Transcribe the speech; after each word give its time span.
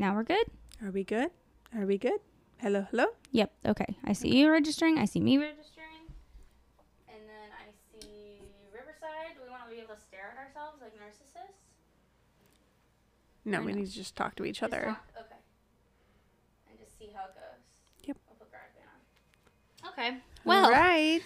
now 0.00 0.14
we're 0.14 0.22
good. 0.24 0.46
Are 0.82 0.90
we 0.90 1.04
good? 1.04 1.28
Are 1.76 1.84
we 1.84 1.98
good? 1.98 2.20
Hello, 2.58 2.86
hello. 2.90 3.04
Yep. 3.32 3.52
Okay. 3.66 3.86
I 4.04 4.12
see 4.14 4.34
you 4.36 4.50
registering. 4.50 4.98
I 4.98 5.04
see 5.04 5.20
me 5.20 5.36
registering. 5.38 6.08
And 7.08 7.18
then 7.28 7.48
I 7.52 7.68
see 7.92 8.40
Riverside. 8.72 9.36
Do 9.36 9.42
we 9.44 9.50
want 9.50 9.64
to 9.68 9.74
be 9.74 9.80
able 9.80 9.94
to 9.94 10.00
stare 10.00 10.32
at 10.34 10.38
ourselves 10.46 10.78
like 10.80 10.94
narcissists? 10.94 11.52
No, 13.44 13.58
I 13.58 13.60
we 13.60 13.72
know. 13.72 13.78
need 13.78 13.86
to 13.86 13.92
just 13.92 14.16
talk 14.16 14.34
to 14.36 14.44
each 14.44 14.60
Just 14.60 14.72
other. 14.72 14.84
talk- 14.86 15.06
Okay. 15.18 15.40
And 16.70 16.78
just 16.78 16.98
see 16.98 17.10
how 17.14 17.24
it 17.24 17.34
goes. 17.34 17.62
Yep. 18.04 18.16
I'll 18.28 18.36
put 18.36 18.48
GarageBand 18.50 19.86
on. 19.86 19.92
Okay. 19.92 20.18
Well. 20.44 20.64
All 20.64 20.70
right. 20.70 21.20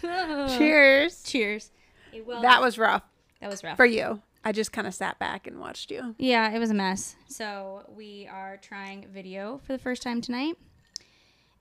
Cheers. 0.58 1.22
Cheers. 1.24 1.70
That 2.42 2.60
was 2.60 2.78
rough 2.78 3.02
that 3.40 3.50
was 3.50 3.62
rough. 3.64 3.76
for 3.76 3.84
you. 3.86 4.22
I 4.44 4.52
just 4.52 4.72
kind 4.72 4.86
of 4.86 4.94
sat 4.94 5.18
back 5.18 5.46
and 5.46 5.58
watched 5.58 5.90
you. 5.90 6.14
Yeah, 6.18 6.54
it 6.54 6.58
was 6.58 6.70
a 6.70 6.74
mess. 6.74 7.16
So 7.28 7.82
we 7.88 8.28
are 8.30 8.58
trying 8.58 9.06
video 9.12 9.60
for 9.64 9.72
the 9.72 9.78
first 9.78 10.02
time 10.02 10.20
tonight. 10.20 10.56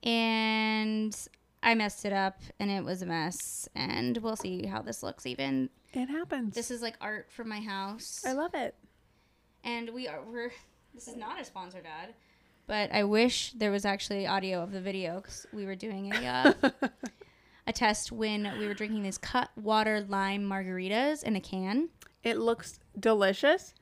And 0.03 1.15
I 1.63 1.75
messed 1.75 2.03
it 2.03 2.11
up 2.11 2.41
and 2.59 2.69
it 2.69 2.83
was 2.83 3.01
a 3.01 3.05
mess. 3.05 3.69
And 3.73 4.17
we'll 4.17 4.35
see 4.35 4.65
how 4.65 4.81
this 4.81 5.01
looks 5.01 5.25
even. 5.25 5.69
It 5.93 6.07
happens. 6.07 6.55
This 6.55 6.71
is 6.71 6.81
like 6.81 6.97
art 6.99 7.31
from 7.31 7.47
my 7.47 7.61
house. 7.61 8.21
I 8.27 8.33
love 8.33 8.53
it. 8.53 8.75
And 9.63 9.89
we 9.91 10.09
are 10.09 10.21
we're 10.21 10.51
this 10.93 11.07
is 11.07 11.15
not 11.15 11.39
a 11.39 11.45
sponsored 11.45 11.85
ad. 11.85 12.13
But 12.67 12.91
I 12.91 13.05
wish 13.05 13.53
there 13.53 13.71
was 13.71 13.85
actually 13.85 14.27
audio 14.27 14.61
of 14.61 14.71
the 14.71 14.81
video 14.81 15.17
because 15.17 15.45
we 15.53 15.65
were 15.65 15.75
doing 15.75 16.13
a 16.13 16.25
uh, 16.25 16.69
a 17.67 17.71
test 17.71 18.11
when 18.11 18.51
we 18.59 18.67
were 18.67 18.73
drinking 18.73 19.03
these 19.03 19.17
Cutwater 19.17 20.01
lime 20.01 20.43
margaritas 20.43 21.23
in 21.23 21.37
a 21.37 21.41
can. 21.41 21.89
It 22.23 22.37
looks 22.37 22.79
delicious. 22.97 23.73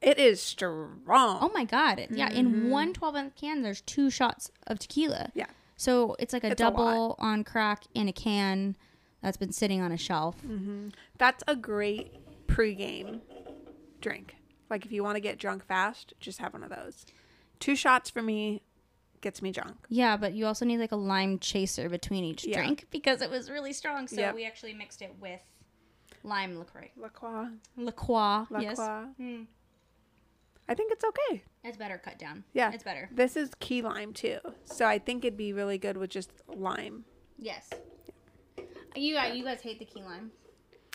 It 0.00 0.18
is 0.18 0.42
strong. 0.42 1.02
Oh 1.06 1.50
my 1.54 1.64
god! 1.64 2.06
Yeah, 2.10 2.30
in 2.30 2.46
mm-hmm. 2.50 2.70
one 2.70 2.92
12 2.94 3.16
ounce 3.16 3.32
can, 3.38 3.62
there's 3.62 3.82
two 3.82 4.10
shots 4.10 4.50
of 4.66 4.78
tequila. 4.78 5.30
Yeah. 5.34 5.46
So 5.76 6.16
it's 6.18 6.32
like 6.32 6.44
a 6.44 6.48
It's 6.48 6.60
a 6.60 6.64
double 6.64 7.16
on 7.18 7.44
crack 7.44 7.84
in 7.94 8.08
a 8.08 8.12
can 8.12 8.76
that's 9.22 9.36
been 9.36 9.52
sitting 9.52 9.80
on 9.82 9.92
a 9.92 9.96
shelf. 9.96 10.36
Mm-hmm. 10.46 10.88
That's 11.18 11.44
a 11.46 11.54
great 11.54 12.14
pregame 12.46 13.20
drink. 14.00 14.36
Like 14.70 14.84
if 14.84 14.92
you 14.92 15.02
want 15.02 15.16
to 15.16 15.20
get 15.20 15.38
drunk 15.38 15.64
fast, 15.66 16.14
just 16.20 16.38
have 16.38 16.52
one 16.54 16.62
of 16.62 16.70
those. 16.70 17.04
Two 17.58 17.76
shots 17.76 18.08
for 18.08 18.22
me 18.22 18.62
gets 19.20 19.42
me 19.42 19.52
drunk. 19.52 19.76
Yeah, 19.88 20.16
but 20.16 20.32
you 20.32 20.46
also 20.46 20.64
need 20.64 20.78
like 20.78 20.92
a 20.92 20.96
lime 20.96 21.38
chaser 21.38 21.88
between 21.88 22.24
each 22.24 22.46
Yeah. 22.46 22.56
drink 22.56 22.86
because 22.90 23.20
it 23.20 23.30
was 23.30 23.50
really 23.50 23.72
strong. 23.72 24.08
So 24.08 24.16
Yep. 24.20 24.34
we 24.34 24.46
actually 24.46 24.72
mixed 24.74 25.02
it 25.02 25.14
with 25.20 25.42
lime 26.22 26.58
LaCroix. 26.58 26.90
La 26.96 27.08
Croix. 27.08 27.48
La 27.76 27.90
Croix. 27.92 28.46
La 28.50 28.60
yes. 28.60 28.76
Croix. 28.76 29.04
Hmm. 29.16 29.42
I 30.68 30.74
think 30.74 30.92
it's 30.92 31.04
okay. 31.04 31.42
It's 31.64 31.76
better 31.76 31.98
cut 31.98 32.18
down. 32.18 32.44
Yeah. 32.52 32.70
It's 32.72 32.84
better. 32.84 33.08
This 33.12 33.36
is 33.36 33.50
key 33.58 33.82
lime 33.82 34.12
too. 34.12 34.38
So 34.64 34.86
I 34.86 34.98
think 34.98 35.24
it'd 35.24 35.36
be 35.36 35.52
really 35.52 35.78
good 35.78 35.96
with 35.96 36.10
just 36.10 36.30
lime. 36.48 37.04
Yes. 37.38 37.68
You 38.96 39.14
guys, 39.14 39.36
you 39.36 39.44
guys 39.44 39.60
hate 39.60 39.78
the 39.78 39.84
key 39.84 40.02
lime. 40.02 40.30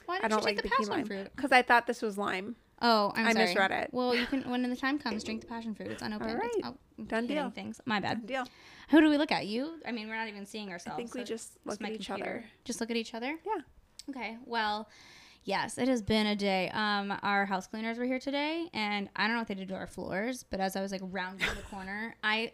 Why 0.05 0.19
don't, 0.19 0.29
don't 0.29 0.39
you 0.41 0.45
like 0.45 0.55
take 0.55 0.57
the 0.57 0.61
the, 0.63 0.69
key 0.69 0.75
passion 0.77 0.91
lime 0.91 1.05
fruit? 1.05 1.31
because 1.35 1.51
I 1.51 1.61
thought 1.61 1.87
this 1.87 2.01
was 2.01 2.17
lime. 2.17 2.55
Oh, 2.81 3.11
I'm 3.15 3.27
I 3.27 3.33
sorry. 3.33 3.45
misread 3.45 3.71
it. 3.71 3.89
Well, 3.93 4.13
you 4.13 4.25
can 4.27 4.49
when 4.49 4.61
the 4.69 4.75
time 4.75 4.99
comes, 4.99 5.23
drink 5.23 5.41
the 5.41 5.47
passion 5.47 5.73
fruit. 5.73 5.91
It's 5.91 6.01
unopened. 6.01 6.31
All 6.31 6.37
It's- 6.37 6.61
oh, 6.65 7.03
Done 7.07 7.25
deal. 7.27 7.49
Things. 7.49 7.81
My 7.85 7.99
bad. 7.99 8.25
Deal. 8.25 8.45
Who 8.89 9.01
do 9.01 9.09
we 9.09 9.17
look 9.17 9.31
at? 9.31 9.47
You? 9.47 9.79
I 9.85 9.91
mean, 9.91 10.07
we're 10.07 10.15
not 10.15 10.27
even 10.27 10.45
seeing 10.45 10.69
ourselves. 10.69 10.95
I 10.95 10.97
think 10.97 11.13
we 11.13 11.21
so 11.21 11.25
just 11.25 11.57
look 11.65 11.81
at 11.81 11.91
each 11.91 12.07
computer. 12.07 12.29
other. 12.29 12.45
Just 12.63 12.79
look 12.79 12.89
at 12.91 12.95
each 12.97 13.13
other. 13.13 13.35
Yeah. 13.45 13.61
Okay. 14.09 14.37
Well, 14.45 14.87
yes, 15.43 15.77
it 15.77 15.87
has 15.87 16.01
been 16.01 16.27
a 16.27 16.35
day. 16.35 16.69
Um, 16.73 17.13
our 17.23 17.45
house 17.45 17.67
cleaners 17.67 17.97
were 17.97 18.05
here 18.05 18.19
today, 18.19 18.69
and 18.73 19.09
I 19.15 19.23
don't 19.27 19.33
know 19.35 19.39
what 19.41 19.47
they 19.47 19.55
did 19.55 19.67
to 19.69 19.75
our 19.75 19.87
floors, 19.87 20.43
but 20.49 20.59
as 20.59 20.75
I 20.75 20.81
was 20.81 20.91
like 20.91 21.01
rounding 21.03 21.47
the 21.55 21.61
corner, 21.71 22.15
I 22.23 22.53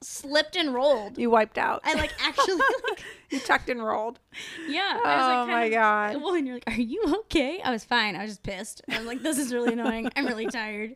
slipped 0.00 0.54
and 0.56 0.72
rolled. 0.72 1.18
You 1.18 1.28
wiped 1.30 1.58
out. 1.58 1.80
I 1.84 1.94
like 1.94 2.12
actually 2.24 2.54
like 2.88 3.04
you 3.30 3.40
tucked 3.40 3.68
and 3.68 3.84
rolled. 3.84 4.20
yeah. 4.68 5.00
I 5.04 5.16
was, 5.16 5.24
Oh 5.24 5.38
like, 5.40 5.48
my 5.48 5.64
of- 5.64 5.72
God. 5.72 6.22
Well, 6.22 6.34
and 6.34 6.46
you're 6.46 6.56
like, 6.56 6.68
"Are 6.68 6.80
you 6.80 7.02
okay?" 7.20 7.60
I 7.64 7.70
was 7.70 7.84
fine. 7.84 8.14
I 8.16 8.22
was 8.22 8.32
just 8.32 8.42
pissed. 8.42 8.82
I 8.90 8.98
was 8.98 9.06
like, 9.06 9.22
"This 9.22 9.38
is 9.38 9.52
really 9.52 9.72
annoying. 9.72 10.10
I'm 10.16 10.26
really 10.26 10.46
tired." 10.50 10.94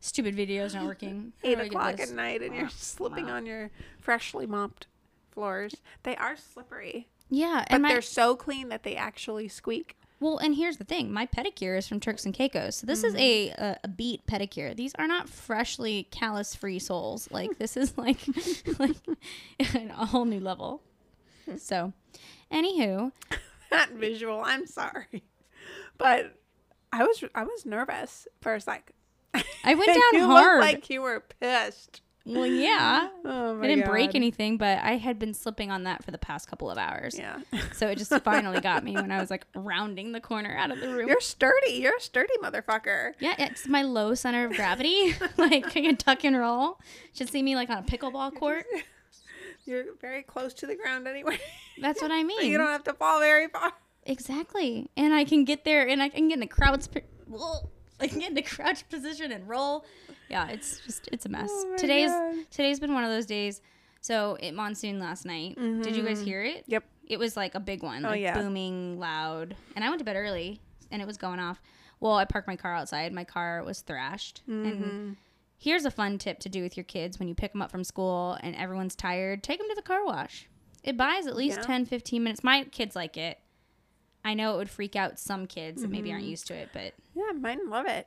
Stupid 0.00 0.34
video's 0.34 0.74
not 0.74 0.84
working. 0.84 1.32
Eight 1.42 1.54
do 1.54 1.60
I 1.60 1.64
get 1.64 1.66
o'clock 1.72 2.00
at 2.00 2.10
night 2.10 2.42
and 2.42 2.54
you're 2.54 2.68
slipping 2.68 3.26
Wow. 3.26 3.36
on 3.36 3.46
your 3.46 3.70
freshly 4.00 4.44
mopped 4.46 4.86
floors. 5.30 5.74
They 6.02 6.14
are 6.16 6.36
slippery, 6.36 7.08
Yeah, 7.30 7.64
but 7.68 7.74
and 7.74 7.82
my 7.82 7.88
they're 7.90 8.02
so 8.02 8.36
clean 8.36 8.68
that 8.68 8.82
they 8.82 8.96
actually 8.96 9.48
squeak. 9.48 9.96
well, 10.20 10.38
and 10.38 10.54
here's 10.54 10.76
the 10.76 10.84
thing: 10.84 11.12
my 11.12 11.26
pedicure 11.26 11.76
is 11.76 11.88
from 11.88 12.00
Turks 12.00 12.24
and 12.24 12.34
Caicos, 12.34 12.76
so 12.76 12.86
this 12.86 13.04
is 13.04 13.14
mm-hmm. 13.14 13.62
a, 13.62 13.70
a 13.70 13.78
a 13.84 13.88
beat 13.88 14.26
pedicure. 14.26 14.76
These 14.76 14.94
are 14.96 15.08
not 15.08 15.28
freshly 15.28 16.08
callus-free 16.10 16.78
soles. 16.78 17.28
Like 17.30 17.50
hmm. 17.50 17.58
this 17.58 17.76
is 17.76 17.94
like 17.98 18.18
like 18.78 18.96
a 19.58 20.06
whole 20.06 20.24
new 20.24 20.40
level. 20.40 20.82
Hmm. 21.46 21.56
So, 21.56 21.92
anywho, 22.52 23.12
That 23.74 23.90
visual. 23.90 24.40
I'm 24.44 24.68
sorry, 24.68 25.24
but 25.98 26.36
I 26.92 27.02
was 27.02 27.24
I 27.34 27.42
was 27.42 27.66
nervous 27.66 28.28
for 28.40 28.54
a 28.54 28.60
sec. 28.60 28.92
I 29.34 29.74
went 29.74 29.86
down 29.86 30.00
you 30.12 30.26
hard. 30.26 30.60
like 30.60 30.88
you 30.90 31.02
were 31.02 31.24
pissed. 31.40 32.00
Well, 32.26 32.46
yeah, 32.46 33.08
Oh 33.24 33.60
I 33.60 33.66
didn't 33.66 33.84
break 33.86 34.14
anything, 34.14 34.56
but 34.56 34.78
I 34.78 34.96
had 34.96 35.18
been 35.18 35.34
slipping 35.34 35.70
on 35.70 35.84
that 35.84 36.02
for 36.04 36.10
the 36.10 36.18
past 36.18 36.48
couple 36.48 36.70
of 36.70 36.78
hours. 36.78 37.18
Yeah, 37.18 37.40
So 37.72 37.88
it 37.88 37.98
just 37.98 38.12
finally 38.24 38.60
got 38.60 38.82
me 38.84 38.94
when 38.94 39.12
I 39.12 39.20
was 39.20 39.30
like 39.30 39.46
rounding 39.54 40.12
the 40.12 40.20
corner 40.20 40.56
out 40.56 40.70
of 40.70 40.80
the 40.80 40.88
room. 40.94 41.08
you're 41.08 41.20
sturdy. 41.20 41.72
You're 41.72 41.96
a 41.96 42.00
sturdy 42.00 42.32
motherfucker. 42.42 43.12
yeah, 43.20 43.34
it's 43.38 43.68
my 43.68 43.82
low 43.82 44.14
center 44.14 44.46
of 44.46 44.52
gravity. 44.54 45.14
like 45.36 45.66
I 45.66 45.80
can 45.82 45.96
tuck 45.96 46.24
and 46.24 46.36
roll. 46.38 46.78
Should 47.12 47.28
see 47.30 47.42
me 47.42 47.56
like 47.56 47.68
on 47.70 47.78
a 47.78 47.82
pickleball 47.82 48.34
court. 48.36 48.64
You're 49.66 49.84
very 50.00 50.22
close 50.22 50.52
to 50.54 50.66
the 50.66 50.76
ground 50.76 51.06
anyway. 51.08 51.38
That's 51.80 52.02
what 52.02 52.10
I 52.10 52.22
mean. 52.22 52.50
you 52.50 52.58
don't 52.58 52.66
have 52.68 52.84
to 52.84 52.92
fall 52.94 53.20
very 53.20 53.48
far. 53.48 53.72
Exactly. 54.06 54.90
And 54.96 55.14
I 55.14 55.24
can 55.24 55.44
get 55.44 55.64
there 55.64 55.88
and 55.88 56.02
I 56.02 56.08
can 56.10 56.28
get 56.28 56.36
in 56.36 56.42
a 56.42 56.46
crouch 56.46 56.90
p- 56.90 57.00
Can 58.08 58.18
get 58.20 58.30
in 58.30 58.38
a 58.38 58.42
crouch 58.42 58.88
position 58.88 59.32
and 59.32 59.48
roll. 59.48 59.84
Yeah, 60.28 60.48
it's 60.48 60.80
just 60.80 61.08
it's 61.12 61.26
a 61.26 61.28
mess. 61.28 61.50
Oh 61.52 61.76
today's 61.76 62.10
God. 62.10 62.36
today's 62.50 62.80
been 62.80 62.94
one 62.94 63.04
of 63.04 63.10
those 63.10 63.26
days. 63.26 63.60
So 64.00 64.36
it 64.40 64.52
monsooned 64.54 65.00
last 65.00 65.24
night. 65.24 65.56
Did 65.56 65.96
you 65.96 66.02
guys 66.02 66.20
hear 66.20 66.42
it? 66.42 66.62
Mm-hmm. 66.64 66.72
Yep. 66.72 66.84
It 67.06 67.18
was 67.18 67.36
like 67.36 67.54
a 67.54 67.60
big 67.60 67.82
one. 67.82 68.04
Oh, 68.04 68.10
like 68.10 68.20
yeah. 68.20 68.38
booming 68.38 68.98
loud. 68.98 69.56
And 69.74 69.84
I 69.84 69.88
went 69.88 69.98
to 70.00 70.04
bed 70.04 70.16
early 70.16 70.60
and 70.90 71.00
it 71.00 71.06
was 71.06 71.16
going 71.16 71.40
off. 71.40 71.60
Well, 72.00 72.14
I 72.14 72.24
parked 72.26 72.46
my 72.46 72.56
car 72.56 72.74
outside. 72.74 73.12
My 73.12 73.24
car 73.24 73.62
was 73.64 73.80
thrashed. 73.80 74.42
Mm-hmm. 74.48 74.66
And 74.66 75.16
here's 75.56 75.84
a 75.86 75.90
fun 75.90 76.18
tip 76.18 76.38
to 76.40 76.48
do 76.50 76.62
with 76.62 76.76
your 76.76 76.84
kids 76.84 77.18
when 77.18 77.28
you 77.28 77.34
pick 77.34 77.52
them 77.52 77.62
up 77.62 77.70
from 77.70 77.82
school 77.84 78.36
and 78.42 78.54
everyone's 78.56 78.94
tired, 78.94 79.42
take 79.42 79.58
them 79.58 79.68
to 79.70 79.74
the 79.74 79.82
car 79.82 80.04
wash. 80.04 80.48
It 80.82 80.98
buys 80.98 81.26
at 81.26 81.34
least 81.36 81.58
Yeah. 81.60 81.66
10 81.66 81.86
15 81.86 82.22
minutes. 82.22 82.44
My 82.44 82.64
kids 82.64 82.94
like 82.94 83.16
it. 83.16 83.38
I 84.24 84.34
know 84.34 84.54
it 84.54 84.56
would 84.56 84.70
freak 84.70 84.96
out 84.96 85.18
some 85.18 85.46
kids 85.46 85.82
that 85.82 85.90
maybe 85.90 86.08
Mm-hmm. 86.08 86.14
aren't 86.14 86.26
used 86.26 86.46
to 86.48 86.54
it, 86.54 86.70
but 86.72 86.94
Yeah, 87.14 87.32
mine 87.38 87.68
love 87.68 87.86
it. 87.86 88.06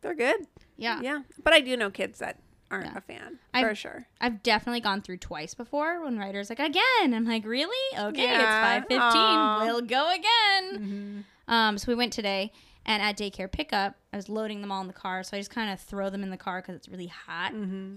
They're 0.00 0.14
good. 0.14 0.46
yeah. 0.76 1.00
Yeah, 1.00 1.20
but 1.42 1.52
I 1.52 1.60
do 1.60 1.76
know 1.76 1.90
kids 1.90 2.18
that 2.18 2.38
aren't 2.70 2.86
Yeah. 2.86 2.96
a 2.98 3.00
fan 3.00 3.38
I've- 3.54 3.68
for 3.68 3.74
sure. 3.74 4.06
I've 4.20 4.42
definitely 4.42 4.80
gone 4.80 5.00
through 5.00 5.18
twice 5.18 5.54
before 5.54 6.02
when 6.02 6.18
Ryder's 6.18 6.50
like, 6.50 6.58
again. 6.58 7.14
I'm 7.14 7.24
like, 7.24 7.44
really? 7.46 7.98
Okay, 7.98 8.24
Yeah. 8.24 8.78
it's 8.80 8.86
5.15. 8.88 9.66
We'll 9.66 9.80
go 9.82 10.10
again. 10.12 11.24
Mm-hmm. 11.46 11.52
Um, 11.52 11.78
so 11.78 11.86
we 11.88 11.94
went 11.94 12.12
today, 12.12 12.50
and 12.86 13.02
at 13.02 13.16
daycare 13.16 13.50
pickup, 13.52 13.94
I 14.12 14.16
was 14.16 14.28
loading 14.28 14.60
them 14.60 14.72
all 14.72 14.80
in 14.80 14.86
the 14.88 14.92
car, 14.92 15.22
so 15.22 15.36
I 15.36 15.40
just 15.40 15.50
kind 15.50 15.70
of 15.70 15.78
throw 15.78 16.10
them 16.10 16.22
in 16.22 16.30
the 16.30 16.36
car 16.36 16.60
because 16.60 16.74
it's 16.76 16.88
really 16.88 17.06
hot. 17.08 17.52
Mm-hmm. 17.52 17.96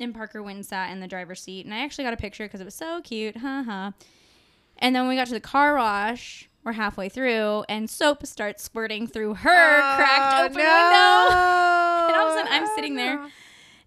And 0.00 0.14
Parker 0.14 0.42
went 0.42 0.56
and 0.56 0.64
sat 0.66 0.90
in 0.92 1.00
the 1.00 1.08
driver's 1.08 1.42
seat, 1.42 1.66
and 1.66 1.74
I 1.74 1.78
actually 1.84 2.04
got 2.04 2.12
a 2.14 2.16
picture 2.18 2.44
because 2.44 2.60
it 2.60 2.64
was 2.64 2.74
so 2.74 3.00
cute, 3.02 3.36
haha. 3.36 3.90
And 4.78 4.94
then 4.94 5.02
when 5.02 5.08
we 5.08 5.16
got 5.16 5.26
to 5.26 5.34
the 5.34 5.40
car 5.40 5.76
wash, 5.76 6.48
we're 6.68 6.72
halfway 6.74 7.08
through, 7.08 7.64
and 7.68 7.88
soap 7.88 8.26
starts 8.26 8.62
squirting 8.62 9.06
through 9.06 9.32
her 9.34 9.96
cracked 9.96 10.50
open 10.50 10.56
window. 10.56 11.34
And 12.08 12.16
all 12.16 12.28
of 12.28 12.34
a 12.34 12.38
sudden, 12.38 12.52
I'm 12.52 12.66
sitting 12.74 12.94
there. 12.96 13.20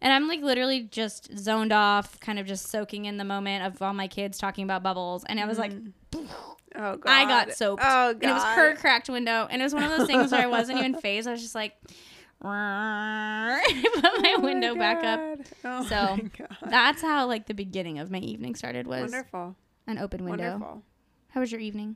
And 0.02 0.14
I'm 0.14 0.28
like 0.28 0.42
literally 0.42 0.82
just 0.84 1.36
zoned 1.38 1.72
off, 1.72 2.20
kind 2.20 2.38
of 2.40 2.46
just 2.46 2.68
soaking 2.68 3.06
in 3.06 3.18
the 3.18 3.24
moment 3.24 3.66
of 3.66 3.82
all 3.82 3.94
my 3.94 4.08
kids 4.08 4.38
talking 4.38 4.64
about 4.64 4.84
bubbles. 4.84 5.24
And 5.28 5.40
I 5.40 5.46
was 5.46 5.58
like, 5.58 5.72
Oh 6.14 6.98
god. 6.98 7.02
I 7.06 7.26
got 7.26 7.54
soaped. 7.54 7.82
Oh 7.84 8.14
god. 8.14 8.24
And 8.24 8.32
it 8.32 8.34
was 8.34 8.44
her 8.44 8.76
cracked 8.76 9.10
window. 9.10 9.48
And 9.50 9.60
it 9.62 9.66
was 9.66 9.74
one 9.74 9.84
of 9.84 9.90
those 9.98 10.08
things 10.08 10.32
where 10.32 10.42
I 10.42 10.48
wasn't 10.48 10.80
even 10.80 10.96
phased. 11.02 11.28
I 11.28 11.32
was 11.32 11.42
just 11.42 11.56
like, 11.56 11.74
I 12.44 13.62
put 13.96 14.04
my 14.22 14.36
Oh 14.38 14.42
window 14.42 14.76
back 14.76 15.04
up. 15.04 15.20
Oh 15.66 15.86
So. 15.86 16.20
That's 16.68 17.02
how 17.02 17.26
like 17.28 17.48
the 17.48 17.54
beginning 17.56 17.98
of 18.00 18.12
my 18.12 18.20
evening 18.20 18.54
started 18.56 18.86
was 18.88 19.12
wonderful. 19.12 19.56
an 19.88 19.98
open 19.98 20.26
window. 20.26 20.52
Wonderful. 20.52 20.84
How 21.30 21.40
was 21.40 21.52
your 21.52 21.62
evening? 21.62 21.96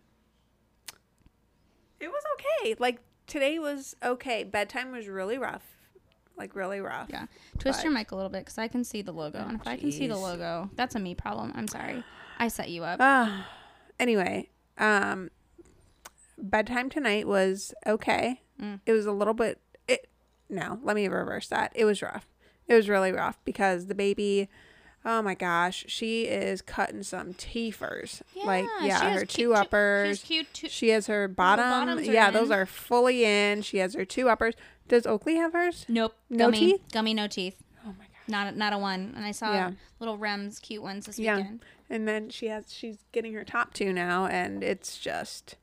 It 2.05 2.09
was 2.09 2.23
okay. 2.35 2.75
Like 2.77 2.99
today 3.25 3.57
was 3.57 3.95
okay. 4.03 4.43
Bedtime 4.43 4.91
was 4.91 5.07
really 5.07 5.37
rough. 5.39 5.63
Like 6.37 6.55
really 6.55 6.79
rough. 6.79 7.09
Yeah. 7.09 7.25
Twist 7.57 7.79
But- 7.79 7.83
your 7.83 7.93
mic 7.93 8.11
a 8.11 8.15
little 8.15 8.29
bit 8.29 8.41
because 8.45 8.59
I 8.59 8.67
can 8.67 8.83
see 8.83 9.01
the 9.01 9.11
logo. 9.11 9.39
and 9.39 9.59
if 9.59 9.67
I 9.67 9.75
can 9.75 9.91
see 9.91 10.05
the 10.07 10.17
logo, 10.17 10.69
that's 10.75 10.93
a 10.95 10.99
me 10.99 11.15
problem. 11.15 11.51
I'm 11.55 11.67
sorry. 11.67 12.03
I 12.37 12.47
set 12.49 12.69
you 12.69 12.83
up. 12.83 12.97
Ah. 13.01 13.49
anyway, 13.99 14.49
um, 14.77 15.31
bedtime 16.37 16.89
tonight 16.89 17.27
was 17.27 17.73
okay. 17.87 18.41
Mm. 18.61 18.81
It 18.85 18.91
was 18.91 19.05
a 19.05 19.11
little 19.11 19.33
bit. 19.33 19.59
It 19.87 20.07
no, 20.49 20.79
let 20.83 20.95
me 20.95 21.07
reverse 21.07 21.47
that. 21.47 21.71
It 21.75 21.85
was 21.85 22.01
rough. 22.01 22.27
It 22.67 22.73
was 22.75 22.87
really 22.89 23.11
rough 23.11 23.39
because 23.45 23.87
the 23.87 23.95
baby, 23.95 24.49
oh 25.05 25.21
my 25.21 25.35
gosh, 25.35 25.85
she 25.87 26.23
is 26.23 26.61
cutting 26.61 27.03
some 27.03 27.33
teethers. 27.35 28.21
like, 28.43 28.65
yeah, 28.81 29.11
her 29.13 29.25
two 29.25 29.53
uppers. 29.53 30.17
She's 30.19 30.23
cute. 30.27 30.53
Too. 30.53 30.67
She 30.69 30.89
has 30.89 31.07
her 31.07 31.27
bottom. 31.27 32.03
Yeah, 32.03 32.31
those 32.31 32.51
are 32.51 32.65
fully 32.65 33.23
in. 33.23 33.61
She 33.61 33.77
has 33.77 33.93
her 33.93 34.03
two 34.05 34.27
uppers. 34.29 34.55
Does 34.87 35.05
Oakley 35.05 35.35
have 35.35 35.53
hers? 35.53 35.85
Nope. 35.87 36.15
No 36.29 36.45
gummy, 36.45 36.59
teeth? 36.59 36.81
Gummy, 36.91 37.13
no 37.13 37.27
teeth. 37.27 37.57
Oh 37.83 37.87
my 37.89 38.05
god. 38.05 38.07
Not 38.27 38.47
a, 38.53 38.57
not 38.57 38.73
a 38.73 38.77
one. 38.77 39.13
And 39.15 39.25
I 39.25 39.31
saw 39.31 39.51
Yeah. 39.53 39.71
little 39.99 40.17
Rems 40.17 40.61
cute 40.61 40.81
ones 40.83 41.05
this 41.05 41.17
weekend. 41.17 41.61
Yeah. 41.89 41.95
And 41.95 42.07
then 42.07 42.29
she 42.29 42.47
has 42.47 42.73
she's 42.73 42.97
getting 43.11 43.33
her 43.33 43.43
top 43.43 43.73
two 43.73 43.93
now, 43.93 44.25
and 44.25 44.63
it's 44.63 44.97
just, 44.97 45.55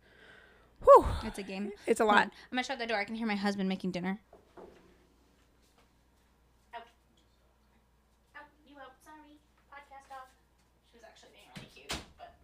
whew, 0.84 1.04
It's 1.24 1.38
a 1.38 1.42
game. 1.42 1.72
it's 1.86 2.00
a 2.00 2.04
lot. 2.04 2.22
I'm 2.22 2.30
gonna 2.52 2.62
shut 2.62 2.78
the 2.78 2.86
door. 2.86 2.98
I 2.98 3.04
can 3.04 3.16
hear 3.16 3.26
my 3.26 3.34
husband 3.36 3.68
making 3.68 3.90
dinner. 3.90 4.20
Out. 6.74 6.82
Out. 8.36 8.42
You 8.68 8.76
out. 8.76 8.92
Sorry. 9.04 9.38
Podcast 9.70 10.08
dog. 10.08 10.28
She 10.92 10.98
was 10.98 11.04
actually 11.08 11.30
being 11.34 11.46
really 11.56 11.68
cute, 11.74 11.94
but 12.18 12.34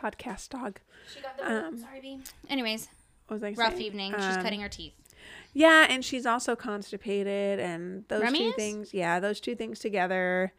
Podcast 0.00 0.48
dog. 0.50 0.80
she 1.12 1.20
got 1.20 1.36
the. 1.36 1.66
Um, 1.66 1.78
sorry, 1.78 2.00
B. 2.00 2.20
Anyways, 2.48 2.88
What 3.26 3.34
was 3.36 3.44
I 3.44 3.52
rough 3.52 3.74
saying? 3.74 3.82
evening. 3.86 4.12
She's 4.16 4.36
Um, 4.36 4.42
cutting 4.42 4.60
her 4.60 4.68
teeth. 4.68 4.94
Yeah, 5.52 5.86
and 5.88 6.04
she's 6.04 6.26
also 6.26 6.56
constipated, 6.56 7.58
and 7.60 8.04
those 8.08 8.22
Remy 8.22 8.38
two 8.38 8.44
is? 8.50 8.54
things. 8.54 8.94
Yeah, 8.94 9.20
those 9.20 9.40
two 9.40 9.54
things 9.54 9.78
together. 9.78 10.52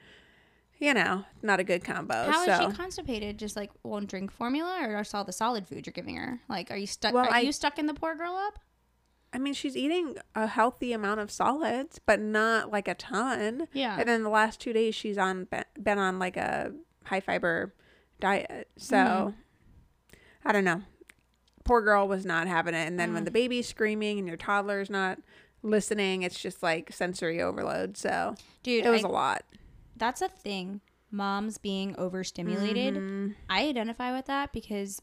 You 0.80 0.94
know, 0.96 1.26
not 1.44 1.60
a 1.60 1.64
good 1.64 1.84
combo. 1.84 2.14
How 2.32 2.42
is 2.42 2.58
so 2.58 2.70
she 2.72 2.76
constipated? 2.76 3.38
Just 3.38 3.56
like 3.56 3.72
won't 3.84 4.10
drink 4.10 4.32
formula, 4.32 4.80
or 4.82 4.96
are 4.96 5.04
all 5.14 5.24
the 5.24 5.32
solid 5.32 5.68
food 5.68 5.86
you're 5.86 5.94
giving 5.94 6.16
her? 6.18 6.40
Like, 6.50 6.72
are 6.72 6.78
you 6.78 6.88
stuck? 6.88 7.14
Well, 7.14 7.26
are 7.26 7.34
I- 7.34 7.40
you 7.42 7.52
stuck 7.52 7.78
in 7.80 7.86
the 7.86 7.94
poor 7.94 8.16
girl 8.16 8.34
up? 8.36 8.60
I 9.34 9.38
mean, 9.38 9.54
she's 9.54 9.78
eating 9.78 10.18
a 10.36 10.46
healthy 10.48 10.92
amount 10.92 11.22
of 11.22 11.32
solids, 11.32 12.00
but 12.06 12.20
not 12.20 12.70
like 12.70 12.88
a 12.90 12.96
ton. 12.96 13.68
Yeah. 13.72 13.98
And 13.98 14.10
then 14.10 14.24
the 14.24 14.30
last 14.30 14.60
two 14.60 14.74
days, 14.74 14.94
she's 14.94 15.18
on 15.18 15.46
been- 15.46 15.64
been 15.82 15.98
on 16.00 16.20
like 16.20 16.36
a 16.36 16.74
high 17.06 17.22
fiber 17.22 17.74
diet. 18.22 18.70
So 18.78 18.96
Mm-hmm. 18.96 19.30
I 20.46 20.52
don't 20.54 20.64
know. 20.64 20.82
Poor 21.66 21.82
girl 21.82 22.08
was 22.08 22.26
not 22.26 22.48
having 22.48 22.74
it. 22.74 22.88
And 22.88 23.00
then 23.00 23.12
Mm. 23.12 23.14
when 23.16 23.24
the 23.26 23.32
baby's 23.32 23.68
screaming 23.68 24.18
and 24.18 24.28
your 24.28 24.38
toddler's 24.38 24.90
not 24.90 25.20
listening, 25.62 26.24
it's 26.24 26.40
just 26.40 26.64
like 26.64 26.92
sensory 26.92 27.40
overload. 27.42 27.98
So 27.98 28.36
Dude, 28.64 28.86
it 28.86 28.90
was 28.90 29.04
I- 29.06 29.08
a 29.10 29.12
lot. 29.12 29.44
that's 29.96 30.22
a 30.22 30.28
thing. 30.30 30.82
Moms 31.12 31.58
being 31.60 31.96
overstimulated. 31.98 32.96
Mhm. 32.96 33.36
I 33.50 33.68
identify 33.68 34.16
with 34.16 34.26
that 34.28 34.52
because 34.54 35.00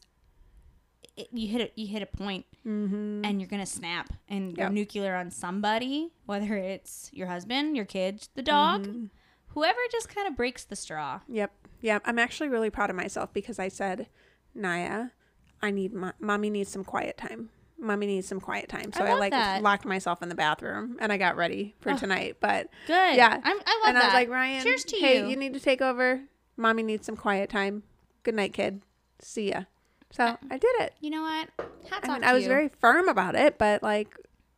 it, 1.15 1.27
you 1.31 1.47
hit 1.47 1.61
a, 1.61 1.79
you 1.79 1.87
hit 1.87 2.01
a 2.01 2.05
point 2.05 2.45
Mhm. 2.65 3.25
and 3.25 3.39
you're 3.39 3.47
gonna 3.49 3.65
snap 3.65 4.11
and 4.27 4.55
go 4.55 4.67
nuclear 4.69 5.15
on 5.15 5.31
somebody, 5.31 6.11
whether 6.25 6.55
it's 6.57 7.09
your 7.13 7.27
husband, 7.27 7.75
your 7.75 7.85
kids, 7.85 8.29
the 8.35 8.41
dog, 8.41 8.87
Mhm. 8.87 9.09
whoever 9.49 9.79
just 9.91 10.09
kind 10.09 10.27
of 10.27 10.35
breaks 10.35 10.63
the 10.65 10.75
straw. 10.75 11.21
Yep. 11.29 11.53
Yep. 11.81 12.03
I'm 12.05 12.19
actually 12.19 12.49
really 12.49 12.69
proud 12.69 12.89
of 12.89 12.95
myself 12.95 13.33
because 13.33 13.59
I 13.59 13.67
said, 13.67 14.07
Naya, 14.55 15.07
I 15.61 15.71
need 15.71 15.93
my 15.93 16.13
mommy 16.19 16.49
needs 16.49 16.69
some 16.71 16.83
quiet 16.83 17.17
time. 17.17 17.49
Mommy 17.81 18.07
needs 18.07 18.27
some 18.27 18.41
quiet 18.41 18.67
time. 18.67 18.91
So 18.91 19.05
I 19.05 19.11
I, 19.11 19.13
like 19.13 19.31
that. 19.31 19.61
locked 19.63 19.85
myself 19.85 20.21
in 20.21 20.27
the 20.29 20.35
bathroom 20.35 20.97
and 20.99 21.13
I 21.13 21.17
got 21.17 21.37
ready 21.37 21.75
for 21.79 21.91
Oh. 21.91 21.97
tonight. 21.97 22.37
But 22.41 22.67
Good. 22.87 23.15
Yeah. 23.15 23.39
I'm, 23.41 23.57
I 23.65 23.79
love 23.83 23.87
and 23.87 23.95
that. 23.97 24.03
I 24.03 24.05
was 24.07 24.13
like, 24.13 24.29
Ryan, 24.29 24.63
Cheers 24.63 24.83
to 24.85 24.97
hey, 24.97 25.19
you. 25.21 25.27
you 25.29 25.35
need 25.37 25.53
to 25.53 25.59
take 25.61 25.81
over. 25.81 26.21
Mommy 26.57 26.83
needs 26.83 27.05
some 27.05 27.15
quiet 27.15 27.49
time. 27.49 27.83
Good 28.23 28.35
night, 28.35 28.51
kid. 28.53 28.81
See 29.21 29.49
ya. 29.51 29.63
So 30.11 30.37
I 30.49 30.57
did 30.57 30.75
it. 30.81 30.93
You 30.99 31.09
know 31.11 31.21
what? 31.21 31.49
Hats 31.89 32.09
I 32.09 32.13
off 32.13 32.19
mean, 32.19 32.23
I 32.25 32.33
was 32.33 32.43
you. 32.43 32.49
very 32.49 32.67
firm 32.81 33.07
about 33.07 33.35
it, 33.35 33.57
but 33.57 33.81
like, 33.81 34.13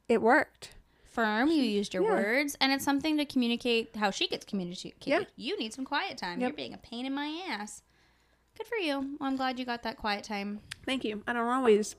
it 0.09 0.21
worked. 0.21 0.69
Firm. 1.11 1.49
You 1.49 1.61
used 1.63 1.93
your 1.93 2.03
Yeah. 2.03 2.09
words, 2.11 2.55
and 2.61 2.71
it's 2.71 2.83
something 2.83 3.17
to 3.17 3.25
communicate 3.25 3.95
how 3.95 4.11
she 4.11 4.27
gets 4.27 4.45
communicated. 4.45 4.95
Yeah. 5.05 5.23
You 5.35 5.57
need 5.59 5.73
some 5.73 5.85
quiet 5.85 6.17
time. 6.17 6.39
Yep. 6.41 6.49
You're 6.49 6.55
being 6.55 6.73
a 6.73 6.77
pain 6.77 7.05
in 7.05 7.13
my 7.13 7.43
ass. 7.49 7.83
Good 8.57 8.67
for 8.67 8.77
you. 8.77 9.17
Well, 9.19 9.29
I'm 9.29 9.35
glad 9.35 9.59
you 9.59 9.65
got 9.65 9.83
that 9.83 9.97
quiet 9.97 10.23
time. 10.23 10.61
Thank 10.85 11.03
you. 11.03 11.23
I 11.27 11.33
don't 11.33 11.47
always 11.47 11.95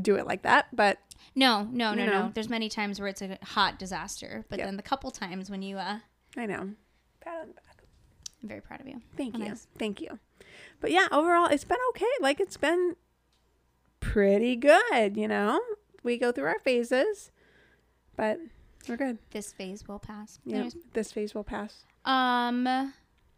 do 0.00 0.16
it 0.16 0.26
like 0.26 0.42
that, 0.42 0.74
but 0.74 0.98
No, 1.34 1.64
no, 1.72 1.92
no, 1.94 2.04
You 2.04 2.10
no. 2.10 2.30
There's 2.34 2.48
many 2.48 2.68
times 2.68 2.98
where 3.00 3.08
it's 3.08 3.20
a 3.22 3.38
hot 3.42 3.78
disaster, 3.78 4.44
but 4.48 4.58
Yep. 4.58 4.68
then 4.68 4.76
the 4.76 4.82
couple 4.82 5.10
times 5.10 5.50
when 5.50 5.62
you, 5.62 5.76
uh, 5.78 5.98
I 6.36 6.46
know. 6.46 6.74
Pat 7.20 7.40
on 7.42 7.48
the 7.48 7.54
back. 7.54 7.82
I'm 8.42 8.48
very 8.48 8.60
proud 8.60 8.80
of 8.80 8.86
you. 8.88 9.00
Thank 9.16 9.34
Oh, 9.34 9.38
you. 9.38 9.48
nice. 9.48 9.66
Thank 9.78 10.00
you. 10.00 10.18
But 10.80 10.90
yeah, 10.92 11.08
overall, 11.10 11.46
it's 11.46 11.64
been 11.64 11.78
okay. 11.90 12.06
Like, 12.20 12.38
it's 12.40 12.56
been 12.58 12.96
pretty 14.00 14.56
good, 14.56 15.16
you 15.16 15.26
know? 15.28 15.60
We 16.02 16.18
go 16.18 16.32
through 16.32 16.46
our 16.46 16.58
phases, 16.60 17.30
but 18.16 18.38
we're 18.88 18.96
good. 18.96 19.18
This 19.30 19.52
phase 19.52 19.86
will 19.88 19.98
pass. 19.98 20.38
Yeah. 20.44 20.56
Anyways, 20.56 20.76
This 20.92 21.12
phase 21.12 21.34
will 21.34 21.44
pass. 21.44 21.84
Um, 22.04 22.92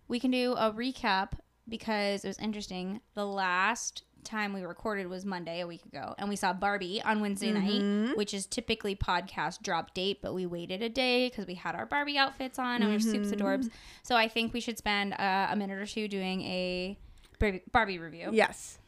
we 0.08 0.20
can 0.20 0.30
do 0.30 0.52
a 0.54 0.72
recap 0.72 1.32
because 1.68 2.24
it 2.24 2.28
was 2.28 2.38
interesting. 2.38 3.00
The 3.14 3.26
last 3.26 4.02
time 4.24 4.52
we 4.52 4.62
recorded 4.62 5.06
was 5.06 5.24
Monday 5.24 5.60
a 5.60 5.66
week 5.66 5.84
ago, 5.86 6.14
and 6.18 6.28
we 6.28 6.36
saw 6.36 6.52
Barbie 6.52 7.00
on 7.02 7.20
Wednesday 7.20 7.52
Mm-hmm. 7.52 8.06
night, 8.08 8.16
which 8.16 8.34
is 8.34 8.46
typically 8.46 8.94
podcast 8.96 9.62
drop 9.62 9.94
date, 9.94 10.18
but 10.20 10.34
we 10.34 10.44
waited 10.44 10.82
a 10.82 10.88
day 10.88 11.28
because 11.28 11.46
we 11.46 11.54
had 11.54 11.74
our 11.74 11.86
Barbie 11.86 12.18
outfits 12.18 12.58
on 12.58 12.82
and 12.82 12.90
we 12.90 12.96
are 12.96 13.00
soups 13.00 13.28
Mm-hmm. 13.30 13.40
adorbs. 13.40 13.70
So 14.02 14.16
I 14.16 14.28
think 14.28 14.52
we 14.52 14.60
should 14.60 14.76
spend 14.76 15.14
uh, 15.14 15.48
a 15.50 15.56
minute 15.56 15.78
or 15.78 15.86
two 15.86 16.08
doing 16.08 16.42
a 16.42 16.98
Barbie, 17.38 17.62
Barbie 17.72 17.98
review. 17.98 18.30
Yes, 18.32 18.78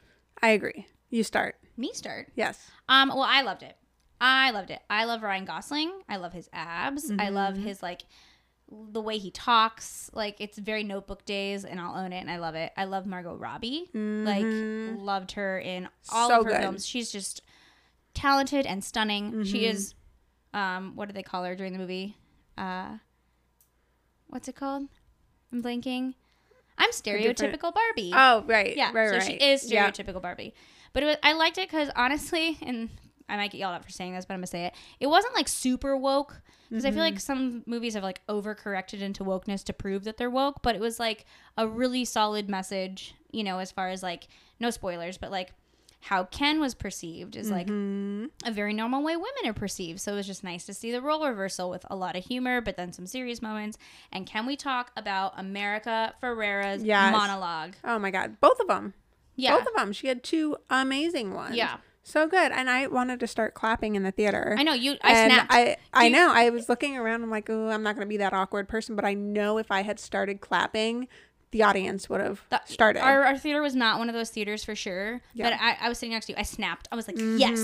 I 0.43 0.51
agree. 0.51 0.87
You 1.11 1.23
start. 1.23 1.57
Me 1.77 1.93
start. 1.95 2.29
Yes. 2.35 2.71
Um, 2.89 3.09
well, 3.09 3.23
I 3.23 3.43
loved 3.43 3.63
it. 3.63 3.77
I 4.21 4.51
loved 4.51 4.71
it. 4.71 4.81
I 4.91 5.05
love 5.05 5.23
Ryan 5.23 5.45
Gosling. 5.47 5.91
I 6.09 6.17
love 6.17 6.33
his 6.33 6.49
abs. 6.53 7.11
I 7.19 7.31
love 7.31 7.55
Mm-hmm. 7.55 7.63
his 7.65 7.83
like 7.83 8.03
the 8.71 9.01
way 9.01 9.19
he 9.19 9.31
talks. 9.31 10.11
Like 10.13 10.37
it's 10.41 10.59
very 10.59 10.85
notebook 10.85 11.25
days 11.25 11.65
and 11.65 11.81
I'll 11.81 11.97
own 11.97 12.13
it 12.13 12.19
and 12.21 12.31
I 12.31 12.37
love 12.39 12.55
it. 12.55 12.73
I 12.77 12.85
love 12.85 13.07
Margot 13.07 13.35
Robbie. 13.35 13.89
Like 13.95 14.47
loved 14.47 15.33
her 15.33 15.59
in 15.59 15.89
all 16.13 16.29
Mm-hmm. 16.29 16.35
So 16.35 16.41
of 16.41 16.45
her 16.47 16.51
good. 16.53 16.61
films. 16.61 16.87
She's 16.87 17.11
just 17.11 17.41
talented 18.15 18.67
and 18.67 18.85
stunning. 18.85 19.45
She 19.45 19.59
Mm-hmm. 19.63 19.71
is 19.71 19.95
um 20.53 20.97
what 20.97 21.09
do 21.09 21.13
they 21.15 21.23
call 21.23 21.45
her 21.45 21.55
during 21.57 21.73
the 21.73 21.79
movie? 21.79 22.17
Uh 22.59 22.99
what's 24.29 24.49
it 24.49 24.57
called? 24.57 24.89
I'm 25.53 25.63
blanking. 25.63 26.15
I'm 26.79 26.91
stereotypical 26.93 27.75
Barbie. 27.75 28.13
Oh, 28.15 28.45
right. 28.47 28.77
Yeah, 28.77 28.91
Right, 28.93 29.09
so 29.09 29.17
right. 29.17 29.23
she 29.23 29.33
is 29.35 29.71
Yeah. 29.71 29.91
stereotypical 29.91 30.23
Barbie. 30.23 30.55
But 30.93 31.03
it 31.03 31.07
was, 31.07 31.17
I 31.23 31.33
liked 31.33 31.59
it 31.59 31.69
because 31.69 31.91
honestly, 31.97 32.57
and 32.63 32.89
I 33.31 33.37
might 33.37 33.51
get 33.53 33.59
yelled 33.59 33.75
at 33.77 33.85
for 33.85 33.91
saying 33.91 34.15
this, 34.15 34.25
but 34.27 34.35
I'm 34.35 34.41
gonna 34.41 34.47
say 34.49 34.67
it. 34.67 34.75
It 34.99 35.07
wasn't 35.07 35.35
like 35.35 35.49
super 35.49 35.97
woke 35.97 36.41
because 36.69 36.85
I 36.85 36.91
feel 36.91 36.99
Mm-hmm. 36.99 37.15
like 37.15 37.21
some 37.21 37.63
movies 37.67 37.95
have 37.95 38.03
like 38.03 38.21
overcorrected 38.29 39.01
into 39.01 39.25
wokeness 39.25 39.65
to 39.65 39.73
prove 39.73 40.05
that 40.05 40.17
they're 40.17 40.31
woke. 40.31 40.63
But 40.63 40.75
it 40.75 40.81
was 40.81 40.99
like 41.01 41.25
a 41.57 41.67
really 41.67 42.05
solid 42.05 42.49
message, 42.49 43.15
you 43.33 43.43
know, 43.45 43.59
as 43.59 43.71
far 43.73 43.89
as 43.89 44.03
like 44.03 44.29
no 44.59 44.71
spoilers, 44.71 45.17
but 45.19 45.31
like 45.31 45.53
how 46.03 46.25
Ken 46.25 46.61
was 46.61 46.75
perceived 46.75 47.37
is 47.37 47.51
like 47.51 47.67
Mm-hmm. 47.67 48.27
a 48.49 48.51
very 48.53 48.73
normal 48.73 49.03
way 49.03 49.17
women 49.17 49.47
are 49.47 49.53
perceived. 49.53 50.01
So 50.01 50.13
it 50.13 50.17
was 50.17 50.27
just 50.27 50.43
nice 50.43 50.65
to 50.67 50.73
see 50.75 50.91
the 50.93 51.03
role 51.03 51.27
reversal 51.29 51.69
with 51.69 51.85
a 51.91 51.97
lot 51.97 52.17
of 52.17 52.25
humor, 52.25 52.61
but 52.63 52.77
then 52.77 52.93
some 52.93 53.07
serious 53.07 53.43
moments. 53.43 53.77
And 54.11 54.27
can 54.27 54.47
we 54.47 54.57
talk 54.57 54.93
about 54.97 55.35
America 55.37 56.15
Ferrera's 56.23 56.83
Yes. 56.83 57.13
monologue? 57.13 57.75
Oh 57.85 57.99
my 57.99 58.11
God. 58.11 58.41
Both 58.41 58.61
of 58.61 58.67
them. 58.69 58.95
Yeah. 59.37 59.57
Both 59.59 59.67
of 59.69 59.75
them. 59.75 59.93
She 59.93 60.07
had 60.07 60.23
two 60.23 60.57
amazing 60.71 61.35
ones. 61.35 61.55
Yeah. 61.57 61.77
So 62.03 62.27
good. 62.27 62.51
And 62.53 62.71
I 62.71 62.87
wanted 62.87 63.21
to 63.21 63.27
start 63.27 63.55
clapping 63.55 63.95
in 63.95 64.03
the 64.03 64.11
theater. 64.11 64.55
I 64.59 64.63
know 64.63 64.73
you. 64.73 64.97
I 65.03 65.13
and 65.13 65.33
snapped. 65.33 65.53
I, 65.53 65.77
I 65.93 66.07
you- 66.07 66.13
know. 66.13 66.33
I 66.33 66.51
was 66.51 66.69
looking 66.69 66.97
around. 66.97 67.23
I'm 67.23 67.31
like, 67.31 67.49
oh, 67.51 67.69
I'm 67.69 67.83
not 67.83 67.95
going 67.95 68.07
to 68.07 68.09
be 68.09 68.17
that 68.19 68.33
awkward 68.33 68.69
person. 68.69 68.97
But 68.97 69.05
I 69.05 69.15
know 69.15 69.59
if 69.59 69.71
I 69.71 69.83
had 69.83 70.01
started 70.01 70.41
clapping, 70.41 71.09
the 71.51 71.63
audience 71.63 72.09
would 72.09 72.21
have 72.21 72.43
The- 72.51 72.63
started. 72.65 73.03
Our, 73.05 73.25
our 73.25 73.37
theater 73.39 73.61
was 73.63 73.75
not 73.75 73.99
one 73.99 74.09
of 74.09 74.15
those 74.15 74.31
theaters 74.31 74.65
for 74.65 74.75
sure. 74.75 75.21
Yeah. 75.35 75.51
But 75.51 75.61
I, 75.61 75.77
I 75.87 75.89
was 75.89 75.99
sitting 75.99 76.13
next 76.13 76.27
to 76.27 76.33
you. 76.33 76.39
I 76.39 76.43
snapped. 76.43 76.89
I 76.91 76.97
was 76.97 77.07
like, 77.07 77.17
mm-hmm. 77.17 77.39
yes, 77.39 77.59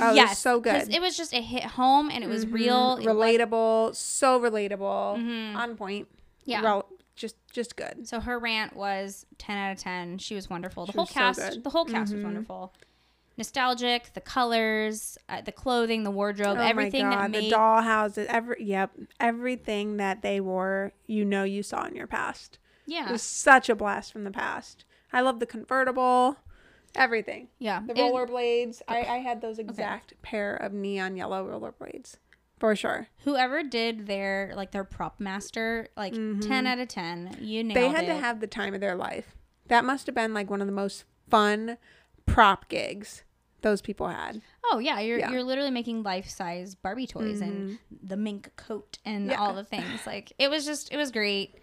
Oh, 0.00 0.08
was 0.08 0.16
yes. 0.16 0.38
so 0.38 0.60
good. 0.60 0.92
It 0.94 1.00
was 1.00 1.16
just 1.16 1.32
it 1.32 1.42
hit 1.42 1.64
home 1.64 2.10
and 2.10 2.22
it 2.22 2.28
was 2.28 2.44
mm-hmm. 2.44 2.54
real. 2.54 2.96
It 3.00 3.06
was- 3.06 3.14
relatable, 3.16 3.94
so 3.96 4.40
relatable, 4.40 5.18
mm-hmm. 5.18 5.56
on 5.56 5.76
point. 5.76 6.08
Yeah. 6.44 6.62
Rel- 6.62 6.88
just 7.16 7.34
just 7.52 7.74
good. 7.74 8.06
so 8.06 8.20
her 8.20 8.38
rant 8.38 8.76
was 8.76 9.26
ten 9.38 9.58
out 9.58 9.72
of 9.72 9.78
ten. 9.78 10.18
She 10.18 10.36
was 10.36 10.48
wonderful. 10.48 10.86
The 10.86 10.92
She 10.92 10.98
whole 10.98 11.02
was 11.02 11.08
so 11.10 11.14
cast. 11.14 11.40
Mm-hmm. 11.40 11.62
the 11.62 11.70
whole 11.70 11.84
cast 11.84 12.14
was 12.14 12.22
wonderful. 12.22 12.72
Nostalgic. 13.38 14.12
The 14.14 14.20
colors, 14.20 15.16
uh, 15.28 15.40
the 15.40 15.52
clothing, 15.52 16.02
the 16.02 16.10
wardrobe, 16.10 16.58
oh 16.58 16.62
everything 16.62 17.08
my 17.08 17.16
that 17.16 17.30
made. 17.30 17.44
the 17.44 17.50
doll 17.50 17.80
houses, 17.82 18.26
every 18.28 18.56
yep, 18.62 18.90
everything 19.20 19.96
that 19.98 20.22
they 20.22 20.40
wore, 20.40 20.92
you 21.06 21.24
know, 21.24 21.44
you 21.44 21.62
saw 21.62 21.86
in 21.86 21.94
your 21.94 22.06
past. 22.08 22.58
It 22.86 22.92
yeah. 22.94 23.12
was 23.12 23.22
such 23.22 23.68
a 23.68 23.74
blast 23.74 24.12
from 24.12 24.24
the 24.24 24.30
past. 24.30 24.84
I 25.12 25.20
love 25.20 25.40
the 25.40 25.46
convertible, 25.46 26.36
everything. 26.94 27.48
yeah. 27.58 27.80
The 27.86 27.92
It- 27.92 27.98
rollerblades. 28.12 28.82
I, 28.88 28.98
I 29.02 29.18
had 29.18 29.40
those 29.40 29.58
exact 29.58 30.20
pair 30.22 30.54
of 30.56 30.72
neon 30.72 31.16
yellow 31.16 31.46
rollerblades. 31.46 32.16
For 32.58 32.74
sure. 32.74 33.06
whoever 33.22 33.62
did 33.62 34.08
their 34.08 34.52
like 34.56 34.72
their 34.72 34.82
prop 34.82 35.20
master, 35.20 35.86
like 35.96 36.12
ten 36.40 36.66
out 36.66 36.80
of 36.80 36.88
ten. 36.88 37.36
You 37.40 37.62
nailed 37.62 37.76
Mm-hmm. 37.78 37.92
They 37.92 37.96
had 37.96 38.04
it. 38.04 38.08
to 38.08 38.14
have 38.20 38.40
the 38.40 38.48
time 38.48 38.74
of 38.74 38.80
their 38.80 38.96
life. 38.96 39.36
That 39.68 39.84
must 39.84 40.06
have 40.06 40.14
been 40.16 40.34
like 40.34 40.50
one 40.50 40.60
of 40.60 40.66
the 40.66 40.72
most 40.72 41.04
fun 41.30 41.78
prop 42.26 42.68
gigs 42.68 43.22
those 43.62 43.80
people 43.82 44.08
had. 44.08 44.40
Oh 44.70 44.78
yeah, 44.78 45.00
you're 45.00 45.18
Yeah. 45.18 45.30
you're 45.30 45.42
literally 45.42 45.70
making 45.70 46.02
life 46.02 46.28
size 46.28 46.74
Barbie 46.74 47.06
toys 47.06 47.40
and 47.40 47.78
the 48.02 48.16
mink 48.16 48.50
coat 48.56 48.98
and 49.04 49.26
Yeah. 49.26 49.40
all 49.40 49.54
the 49.54 49.64
things. 49.64 50.06
Like 50.06 50.32
it 50.38 50.48
was 50.50 50.64
just 50.64 50.92
it 50.92 50.96
was 50.96 51.10
great. 51.10 51.54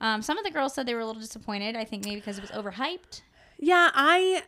Um, 0.00 0.22
some 0.22 0.38
of 0.38 0.44
the 0.44 0.50
girls 0.50 0.74
said 0.74 0.86
they 0.86 0.94
were 0.94 1.00
a 1.00 1.06
little 1.06 1.20
disappointed. 1.20 1.76
I 1.76 1.84
think 1.84 2.04
maybe 2.04 2.16
because 2.16 2.38
it 2.38 2.42
was 2.42 2.50
overhyped. 2.52 3.22
Yeah, 3.58 3.90
I 3.94 4.42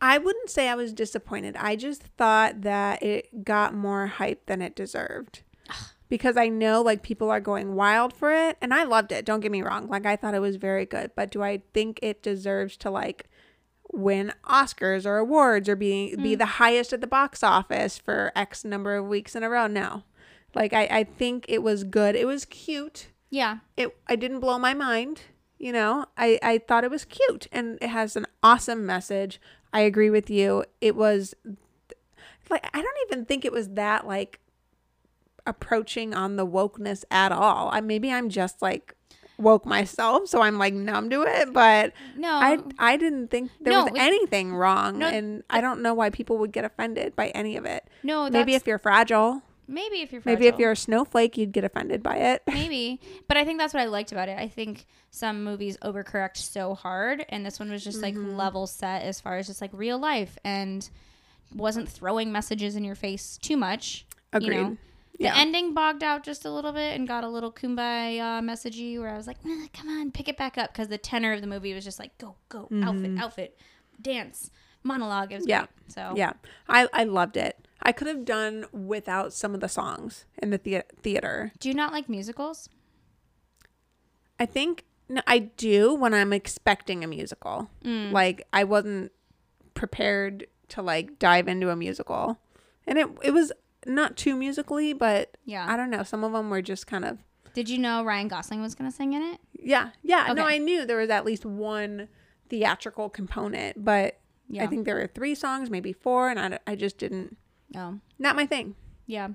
I 0.00 0.18
wouldn't 0.18 0.48
say 0.48 0.68
I 0.68 0.74
was 0.74 0.92
disappointed. 0.92 1.56
I 1.56 1.76
just 1.76 2.02
thought 2.02 2.62
that 2.62 3.02
it 3.02 3.44
got 3.44 3.74
more 3.74 4.06
hype 4.06 4.46
than 4.46 4.62
it 4.62 4.74
deserved. 4.74 5.42
Because 6.08 6.36
I 6.36 6.48
know 6.48 6.82
like 6.82 7.04
people 7.04 7.30
are 7.30 7.38
going 7.38 7.76
wild 7.76 8.12
for 8.12 8.32
it 8.32 8.56
and 8.60 8.74
I 8.74 8.82
loved 8.82 9.12
it. 9.12 9.24
Don't 9.24 9.38
get 9.38 9.52
me 9.52 9.62
wrong. 9.62 9.86
Like 9.86 10.06
I 10.06 10.16
thought 10.16 10.34
it 10.34 10.40
was 10.40 10.56
very 10.56 10.84
good, 10.84 11.12
but 11.14 11.30
do 11.30 11.40
I 11.42 11.62
think 11.72 12.00
it 12.02 12.20
deserves 12.20 12.76
to 12.78 12.90
like 12.90 13.29
win 13.92 14.32
Oscars 14.44 15.04
or 15.04 15.18
awards 15.18 15.68
or 15.68 15.76
be 15.76 16.14
be 16.16 16.34
the 16.34 16.46
highest 16.46 16.92
at 16.92 17.00
the 17.00 17.06
box 17.06 17.42
office 17.42 17.98
for 17.98 18.32
X 18.36 18.64
number 18.64 18.96
of 18.96 19.06
weeks 19.06 19.34
in 19.34 19.42
a 19.42 19.50
row? 19.50 19.66
No. 19.66 20.04
Like 20.54 20.72
I, 20.72 20.84
I 20.90 21.04
think 21.04 21.46
it 21.48 21.62
was 21.62 21.84
good. 21.84 22.16
It 22.16 22.26
was 22.26 22.44
cute 22.44 23.08
Yeah, 23.30 23.58
it 23.76 23.96
I 24.06 24.16
didn't 24.16 24.40
blow 24.40 24.58
my 24.58 24.74
mind. 24.74 25.22
You 25.58 25.72
know, 25.72 26.06
I 26.16 26.38
I 26.42 26.58
thought 26.58 26.84
it 26.84 26.90
was 26.90 27.04
cute 27.04 27.46
and 27.52 27.78
it 27.80 27.88
has 27.88 28.16
an 28.16 28.26
awesome 28.42 28.86
message. 28.86 29.40
I 29.72 29.80
agree 29.80 30.10
with 30.10 30.30
you. 30.30 30.64
It 30.80 30.96
was 30.96 31.34
like 32.48 32.68
I 32.74 32.82
don't 32.82 32.98
even 33.06 33.24
think 33.24 33.44
it 33.44 33.52
was 33.52 33.70
that 33.70 34.06
like 34.06 34.40
approaching 35.46 36.14
on 36.14 36.36
the 36.36 36.46
wokeness 36.46 37.04
at 37.10 37.32
all. 37.32 37.70
I 37.72 37.80
maybe 37.80 38.12
I'm 38.12 38.28
just 38.28 38.60
like 38.62 38.94
woke 39.40 39.64
myself, 39.66 40.28
so 40.28 40.42
I'm 40.42 40.58
like 40.58 40.74
numb 40.74 41.10
to 41.10 41.22
it, 41.22 41.52
but 41.52 41.92
no, 42.16 42.28
I 42.30 42.58
I 42.78 42.96
didn't 42.96 43.28
think 43.28 43.50
there 43.60 43.72
No, 43.72 43.84
was 43.84 43.92
anything 43.96 44.54
wrong 44.54 44.98
No, 44.98 45.06
and 45.08 45.42
I 45.50 45.60
don't 45.60 45.80
know 45.82 45.94
why 45.94 46.10
people 46.10 46.38
would 46.38 46.52
get 46.52 46.64
offended 46.64 47.16
by 47.16 47.28
any 47.28 47.56
of 47.56 47.64
it. 47.64 47.84
no. 48.02 48.28
Maybe 48.30 48.54
if 48.54 48.66
you're 48.66 48.78
fragile, 48.78 49.42
maybe 49.66 50.02
if 50.02 50.12
you're 50.12 50.20
fragile. 50.20 50.38
maybe 50.40 50.46
if 50.48 50.58
you're 50.58 50.72
a 50.72 50.76
snowflake, 50.76 51.36
you'd 51.38 51.52
get 51.52 51.64
offended 51.64 52.02
by 52.02 52.16
it. 52.16 52.42
maybe 52.52 53.00
but 53.28 53.36
i 53.36 53.44
think 53.44 53.58
that's 53.58 53.72
what 53.72 53.80
i 53.80 53.86
liked 53.86 54.10
about 54.12 54.28
it 54.28 54.36
i 54.38 54.48
think 54.48 54.86
some 55.12 55.44
movies 55.44 55.76
overcorrect 55.82 56.36
so 56.36 56.74
hard 56.74 57.24
and 57.28 57.46
this 57.46 57.58
one 57.60 57.70
was 57.70 57.82
just 57.84 58.02
like 58.02 58.14
Mm-hmm. 58.14 58.36
level 58.36 58.66
set 58.66 59.02
as 59.02 59.20
far 59.20 59.36
as 59.38 59.46
just 59.46 59.60
like 59.60 59.70
real 59.72 59.98
life 59.98 60.36
and 60.44 60.90
wasn't 61.54 61.88
throwing 61.88 62.30
messages 62.32 62.74
in 62.76 62.82
your 62.84 62.94
face 62.96 63.38
too 63.38 63.56
much 63.56 64.04
Agreed. 64.32 64.56
you 64.56 64.62
know 64.62 64.76
the 65.18 65.24
Yeah. 65.24 65.34
ending 65.36 65.74
bogged 65.74 66.02
out 66.02 66.22
just 66.24 66.44
a 66.44 66.50
little 66.50 66.72
bit 66.72 66.94
and 66.98 67.06
got 67.06 67.24
a 67.24 67.28
little 67.28 67.52
kumbaya 67.52 68.40
messagey 68.42 68.98
where 68.98 69.10
i 69.10 69.16
was 69.16 69.26
like 69.26 69.36
"Ah, 69.46 69.66
come 69.74 69.88
on 69.88 70.10
pick 70.10 70.28
it 70.28 70.36
back 70.36 70.56
up 70.56 70.72
because 70.72 70.88
the 70.88 70.98
tenor 70.98 71.32
of 71.32 71.40
the 71.40 71.46
movie 71.46 71.74
was 71.74 71.84
just 71.84 71.98
like 71.98 72.16
go 72.18 72.36
go 72.48 72.68
outfit 72.82 73.18
outfit 73.18 73.58
dance 74.00 74.50
monologue 74.82 75.30
it 75.32 75.36
was 75.36 75.42
Mm-hmm. 75.44 75.50
Yeah. 75.50 75.58
great. 75.66 75.92
so 75.92 76.12
Yeah, 76.16 76.32
I, 76.68 76.88
I 76.92 77.04
loved 77.04 77.36
it. 77.36 77.66
I 77.82 77.92
could 77.92 78.06
have 78.08 78.24
done 78.24 78.64
without 78.72 79.32
some 79.34 79.52
of 79.54 79.60
the 79.60 79.68
songs 79.68 80.24
in 80.42 80.50
the 80.50 80.58
thea- 80.58 80.84
theater. 81.02 81.52
do 81.58 81.68
you 81.68 81.74
not 81.74 81.92
like 81.92 82.08
musicals 82.08 82.68
I 84.38 84.46
think 84.46 84.84
no, 85.08 85.20
I 85.26 85.38
do 85.40 85.92
when 85.94 86.14
I'm 86.14 86.32
expecting 86.32 87.02
a 87.02 87.06
musical. 87.08 87.68
Mm. 87.84 88.12
Like 88.12 88.46
I 88.52 88.64
wasn't 88.64 89.12
prepared 89.74 90.46
to 90.68 90.82
like 90.82 91.18
dive 91.18 91.48
into 91.48 91.68
a 91.70 91.76
musical, 91.76 92.38
and 92.86 92.98
it 92.98 93.08
it 93.22 93.32
was 93.32 93.52
not 93.86 94.16
too 94.16 94.36
musically, 94.36 94.92
but 94.92 95.36
yeah 95.44 95.66
I 95.68 95.76
don't 95.76 95.90
know. 95.90 96.02
Some 96.02 96.24
of 96.24 96.32
them 96.32 96.50
were 96.50 96.62
just 96.62 96.86
kind 96.86 97.04
of 97.04 97.18
did 97.52 97.68
you 97.68 97.78
know 97.78 98.04
ryan 98.04 98.28
gosling 98.28 98.62
was 98.62 98.76
gonna 98.76 98.92
sing 98.92 99.12
in 99.12 99.22
it 99.22 99.40
yeah 99.58 99.90
yeah. 100.04 100.32
No, 100.32 100.44
I 100.44 100.58
knew 100.58 100.86
there 100.86 100.98
was 100.98 101.10
at 101.10 101.24
least 101.24 101.44
one 101.44 102.08
theatrical 102.48 103.08
component, 103.08 103.84
but 103.84 104.18
yeah 104.48 104.62
I 104.64 104.66
think 104.68 104.84
there 104.84 104.94
were 104.96 105.08
three 105.08 105.34
songs, 105.34 105.68
maybe 105.70 105.92
four, 105.92 106.30
and 106.30 106.38
I, 106.54 106.58
I 106.66 106.74
just 106.76 106.96
didn't. 106.98 107.36
oh 107.76 107.98
Not 108.18 108.36
my 108.36 108.46
thing. 108.46 108.74
yeah 109.06 109.28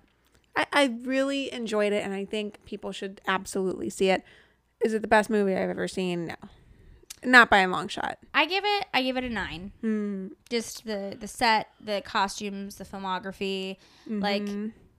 I, 0.55 0.65
I 0.71 0.95
really 1.03 1.51
enjoyed 1.51 1.91
it, 1.91 2.03
and 2.05 2.13
I 2.13 2.23
think 2.25 2.63
people 2.65 2.91
should 2.93 3.19
absolutely 3.27 3.89
see 3.89 4.09
it. 4.09 4.23
Is 4.83 4.93
it 4.93 5.01
the 5.01 5.07
best 5.07 5.29
movie 5.29 5.53
I've 5.53 5.69
ever 5.69 5.87
seen? 5.87 6.27
No, 6.27 6.35
not 7.25 7.49
by 7.49 7.59
a 7.59 7.67
long 7.67 7.87
shot. 7.87 8.17
I 8.33 8.45
give 8.45 8.63
it 8.65 8.85
I 8.93 9.01
give 9.03 9.17
it 9.17 9.23
a 9.23 9.29
nine. 9.29 9.71
Hmm. 9.81 10.27
Just 10.49 10.85
the 10.85 11.17
the 11.19 11.27
set, 11.27 11.67
the 11.83 12.01
costumes, 12.05 12.75
the 12.75 12.85
filmography. 12.85 13.77
Like 14.07 14.47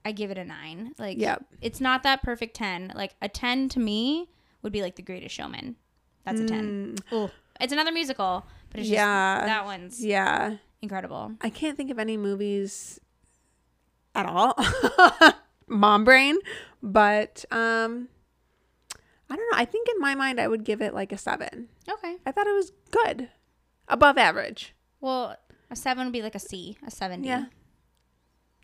I 0.04 0.12
give 0.12 0.30
it 0.30 0.38
a 0.38 0.44
nine. 0.44 0.92
Like 0.98 1.16
Mm-hmm. 1.16 1.22
Yep. 1.22 1.44
it's 1.62 1.80
not 1.80 2.02
that 2.04 2.22
perfect 2.22 2.54
ten. 2.56 2.92
Like 2.94 3.14
a 3.22 3.28
ten 3.28 3.68
to 3.70 3.80
me 3.80 4.28
would 4.62 4.72
be 4.72 4.82
like 4.82 4.96
The 4.96 5.02
Greatest 5.02 5.34
Showman. 5.34 5.76
That's 6.24 6.40
a 6.40 6.46
ten. 6.46 6.96
Ooh, 7.12 7.30
it's 7.60 7.72
another 7.72 7.92
musical, 7.92 8.44
but 8.70 8.80
it's. 8.80 8.88
Yeah. 8.88 9.36
just 9.38 9.46
that 9.46 9.64
one's 9.64 10.04
Yeah, 10.04 10.56
incredible. 10.82 11.32
I 11.40 11.50
can't 11.50 11.76
think 11.76 11.90
of 11.90 11.98
any 11.98 12.16
movies 12.16 13.00
at 14.14 14.26
all. 14.26 14.54
Mom 15.68 16.04
brain, 16.04 16.36
but 16.82 17.44
um, 17.50 18.08
I 19.28 19.36
don't 19.36 19.50
know. 19.50 19.58
I 19.58 19.64
think 19.64 19.88
in 19.88 20.00
my 20.00 20.14
mind 20.14 20.40
I 20.40 20.48
would 20.48 20.64
give 20.64 20.80
it 20.80 20.94
like 20.94 21.12
a 21.12 21.18
seven. 21.18 21.68
Okay. 21.88 22.16
I 22.24 22.32
thought 22.32 22.46
it 22.46 22.54
was 22.54 22.72
good, 22.90 23.28
above 23.88 24.18
average. 24.18 24.74
Well, 25.00 25.36
a 25.70 25.76
seven 25.76 26.06
would 26.06 26.12
be 26.12 26.22
like 26.22 26.34
a 26.34 26.40
C, 26.40 26.76
a 26.86 26.90
seventy. 26.90 27.28
Yeah. 27.28 27.46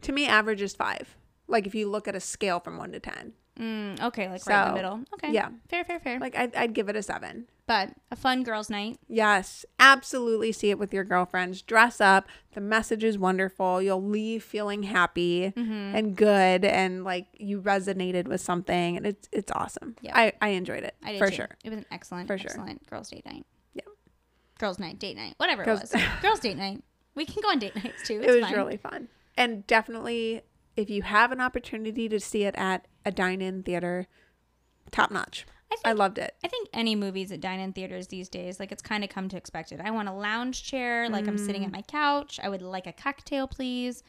To 0.02 0.12
me, 0.12 0.26
average 0.26 0.62
is 0.62 0.74
five. 0.74 1.16
Like 1.48 1.66
if 1.66 1.74
you 1.74 1.90
look 1.90 2.06
at 2.08 2.14
a 2.14 2.20
scale 2.20 2.60
from 2.60 2.76
one 2.78 2.92
to 2.92 3.00
ten, 3.00 3.32
Mm, 3.60 4.00
okay, 4.00 4.28
like 4.30 4.46
right 4.46 4.62
in 4.62 4.68
the 4.70 4.74
middle. 4.74 5.00
Okay. 5.14 5.32
yeah. 5.32 5.50
Fair, 5.68 5.84
fair, 5.84 6.00
fair. 6.00 6.18
like 6.18 6.36
I'd, 6.36 6.54
I'd 6.56 6.72
give 6.72 6.88
it 6.88 6.96
a 6.96 7.02
seven. 7.02 7.48
but 7.66 7.90
a 8.10 8.16
fun 8.16 8.42
girls' 8.44 8.70
night. 8.70 8.98
Yes, 9.08 9.66
absolutely 9.78 10.52
see 10.52 10.70
it 10.70 10.78
with 10.78 10.94
your 10.94 11.04
girlfriends. 11.04 11.60
Dress 11.60 12.00
up. 12.00 12.26
The 12.54 12.62
message 12.62 13.04
is 13.04 13.18
wonderful. 13.18 13.82
You'll 13.82 14.02
leave 14.02 14.42
feeling 14.42 14.84
happy 14.84 15.52
Mm-hmm. 15.54 15.72
and 15.96 16.16
good 16.16 16.64
and 16.64 17.04
like 17.04 17.26
you 17.38 17.60
resonated 17.60 18.26
with 18.26 18.40
something 18.40 18.96
and 18.96 19.06
it's 19.06 19.28
it's 19.32 19.52
awesome. 19.52 19.96
Yeah. 20.00 20.16
I, 20.18 20.32
I 20.40 20.48
enjoyed 20.50 20.82
it 20.84 20.94
I 21.04 21.12
did 21.12 21.18
for 21.18 21.28
too. 21.28 21.36
sure. 21.36 21.48
It 21.62 21.68
was 21.70 21.78
an 21.80 21.86
excellent, 21.90 22.28
For 22.28 22.38
sure. 22.38 22.46
excellent 22.50 22.86
girls' 22.88 23.10
date 23.10 23.26
night. 23.26 23.44
Yeah. 23.74 23.82
Girls' 24.58 24.78
night, 24.78 24.98
date 24.98 25.16
night, 25.16 25.34
whatever 25.36 25.62
Girls- 25.64 25.92
it 25.92 25.92
was. 25.94 26.02
girls' 26.22 26.40
date 26.40 26.56
night. 26.56 26.82
We 27.14 27.26
can 27.26 27.42
go 27.42 27.50
on 27.50 27.58
date 27.58 27.76
nights 27.76 28.02
too. 28.06 28.22
It 28.22 28.30
was 28.30 28.40
fine. 28.46 28.54
really 28.54 28.76
fun. 28.78 29.08
And 29.36 29.66
definitely 29.66 30.40
if 30.74 30.88
you 30.88 31.02
have 31.02 31.32
an 31.32 31.40
opportunity 31.42 32.08
to 32.08 32.18
see 32.18 32.44
it 32.44 32.54
at 32.56 32.86
a 33.04 33.10
dine-in 33.10 33.62
theater, 33.62 34.06
top 34.90 35.10
notch. 35.10 35.46
I 35.70 35.76
think 35.76 35.86
I 35.86 35.92
loved 35.92 36.18
it. 36.18 36.34
I 36.44 36.48
think 36.48 36.68
any 36.74 36.94
movies 36.94 37.32
at 37.32 37.40
dine-in 37.40 37.72
theaters 37.72 38.08
these 38.08 38.28
days, 38.28 38.60
like 38.60 38.72
it's 38.72 38.82
kind 38.82 39.02
of 39.04 39.10
come 39.10 39.28
to 39.30 39.36
expect 39.36 39.72
it. 39.72 39.80
I 39.82 39.90
want 39.90 40.08
a 40.08 40.12
lounge 40.12 40.62
chair, 40.64 41.08
like 41.08 41.26
I'm 41.26 41.38
sitting 41.38 41.64
at 41.64 41.70
Mm. 41.70 41.74
my 41.76 41.82
couch. 41.82 42.38
I 42.42 42.48
would 42.50 42.60
like 42.62 42.86
a 42.86 42.92
cocktail, 42.92 43.46
please. 43.48 44.02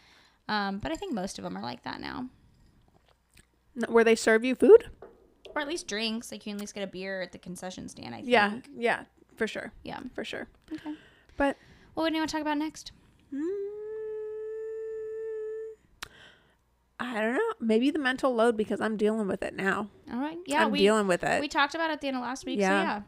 Um, 0.49 0.79
but 0.79 0.91
I 0.91 0.95
think 0.95 1.13
most 1.13 1.37
of 1.39 1.43
them 1.45 1.55
are 1.57 1.61
like 1.63 1.83
that 1.83 2.01
now, 2.01 2.27
Where 3.87 4.03
they 4.03 4.15
serve 4.15 4.43
you 4.43 4.55
food? 4.55 4.89
or 5.55 5.61
at 5.61 5.67
least 5.67 5.87
drinks. 5.87 6.31
Like 6.31 6.45
you 6.45 6.51
can 6.51 6.57
at 6.57 6.61
least 6.61 6.73
get 6.75 6.83
a 6.83 6.87
beer 6.87 7.21
at 7.21 7.31
the 7.31 7.37
concession 7.37 7.87
stand. 7.87 8.13
I 8.13 8.17
think. 8.17 8.29
Yeah, 8.29 8.59
yeah, 8.75 9.03
for 9.35 9.47
sure. 9.47 9.71
Yeah. 9.83 9.99
For 10.13 10.25
sure. 10.25 10.47
Okay. 10.71 10.95
But 11.37 11.57
What 11.93 12.03
would 12.03 12.13
you 12.13 12.19
want 12.19 12.29
to 12.29 12.33
talk 12.35 12.41
about 12.41 12.57
next? 12.57 12.91
Mm, 13.33 13.41
I 16.99 17.19
don't 17.21 17.33
know. 17.33 17.53
Maybe 17.59 17.91
the 17.91 17.99
mental 17.99 18.33
load 18.33 18.55
because 18.55 18.79
I'm 18.79 18.97
dealing 18.97 19.27
with 19.27 19.43
it 19.43 19.55
now. 19.55 19.89
All 20.11 20.19
right. 20.19 20.37
Yeah, 20.45 20.65
I'm 20.65 20.71
we 20.71 20.79
dealing 20.79 21.07
with 21.07 21.23
it. 21.23 21.41
we 21.41 21.47
talked 21.47 21.75
about 21.75 21.89
it 21.89 21.93
at 21.93 22.01
the 22.01 22.07
end 22.07 22.17
of 22.17 22.23
last 22.23 22.45
week. 22.45 22.59
Yeah. 22.59 22.99
So 22.99 23.03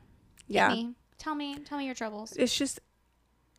yeah. 0.48 0.70
Yeah. 0.70 0.76
me. 0.76 0.94
Tell 1.18 1.36
me. 1.36 1.58
Tell 1.60 1.78
me 1.78 1.86
your 1.86 1.96
troubles. 1.96 2.34
It's 2.34 2.56
just 2.56 2.80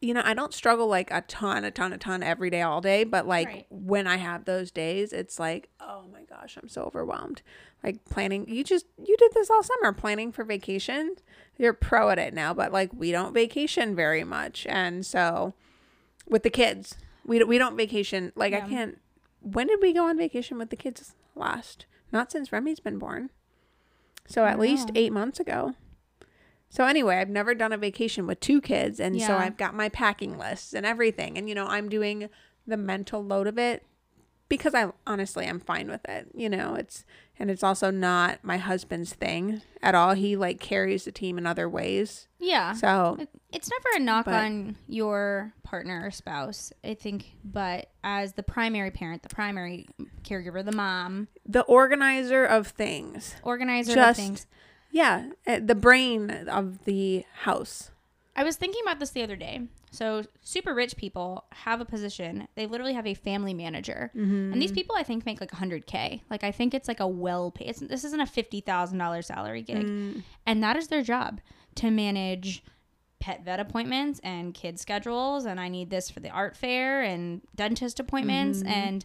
you 0.00 0.12
know, 0.12 0.20
I 0.24 0.34
don't 0.34 0.52
struggle 0.52 0.86
like 0.88 1.10
a 1.10 1.22
ton, 1.22 1.64
a 1.64 1.70
ton, 1.70 1.92
a 1.92 1.98
ton 1.98 2.22
every 2.22 2.50
day, 2.50 2.60
all 2.60 2.80
day, 2.82 3.02
but 3.04 3.26
like 3.26 3.46
Right. 3.48 3.66
when 3.70 4.06
I 4.06 4.16
have 4.16 4.44
those 4.44 4.70
days, 4.70 5.12
it's 5.12 5.38
like, 5.38 5.70
oh 5.80 6.04
my 6.12 6.22
gosh, 6.24 6.58
I'm 6.60 6.68
so 6.68 6.82
overwhelmed. 6.82 7.40
Like 7.82 8.04
planning, 8.04 8.46
you 8.46 8.62
just, 8.62 8.84
you 9.02 9.16
did 9.16 9.32
this 9.32 9.50
all 9.50 9.62
summer, 9.62 9.92
planning 9.94 10.32
for 10.32 10.44
vacation. 10.44 11.16
You're 11.56 11.72
pro 11.72 12.10
at 12.10 12.18
it 12.18 12.34
now, 12.34 12.52
but 12.52 12.72
like 12.72 12.90
we 12.92 13.10
don't 13.10 13.32
vacation 13.32 13.96
very 13.96 14.22
much. 14.22 14.66
And 14.68 15.04
so 15.04 15.54
with 16.28 16.42
the 16.42 16.50
kids, 16.50 16.96
we, 17.24 17.42
we 17.44 17.56
don't 17.56 17.76
vacation. 17.76 18.32
Like 18.36 18.52
I 18.52 18.60
can't, 18.60 18.98
when 19.46 19.66
did 19.68 19.80
we 19.80 19.92
go 19.92 20.06
on 20.08 20.18
vacation 20.18 20.58
with 20.58 20.70
the 20.70 20.76
kids 20.76 21.14
last? 21.34 21.86
Not 22.12 22.30
since 22.32 22.52
Remy's 22.52 22.80
been 22.80 22.98
born. 22.98 23.30
So 24.26 24.44
at 24.44 24.58
least 24.58 24.90
eight 24.94 25.12
months 25.12 25.38
ago. 25.38 25.74
So 26.68 26.84
anyway, 26.84 27.16
I've 27.18 27.28
never 27.28 27.54
done 27.54 27.72
a 27.72 27.78
vacation 27.78 28.26
with 28.26 28.40
two 28.40 28.60
kids, 28.60 28.98
and 28.98 29.20
so 29.20 29.28
Yeah. 29.28 29.38
I've 29.38 29.56
got 29.56 29.74
my 29.74 29.88
packing 29.88 30.36
lists 30.36 30.72
and 30.72 30.84
everything, 30.84 31.38
and 31.38 31.48
you 31.48 31.54
know 31.54 31.66
I'm 31.66 31.88
doing 31.88 32.28
the 32.66 32.76
mental 32.76 33.22
load 33.22 33.46
of 33.46 33.56
it 33.58 33.84
because 34.48 34.74
I 34.74 34.90
honestly 35.06 35.46
I'm 35.46 35.60
fine 35.60 35.88
with 35.88 36.04
it. 36.08 36.28
You 36.34 36.48
know, 36.48 36.74
it's 36.74 37.04
and 37.38 37.50
it's 37.50 37.62
also 37.62 37.90
not 37.90 38.38
my 38.42 38.56
husband's 38.56 39.12
thing 39.14 39.60
at 39.82 39.94
all. 39.94 40.14
He 40.14 40.36
like 40.36 40.60
carries 40.60 41.04
the 41.04 41.12
team 41.12 41.36
in 41.38 41.46
other 41.46 41.68
ways. 41.68 42.28
Yeah. 42.38 42.72
So 42.74 43.18
It's 43.52 43.70
never 43.70 43.96
a 43.96 44.00
knock 44.00 44.24
But- 44.26 44.34
on 44.34 44.76
your 44.88 45.52
partner 45.62 46.02
or 46.06 46.10
spouse, 46.10 46.72
I 46.84 46.94
think, 46.94 47.32
but 47.44 47.90
as 48.04 48.34
the 48.34 48.42
primary 48.42 48.90
parent, 48.90 49.22
the 49.22 49.28
primary 49.28 49.86
caregiver, 50.22 50.64
the 50.64 50.72
mom, 50.72 51.28
the 51.44 51.62
organizer 51.62 52.44
of 52.44 52.68
things, 52.68 53.34
organizer 53.42 53.94
Just- 53.94 54.18
of 54.20 54.24
things. 54.24 54.46
yeah, 54.90 55.30
eh, 55.46 55.60
the 55.62 55.74
brain 55.74 56.30
of 56.30 56.84
the 56.84 57.24
house. 57.40 57.90
I 58.36 58.44
was 58.44 58.56
thinking 58.56 58.82
about 58.84 58.98
this 59.00 59.10
the 59.10 59.22
other 59.22 59.36
day. 59.36 59.62
So 59.92 60.24
super 60.42 60.74
rich 60.74 60.96
people 60.96 61.44
have 61.52 61.80
a 61.80 61.84
position. 61.84 62.48
They 62.54 62.66
literally 62.66 62.92
have 62.94 63.06
a 63.06 63.14
family 63.14 63.54
manager, 63.54 64.10
Mm-hmm. 64.14 64.52
and 64.52 64.60
these 64.60 64.72
people 64.72 64.94
I 64.96 65.02
think 65.02 65.24
make 65.24 65.40
like 65.40 65.50
100k. 65.52 66.22
Like 66.30 66.44
I 66.44 66.50
think 66.50 66.74
it's 66.74 66.88
like 66.88 67.00
a 67.00 67.06
well 67.08 67.50
paid. 67.50 67.74
This 67.76 68.04
isn't 68.04 68.20
a 68.20 68.26
fifty 68.26 68.60
thousand 68.60 68.98
dollars 68.98 69.26
salary 69.26 69.62
gig, 69.62 69.86
Mm. 69.86 70.22
and 70.44 70.62
that 70.62 70.76
is 70.76 70.88
their 70.88 71.02
job 71.02 71.40
to 71.76 71.90
manage 71.90 72.62
pet 73.20 73.44
vet 73.44 73.60
appointments 73.60 74.20
and 74.22 74.52
kid 74.54 74.78
schedules. 74.78 75.46
And 75.46 75.58
I 75.60 75.68
need 75.68 75.88
this 75.90 76.10
for 76.10 76.20
the 76.20 76.30
art 76.30 76.56
fair 76.56 77.02
and 77.02 77.40
dentist 77.54 77.98
appointments 78.00 78.58
Mm-hmm. 78.60 78.68
and 78.72 79.04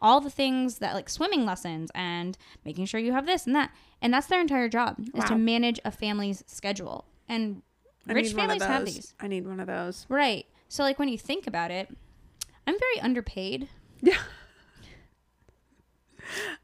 all 0.00 0.20
the 0.20 0.30
things 0.30 0.78
that 0.78 0.94
like 0.94 1.08
swimming 1.08 1.44
lessons 1.46 1.88
and 1.94 2.36
making 2.64 2.86
sure 2.86 2.98
you 2.98 3.12
have 3.12 3.24
this 3.26 3.46
and 3.46 3.54
that. 3.54 3.70
And 4.00 4.12
that's 4.12 4.26
their 4.26 4.40
entire 4.40 4.68
job 4.68 4.96
is 5.14 5.24
to 5.26 5.36
manage 5.36 5.78
a 5.84 5.92
family's 5.92 6.42
schedule. 6.48 7.04
And 7.28 7.62
I 8.08 8.12
rich 8.12 8.26
need 8.28 8.36
one 8.36 8.50
of 8.50 8.58
families 8.58 8.62
have 8.62 8.84
these. 8.84 9.14
I 9.20 9.28
need 9.28 9.46
one 9.46 9.60
of 9.60 9.66
those. 9.66 10.06
Right. 10.08 10.46
So 10.68 10.82
like 10.82 10.98
when 10.98 11.08
you 11.08 11.18
think 11.18 11.46
about 11.46 11.70
it, 11.70 11.88
I'm 12.66 12.78
very 12.78 13.00
underpaid. 13.00 13.68
Yeah. 14.04 14.16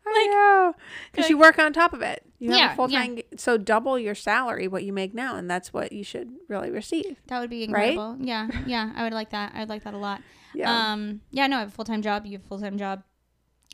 I 0.06 0.26
know. 0.30 0.74
Because 1.12 1.28
you 1.28 1.36
work 1.38 1.58
on 1.58 1.72
top 1.72 1.92
of 1.92 2.00
it. 2.02 2.24
You 2.38 2.50
have 2.50 2.58
Yeah, 2.58 2.72
a 2.72 2.76
full 2.76 2.88
time, 2.88 3.18
so 3.36 3.58
double 3.58 3.98
your 3.98 4.14
salary, 4.14 4.66
what 4.68 4.84
you 4.84 4.92
make 4.92 5.12
now, 5.14 5.36
and 5.36 5.50
that's 5.50 5.72
what 5.72 5.92
you 5.92 6.02
should 6.04 6.30
really 6.48 6.70
receive. 6.70 7.20
That 7.26 7.40
would 7.40 7.50
be 7.50 7.60
Right? 7.68 7.90
incredible. 7.92 8.16
Yeah. 8.20 8.48
Yeah. 8.66 8.92
I 8.96 9.02
would 9.04 9.12
like 9.12 9.30
that. 9.30 9.52
I 9.54 9.60
would 9.60 9.68
like 9.68 9.84
that 9.84 9.94
a 9.94 9.98
lot. 9.98 10.22
Yeah. 10.54 10.92
Um 10.92 11.20
yeah, 11.30 11.46
no, 11.46 11.56
I 11.56 11.60
have 11.60 11.68
a 11.68 11.72
full 11.72 11.84
time 11.84 12.02
job, 12.02 12.24
you 12.24 12.32
have 12.32 12.44
a 12.44 12.48
full 12.48 12.60
time 12.60 12.78
job. 12.78 13.02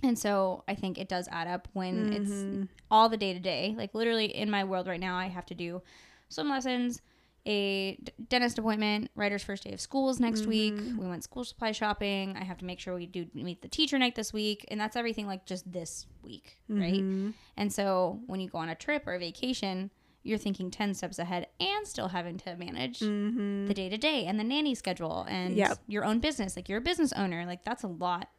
And 0.03 0.19
so 0.19 0.65
I 0.67 0.75
think 0.75 0.99
it 0.99 1.09
does 1.09 1.29
add 1.31 1.47
up 1.47 1.69
when 1.73 2.11
Mhm. 2.11 2.63
it's 2.63 2.71
all 2.91 3.09
the 3.09 3.17
day 3.17 3.33
to 3.33 3.41
day. 3.41 3.75
Like 3.77 3.95
literally 3.95 4.27
in 4.27 4.51
my 4.51 4.65
world 4.65 4.87
right 4.89 5.01
now 5.01 5.17
I 5.17 5.27
have 5.29 5.47
to 5.47 5.55
do 5.55 5.83
swim 6.29 6.49
lessons, 6.49 7.01
a 7.47 7.97
d- 7.97 8.13
dentist 8.29 8.59
appointment, 8.59 9.11
Ryder's 9.15 9.43
first 9.45 9.65
day 9.65 9.73
of 9.73 9.81
school 9.81 10.09
is 10.09 10.19
next 10.21 10.47
week. 10.47 10.75
Mm-hmm. 10.75 10.99
We 10.99 11.07
went 11.07 11.25
school 11.25 11.45
supply 11.45 11.73
shopping. 11.73 12.37
I 12.39 12.45
have 12.45 12.59
to 12.59 12.65
make 12.65 12.81
sure 12.81 12.95
we 12.95 13.07
do 13.07 13.27
meet 13.35 13.61
the 13.63 13.69
teacher 13.69 13.99
night 13.99 14.15
this 14.15 14.33
week, 14.33 14.65
and 14.69 14.81
that's 14.81 14.97
everything 14.97 15.27
like 15.27 15.45
just 15.45 15.71
this 15.71 16.07
week, 16.23 16.59
right? 16.69 17.03
Mhm. 17.03 17.35
And 17.57 17.73
so 17.73 18.21
when 18.27 18.41
you 18.41 18.49
go 18.49 18.59
on 18.59 18.69
a 18.71 18.75
trip 18.75 19.07
or 19.07 19.15
a 19.15 19.19
vacation, 19.19 19.91
you're 20.23 20.39
thinking 20.39 20.71
10 20.71 20.95
steps 20.95 21.19
ahead 21.19 21.49
and 21.61 21.87
still 21.87 22.09
having 22.09 22.39
to 22.39 22.57
manage 22.57 23.01
Mhm. 23.01 23.67
the 23.69 23.75
day 23.75 23.91
to 23.91 23.99
day 23.99 24.25
and 24.25 24.41
the 24.41 24.45
nanny 24.45 24.75
schedule 24.75 25.27
and 25.29 25.55
Yep. 25.55 25.81
your 25.87 26.05
own 26.07 26.19
business. 26.21 26.57
Like 26.57 26.67
you're 26.69 26.79
a 26.79 26.81
business 26.81 27.13
owner. 27.13 27.45
Like 27.45 27.63
that's 27.65 27.83
a 27.83 27.89
lot. 27.89 28.31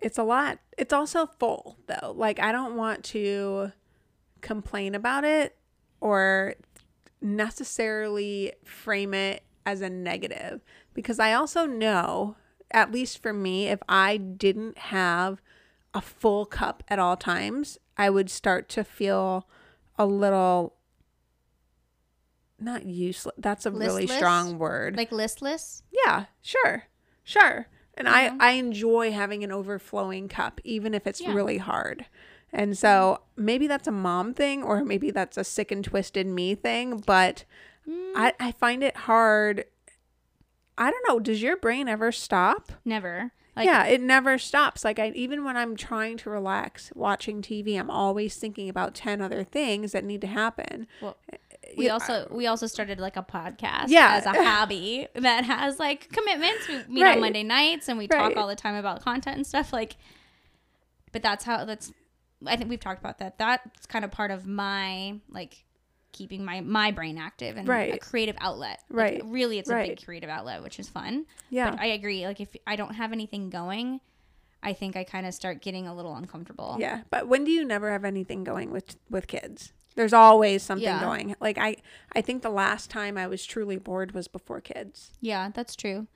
It's 0.00 0.16
a 0.16 0.22
lot. 0.22 0.60
It's 0.78 0.92
also 0.92 1.26
full, 1.26 1.76
though. 1.88 2.12
Like, 2.16 2.38
I 2.38 2.52
don't 2.52 2.76
want 2.76 3.02
to 3.06 3.72
complain 4.42 4.94
about 4.94 5.24
it 5.24 5.56
or 6.00 6.54
necessarily 7.20 8.52
frame 8.64 9.14
it 9.14 9.42
as 9.66 9.80
a 9.80 9.90
negative 9.90 10.60
because 10.94 11.18
I 11.18 11.32
also 11.32 11.66
know, 11.66 12.36
at 12.70 12.92
least 12.92 13.22
for 13.22 13.32
me, 13.32 13.68
if 13.68 13.80
I 13.88 14.16
didn't 14.16 14.78
have 14.78 15.40
a 15.94 16.00
full 16.00 16.46
cup 16.46 16.82
at 16.88 16.98
all 16.98 17.16
times, 17.16 17.78
I 17.96 18.10
would 18.10 18.30
start 18.30 18.68
to 18.70 18.84
feel 18.84 19.46
a 19.98 20.06
little 20.06 20.74
not 22.58 22.84
useless. 22.84 23.34
That's 23.38 23.66
a 23.66 23.70
really 23.70 24.06
strong 24.06 24.58
word. 24.58 24.96
Like 24.96 25.12
listless. 25.12 25.82
Yeah, 26.04 26.26
sure. 26.42 26.84
Sure. 27.24 27.66
And. 27.94 28.08
I 28.08 28.32
I 28.38 28.50
enjoy 28.52 29.12
having 29.12 29.44
an 29.44 29.52
overflowing 29.52 30.28
cup 30.28 30.60
even 30.64 30.94
if 30.94 31.06
it's 31.06 31.20
Yeah. 31.20 31.34
really 31.34 31.58
hard. 31.58 32.06
And 32.52 32.76
so 32.78 33.20
maybe 33.36 33.66
that's 33.66 33.86
a 33.86 33.92
mom 33.92 34.32
thing 34.34 34.62
or 34.62 34.82
maybe 34.84 35.10
that's 35.10 35.36
a 35.36 35.44
sick 35.44 35.70
and 35.70 35.84
twisted 35.84 36.26
me 36.26 36.54
thing, 36.54 36.98
but 37.06 37.44
Mm, 37.88 38.12
I 38.16 38.32
I 38.38 38.52
find 38.52 38.82
it 38.82 38.96
hard 38.96 39.64
I 40.76 40.90
don't 40.90 41.04
know, 41.08 41.18
does 41.18 41.42
your 41.42 41.56
brain 41.56 41.88
ever 41.88 42.12
stop? 42.12 42.70
never. 42.84 43.32
Like 43.56 43.66
yeah, 43.66 43.86
it 43.86 44.00
never 44.00 44.38
stops. 44.38 44.84
Like 44.84 44.98
I 45.00 45.08
even 45.16 45.42
when 45.44 45.56
I'm 45.56 45.74
trying 45.74 46.16
to 46.18 46.30
relax 46.30 46.92
watching 46.94 47.42
TV, 47.42 47.76
I'm 47.78 47.90
always 47.90 48.36
thinking 48.36 48.68
about 48.68 48.94
10 48.94 49.20
other 49.20 49.42
things 49.42 49.90
that 49.92 50.04
need 50.04 50.20
to 50.20 50.26
happen. 50.28 50.86
Well, 51.00 51.16
we 51.76 51.86
Yeah, 51.86 51.92
also 51.94 52.28
we 52.30 52.46
also 52.46 52.66
started 52.68 53.00
like 53.00 53.16
a 53.16 53.22
podcast 53.22 53.86
Yeah. 53.88 54.14
as 54.16 54.26
a 54.26 54.32
hobby 54.44 55.08
that 55.14 55.44
has 55.44 55.78
like 55.80 56.08
commitments. 56.12 56.68
We 56.68 56.84
meet 56.88 57.02
Right. 57.02 57.14
on 57.16 57.20
Monday 57.20 57.42
nights 57.42 57.88
and 57.88 57.98
we 57.98 58.04
Right. 58.04 58.34
talk 58.34 58.36
all 58.36 58.46
the 58.48 58.54
time 58.54 58.76
about 58.76 59.02
content 59.02 59.36
and 59.36 59.46
stuff. 59.46 59.72
Like, 59.72 59.96
but 61.12 61.22
that's 61.22 61.44
how 61.44 61.64
that's. 61.64 61.92
I 62.46 62.56
think 62.56 62.70
we've 62.70 62.80
talked 62.80 63.00
about 63.00 63.18
that. 63.18 63.38
That's 63.38 63.86
kind 63.86 64.04
of 64.04 64.10
part 64.10 64.30
of 64.30 64.46
my 64.46 65.18
like 65.28 65.64
keeping 66.12 66.44
my 66.44 66.60
my 66.60 66.90
brain 66.90 67.18
active 67.18 67.56
and 67.56 67.68
a 67.68 67.98
creative 67.98 68.36
outlet. 68.40 68.80
Like, 68.88 68.96
Right. 68.98 69.22
really, 69.24 69.58
it's 69.58 69.68
a 69.70 69.74
big 69.74 70.04
creative 70.04 70.30
outlet, 70.30 70.62
which 70.62 70.78
is 70.78 70.88
fun. 70.88 71.26
yeah. 71.50 71.70
But 71.70 71.80
I 71.80 71.86
agree. 71.86 72.26
Like 72.26 72.40
if 72.40 72.48
I 72.66 72.76
don't 72.76 72.94
have 72.94 73.12
anything 73.12 73.50
going, 73.50 74.00
I 74.62 74.72
think 74.72 74.96
I 74.96 75.04
kind 75.04 75.26
of 75.26 75.34
start 75.34 75.60
getting 75.62 75.86
a 75.86 75.94
little 75.94 76.14
uncomfortable. 76.16 76.76
Yeah, 76.80 77.02
but 77.10 77.28
when 77.28 77.44
do 77.44 77.50
you 77.50 77.64
never 77.64 77.90
have 77.92 78.04
anything 78.04 78.42
going 78.44 78.70
with 78.70 78.96
with 79.10 79.26
kids? 79.26 79.72
There's 79.96 80.12
always 80.12 80.62
something 80.62 80.84
Yeah. 80.84 81.00
going. 81.00 81.34
Like 81.40 81.58
I 81.58 81.76
I 82.14 82.20
think 82.22 82.42
the 82.42 82.50
last 82.50 82.88
time 82.90 83.18
I 83.18 83.26
was 83.26 83.44
truly 83.44 83.76
bored 83.76 84.12
was 84.12 84.28
before 84.28 84.60
kids. 84.60 85.12
Yeah, 85.20 85.50
that's 85.52 85.74
true. 85.76 86.06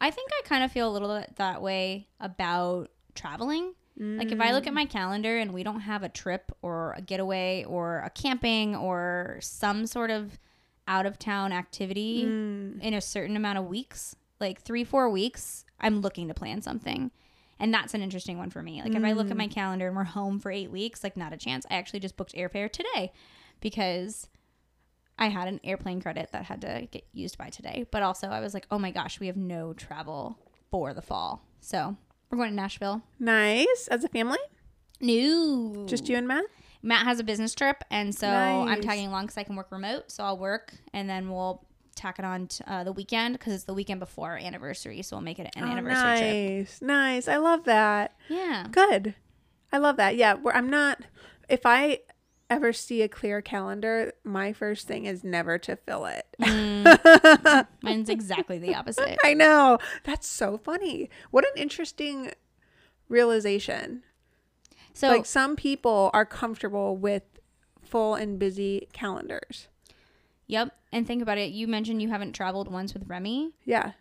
I 0.00 0.10
think 0.10 0.30
I 0.32 0.42
kind 0.44 0.62
of 0.62 0.70
feel 0.70 0.88
a 0.88 0.92
little 0.92 1.16
bit 1.18 1.36
that 1.36 1.62
way 1.62 2.08
about 2.20 2.90
traveling. 3.14 3.74
Like 4.00 4.30
if 4.30 4.40
I 4.40 4.52
look 4.52 4.66
at 4.68 4.74
my 4.74 4.84
calendar 4.84 5.38
and 5.38 5.52
we 5.52 5.62
don't 5.64 5.80
have 5.80 6.02
a 6.04 6.08
trip 6.08 6.52
or 6.62 6.94
a 6.96 7.00
getaway 7.02 7.64
or 7.64 7.98
a 8.04 8.10
camping 8.10 8.76
or 8.76 9.38
some 9.40 9.86
sort 9.86 10.10
of 10.10 10.38
out 10.86 11.04
of 11.04 11.18
town 11.18 11.52
activity 11.52 12.24
Mm. 12.24 12.80
in 12.80 12.94
a 12.94 13.00
certain 13.00 13.36
amount 13.36 13.58
of 13.58 13.66
weeks, 13.66 14.14
like 14.40 14.62
3-4 14.62 15.10
weeks, 15.10 15.64
I'm 15.80 16.00
looking 16.00 16.28
to 16.28 16.34
plan 16.34 16.62
something. 16.62 17.10
And 17.58 17.74
that's 17.74 17.92
an 17.92 18.02
interesting 18.02 18.38
one 18.38 18.50
for 18.50 18.62
me. 18.62 18.80
Like 18.82 18.94
if 18.94 19.02
I 19.02 19.12
look 19.12 19.32
at 19.32 19.36
my 19.36 19.48
calendar 19.48 19.88
and 19.88 19.96
we're 19.96 20.04
home 20.04 20.38
for 20.38 20.52
8 20.52 20.70
weeks, 20.70 21.02
like 21.02 21.16
not 21.16 21.32
a 21.32 21.36
chance. 21.36 21.66
I 21.68 21.74
actually 21.74 21.98
just 22.00 22.16
booked 22.16 22.34
airfare 22.34 22.70
today 22.70 23.12
because 23.60 24.28
I 25.18 25.26
had 25.26 25.48
an 25.48 25.58
airplane 25.64 26.00
credit 26.00 26.30
that 26.30 26.44
had 26.44 26.60
to 26.60 26.86
get 26.92 27.04
used 27.12 27.36
by 27.36 27.48
today. 27.50 27.84
But 27.90 28.04
also, 28.04 28.28
I 28.28 28.38
was 28.38 28.54
like, 28.54 28.68
oh 28.70 28.78
my 28.78 28.92
gosh, 28.92 29.18
we 29.18 29.26
have 29.26 29.36
no 29.36 29.72
travel 29.72 30.38
for 30.70 30.94
the 30.94 31.02
fall. 31.02 31.42
So 31.60 31.96
we're 32.30 32.38
going 32.38 32.50
to 32.50 32.54
Nashville. 32.56 33.02
Nice 33.18 33.88
as 33.90 34.04
a 34.04 34.08
family, 34.08 34.38
No. 35.00 35.84
just 35.86 36.08
you 36.08 36.16
and 36.16 36.26
Matt. 36.28 36.44
Matt 36.82 37.04
has 37.04 37.18
a 37.18 37.24
business 37.24 37.54
trip, 37.54 37.82
and 37.90 38.14
so 38.14 38.28
I'm 38.28 38.80
tagging 38.80 39.08
along 39.08 39.24
because 39.26 39.38
I 39.38 39.42
can 39.42 39.56
work 39.56 39.72
remote. 39.72 40.10
So 40.12 40.22
I'll 40.24 40.38
work, 40.38 40.74
and 40.92 41.08
then 41.10 41.28
we'll 41.30 41.64
tack 41.96 42.20
it 42.20 42.24
on 42.24 42.46
to, 42.46 42.72
uh, 42.72 42.84
the 42.84 42.92
weekend 42.92 43.34
because 43.36 43.52
it's 43.52 43.64
the 43.64 43.74
weekend 43.74 43.98
before 43.98 44.30
our 44.30 44.36
anniversary. 44.38 45.02
So 45.02 45.16
we'll 45.16 45.24
make 45.24 45.40
it 45.40 45.50
an 45.56 45.64
Oh, 45.64 45.66
anniversary 45.66 46.18
trip. 46.18 46.34
nice, 46.60 46.80
nice. 46.80 47.28
I 47.28 47.38
love 47.38 47.64
that. 47.64 48.14
Yeah. 48.28 48.68
Good. 48.70 49.14
I 49.72 49.78
love 49.78 49.96
that. 49.96 50.14
Yeah, 50.16 50.34
where 50.34 50.54
I'm 50.54 50.70
not. 50.70 51.00
If 51.48 51.62
I 51.66 52.00
ever 52.50 52.72
see 52.72 53.02
a 53.02 53.08
clear 53.08 53.42
calendar, 53.42 54.12
my 54.24 54.52
first 54.52 54.86
thing 54.86 55.04
is 55.04 55.22
never 55.22 55.58
to 55.58 55.76
fill 55.76 56.06
it. 56.06 56.26
Mm. 56.40 57.66
Mine's 57.82 58.08
exactly 58.08 58.58
the 58.58 58.74
opposite. 58.74 59.18
I 59.24 59.34
know. 59.34 59.78
That's 60.04 60.26
so 60.26 60.58
funny. 60.58 61.10
What 61.30 61.44
an 61.44 61.60
interesting 61.60 62.32
realization. 63.08 64.02
So 64.92 65.08
like 65.08 65.26
some 65.26 65.56
people 65.56 66.10
are 66.12 66.24
comfortable 66.24 66.96
with 66.96 67.22
full 67.82 68.14
and 68.14 68.38
busy 68.38 68.88
calendars. 68.92 69.68
Yep. 70.46 70.74
And 70.92 71.06
think 71.06 71.22
about 71.22 71.38
it. 71.38 71.52
You 71.52 71.68
mentioned 71.68 72.00
you 72.02 72.08
haven't 72.08 72.32
traveled 72.32 72.70
once 72.70 72.94
with 72.94 73.06
Remy. 73.06 73.52
Yeah. 73.64 73.92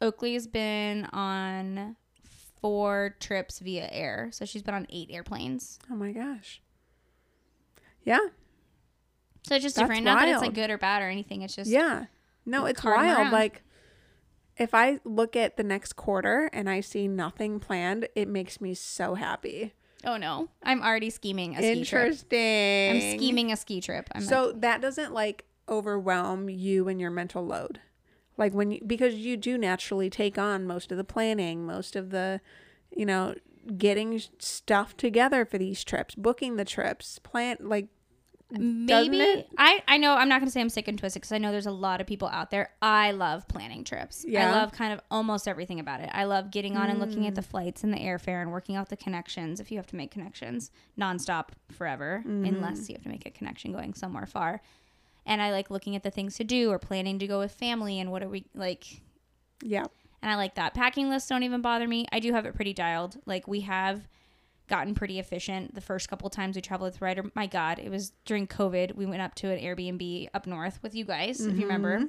Oakley's 0.00 0.46
been 0.46 1.04
on 1.12 1.96
four 2.60 3.16
trips 3.20 3.58
via 3.58 3.88
air. 3.92 4.30
So 4.32 4.44
she's 4.44 4.62
been 4.62 4.74
on 4.74 4.86
eight 4.90 5.10
airplanes. 5.10 5.78
Oh 5.90 5.94
my 5.94 6.12
gosh. 6.12 6.62
Yeah. 8.10 8.26
So 9.46 9.54
it's 9.54 9.62
just 9.62 9.76
That's 9.76 9.88
different. 9.88 10.04
Not 10.04 10.20
that 10.20 10.28
it's 10.28 10.42
like 10.42 10.54
good 10.54 10.70
or 10.70 10.78
bad 10.78 11.02
or 11.02 11.08
anything. 11.08 11.42
It's 11.42 11.54
just 11.54 11.70
Yeah. 11.70 12.06
No, 12.44 12.66
it's 12.66 12.82
wild. 12.82 12.96
around. 12.98 13.32
Like 13.32 13.62
if 14.56 14.74
I 14.74 14.98
look 15.04 15.36
at 15.36 15.56
the 15.56 15.62
next 15.62 15.94
quarter 15.94 16.50
and 16.52 16.68
I 16.68 16.80
see 16.80 17.08
nothing 17.08 17.60
planned, 17.60 18.08
it 18.14 18.28
makes 18.28 18.60
me 18.60 18.74
so 18.74 19.14
happy. 19.14 19.74
oh 20.04 20.16
no, 20.16 20.48
I'm 20.62 20.82
already 20.82 21.10
scheming 21.10 21.54
a 21.54 21.58
ski 21.58 21.84
trip. 21.84 22.02
Interesting. 22.08 22.90
I'm 22.90 23.18
scheming 23.18 23.52
a 23.52 23.56
ski 23.56 23.80
trip. 23.80 24.08
I'm 24.12 24.22
so 24.22 24.46
like, 24.48 24.60
that 24.62 24.80
doesn't 24.80 25.12
like 25.12 25.44
overwhelm 25.68 26.50
you 26.50 26.88
and 26.88 27.00
your 27.00 27.10
mental 27.10 27.46
load. 27.46 27.80
Like 28.36 28.52
when 28.52 28.72
you 28.72 28.80
because 28.86 29.14
you 29.14 29.36
do 29.36 29.56
naturally 29.56 30.10
take 30.10 30.36
on 30.36 30.66
most 30.66 30.90
of 30.90 30.98
the 30.98 31.04
planning, 31.04 31.64
most 31.64 31.94
of 31.94 32.10
the, 32.10 32.40
you 32.90 33.06
know, 33.06 33.34
getting 33.76 34.20
stuff 34.38 34.96
together 34.96 35.44
for 35.44 35.58
these 35.58 35.84
trips, 35.84 36.14
booking 36.14 36.56
the 36.56 36.64
trips, 36.64 37.18
plan 37.20 37.56
like 37.60 37.88
maybe? 38.50 39.44
I 39.58 39.82
I 39.86 39.96
know 39.96 40.14
I'm 40.14 40.28
not 40.28 40.40
gonna 40.40 40.50
say 40.50 40.60
I'm 40.60 40.68
sick 40.68 40.88
and 40.88 40.98
twisted 40.98 41.22
because 41.22 41.32
I 41.32 41.38
know 41.38 41.52
there's 41.52 41.66
a 41.66 41.70
lot 41.70 42.00
of 42.00 42.06
people 42.06 42.28
out 42.28 42.50
there. 42.50 42.70
I 42.82 43.12
love 43.12 43.46
planning 43.48 43.84
trips. 43.84 44.24
Yeah. 44.26 44.48
I 44.48 44.52
love 44.52 44.72
kind 44.72 44.92
of 44.92 45.00
almost 45.10 45.46
everything 45.48 45.80
about 45.80 46.00
it. 46.00 46.10
I 46.12 46.24
love 46.24 46.50
getting 46.50 46.76
on 46.76 46.90
and 46.90 46.98
looking 46.98 47.22
Mm. 47.22 47.28
at 47.28 47.34
the 47.34 47.42
flights 47.42 47.84
and 47.84 47.92
the 47.92 47.98
airfare 47.98 48.40
and 48.42 48.52
working 48.52 48.76
out 48.76 48.88
the 48.88 48.96
connections. 48.96 49.60
If 49.60 49.70
you 49.70 49.76
have 49.78 49.86
to 49.88 49.96
make 49.96 50.10
connections 50.10 50.70
nonstop 50.98 51.48
forever, 51.70 52.22
Mm-hmm. 52.26 52.44
unless 52.46 52.88
you 52.88 52.94
have 52.94 53.02
to 53.04 53.08
make 53.08 53.26
a 53.26 53.30
connection 53.30 53.72
going 53.72 53.94
somewhere 53.94 54.26
far. 54.26 54.62
and 55.26 55.40
I 55.42 55.52
like 55.52 55.70
looking 55.70 55.94
at 55.96 56.02
the 56.02 56.10
things 56.10 56.36
to 56.36 56.44
do 56.44 56.70
or 56.70 56.78
planning 56.78 57.18
to 57.18 57.26
go 57.26 57.38
with 57.38 57.52
family 57.52 58.00
and 58.00 58.10
what 58.10 58.22
are 58.22 58.28
we 58.28 58.46
like 58.54 59.02
Yeah. 59.62 59.84
and 60.22 60.30
I 60.32 60.34
like 60.36 60.54
that. 60.56 60.72
Packing 60.74 61.08
lists 61.10 61.28
don't 61.28 61.42
even 61.42 61.60
bother 61.60 61.86
me. 61.86 62.06
I 62.10 62.20
do 62.20 62.32
have 62.32 62.46
it 62.46 62.54
pretty 62.54 62.72
dialed. 62.72 63.18
Like 63.26 63.46
we 63.46 63.60
have 63.60 64.08
gotten 64.70 64.94
pretty 64.94 65.18
efficient 65.18 65.74
the 65.74 65.80
first 65.82 66.08
couple 66.08 66.30
times 66.30 66.56
we 66.56 66.62
traveled 66.62 66.92
with 66.92 67.02
Ryder. 67.02 67.24
My 67.34 67.46
God, 67.46 67.78
it 67.78 67.90
was 67.90 68.12
during 68.24 68.46
COVID. 68.46 68.94
We 68.94 69.04
went 69.04 69.20
up 69.20 69.34
to 69.36 69.50
an 69.50 69.58
Airbnb 69.62 70.28
up 70.32 70.46
north 70.46 70.78
with 70.82 70.94
you 70.94 71.04
guys, 71.04 71.40
if 71.40 71.58
you 71.58 71.66
remember. 71.66 72.04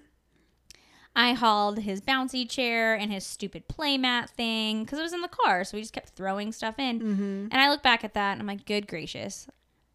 I 1.13 1.33
hauled 1.33 1.79
his 1.79 1.99
bouncy 1.99 2.49
chair 2.49 2.95
and 2.95 3.11
his 3.11 3.25
stupid 3.25 3.67
playmat 3.67 4.29
thing 4.29 4.83
because 4.83 4.97
it 4.97 5.01
was 5.01 5.11
in 5.11 5.21
the 5.21 5.27
car. 5.27 5.65
So 5.65 5.75
we 5.75 5.81
just 5.81 5.93
kept 5.93 6.09
throwing 6.09 6.53
stuff 6.53 6.75
in. 6.77 6.99
Mm-hmm. 6.99 7.47
And 7.51 7.53
I 7.53 7.69
look 7.69 7.83
back 7.83 8.05
at 8.05 8.13
that 8.13 8.33
and 8.33 8.41
I'm 8.41 8.47
like, 8.47 8.65
good 8.65 8.87
gracious. 8.87 9.47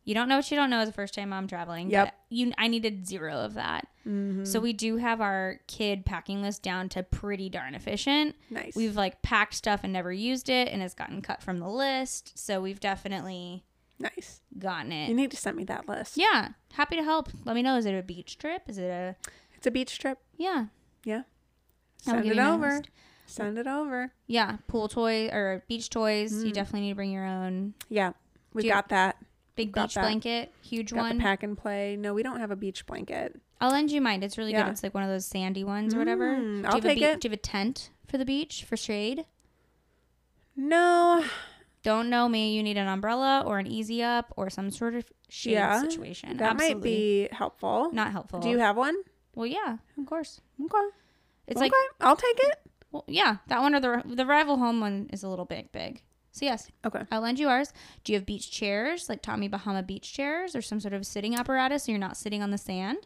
You 0.06 0.14
don't 0.14 0.28
know 0.28 0.36
what 0.36 0.50
you 0.50 0.56
don't 0.56 0.70
know 0.70 0.78
as 0.78 0.88
a 0.88 0.92
first 0.92 1.12
time 1.14 1.32
I'm 1.32 1.46
traveling. 1.48 1.90
Yep. 1.90 2.14
You, 2.30 2.52
I 2.56 2.68
needed 2.68 3.06
zero 3.06 3.34
of 3.34 3.54
that. 3.54 3.88
Mm-hmm. 4.06 4.44
So 4.44 4.60
we 4.60 4.72
do 4.72 4.96
have 4.98 5.20
our 5.20 5.60
kid 5.66 6.06
packing 6.06 6.40
list 6.42 6.62
down 6.62 6.88
to 6.90 7.02
pretty 7.02 7.48
darn 7.50 7.74
efficient. 7.74 8.36
Nice. 8.48 8.74
We've 8.76 8.94
like 8.96 9.20
packed 9.22 9.54
stuff 9.54 9.80
and 9.82 9.92
never 9.92 10.12
used 10.12 10.48
it, 10.48 10.68
and 10.68 10.80
it's 10.80 10.94
gotten 10.94 11.20
cut 11.22 11.42
from 11.42 11.58
the 11.58 11.68
list. 11.68 12.38
So 12.38 12.60
we've 12.60 12.78
definitely 12.78 13.64
nice. 13.98 14.40
gotten 14.58 14.92
it. 14.92 15.08
You 15.08 15.14
need 15.16 15.32
to 15.32 15.36
send 15.36 15.56
me 15.56 15.64
that 15.64 15.88
list. 15.88 16.16
Yeah, 16.16 16.50
happy 16.74 16.94
to 16.96 17.02
help. 17.02 17.28
Let 17.44 17.56
me 17.56 17.62
know. 17.62 17.76
Is 17.76 17.84
it 17.84 17.92
a 17.98 18.02
beach 18.02 18.38
trip? 18.38 18.62
Is 18.68 18.78
it 18.78 18.84
a 18.88 19.16
It's 19.56 19.66
a 19.66 19.72
beach 19.72 19.98
trip. 19.98 20.18
yeah? 20.36 20.66
Yeah. 21.04 21.22
I'll 22.06 22.12
Send 22.14 22.22
give 22.22 22.32
it 22.32 22.36
you 22.36 22.42
over. 22.48 22.68
list. 22.76 22.88
Send 23.26 23.58
it 23.58 23.66
over. 23.66 24.12
Yeah, 24.28 24.58
pool 24.68 24.86
toy 24.86 25.26
or 25.32 25.64
beach 25.66 25.90
toys. 25.90 26.44
You 26.44 26.52
Mm. 26.52 26.54
definitely 26.54 26.82
need 26.82 26.90
to 26.90 26.94
bring 26.94 27.10
your 27.10 27.26
own 27.26 27.74
Yeah. 27.88 28.12
We 28.54 28.62
you- 28.62 28.70
got 28.70 28.88
that. 28.90 29.16
Big 29.56 29.72
Got 29.72 29.88
beach 29.88 29.94
that. 29.94 30.02
blanket, 30.02 30.52
huge 30.62 30.92
Got 30.92 31.00
one. 31.00 31.16
the 31.18 31.22
pack 31.22 31.42
and 31.42 31.56
play. 31.58 31.96
No, 31.96 32.14
we 32.14 32.22
don't 32.22 32.38
have 32.40 32.50
a 32.50 32.56
beach 32.56 32.86
blanket. 32.86 33.40
I'll 33.60 33.70
lend 33.72 33.90
you 33.90 34.00
mine. 34.00 34.22
It's 34.22 34.36
really 34.38 34.52
Yeah. 34.52 34.64
good. 34.64 34.72
It's 34.72 34.82
like 34.82 34.94
one 34.94 35.02
of 35.02 35.08
those 35.08 35.24
sandy 35.26 35.64
ones 35.64 35.94
or 35.94 35.98
whatever. 35.98 36.36
Mm, 36.36 36.62
do, 36.62 36.68
I'll 36.68 36.74
you 36.76 36.82
have 36.82 36.84
a 36.84 36.88
take 36.88 36.98
be- 36.98 37.04
it. 37.04 37.20
do 37.20 37.26
you 37.26 37.30
have 37.30 37.38
a 37.38 37.42
tent 37.42 37.90
for 38.06 38.18
the 38.18 38.24
beach 38.24 38.64
for 38.64 38.76
shade? 38.76 39.24
No. 40.56 41.24
Don't 41.82 42.10
know 42.10 42.28
me. 42.28 42.54
You 42.54 42.62
need 42.62 42.76
an 42.76 42.88
umbrella 42.88 43.42
or 43.46 43.58
an 43.58 43.66
easy 43.66 44.02
up 44.02 44.32
or 44.36 44.50
some 44.50 44.70
sort 44.70 44.94
of 44.94 45.04
shade 45.28 45.52
Yeah, 45.52 45.80
situation. 45.80 46.36
That 46.38 46.52
Absolutely. 46.52 46.74
might 46.74 46.82
be 46.82 47.28
helpful. 47.32 47.90
not 47.92 48.12
helpful. 48.12 48.40
Do 48.40 48.48
you 48.48 48.58
have 48.58 48.76
one? 48.76 48.96
Well, 49.34 49.46
yeah, 49.46 49.78
of 49.98 50.06
course. 50.06 50.40
Okay. 50.62 50.78
It's 51.46 51.58
okay. 51.60 51.66
like, 51.66 51.72
I'll 52.00 52.16
take 52.16 52.38
it. 52.40 52.56
well, 52.90 53.04
yeah, 53.06 53.36
that 53.48 53.60
one 53.60 53.74
or 53.74 53.80
the 53.80 54.02
the 54.06 54.26
rival 54.26 54.56
home 54.56 54.80
one 54.80 55.08
is 55.12 55.22
a 55.22 55.28
little 55.28 55.44
bit 55.44 55.70
big. 55.72 56.02
So 56.36 56.44
yes, 56.44 56.68
Okay. 56.84 57.00
I'll 57.10 57.22
lend 57.22 57.38
you 57.38 57.48
ours. 57.48 57.72
Do 58.04 58.12
you 58.12 58.18
have 58.18 58.26
beach 58.26 58.50
chairs, 58.50 59.08
like 59.08 59.22
Tommy 59.22 59.48
Bahama 59.48 59.82
beach 59.82 60.12
chairs, 60.12 60.54
or 60.54 60.60
some 60.60 60.80
sort 60.80 60.92
of 60.92 61.06
sitting 61.06 61.34
apparatus, 61.34 61.84
so 61.84 61.92
you're 61.92 61.98
not 61.98 62.14
sitting 62.18 62.42
on 62.42 62.50
the 62.50 62.58
sand? 62.58 62.98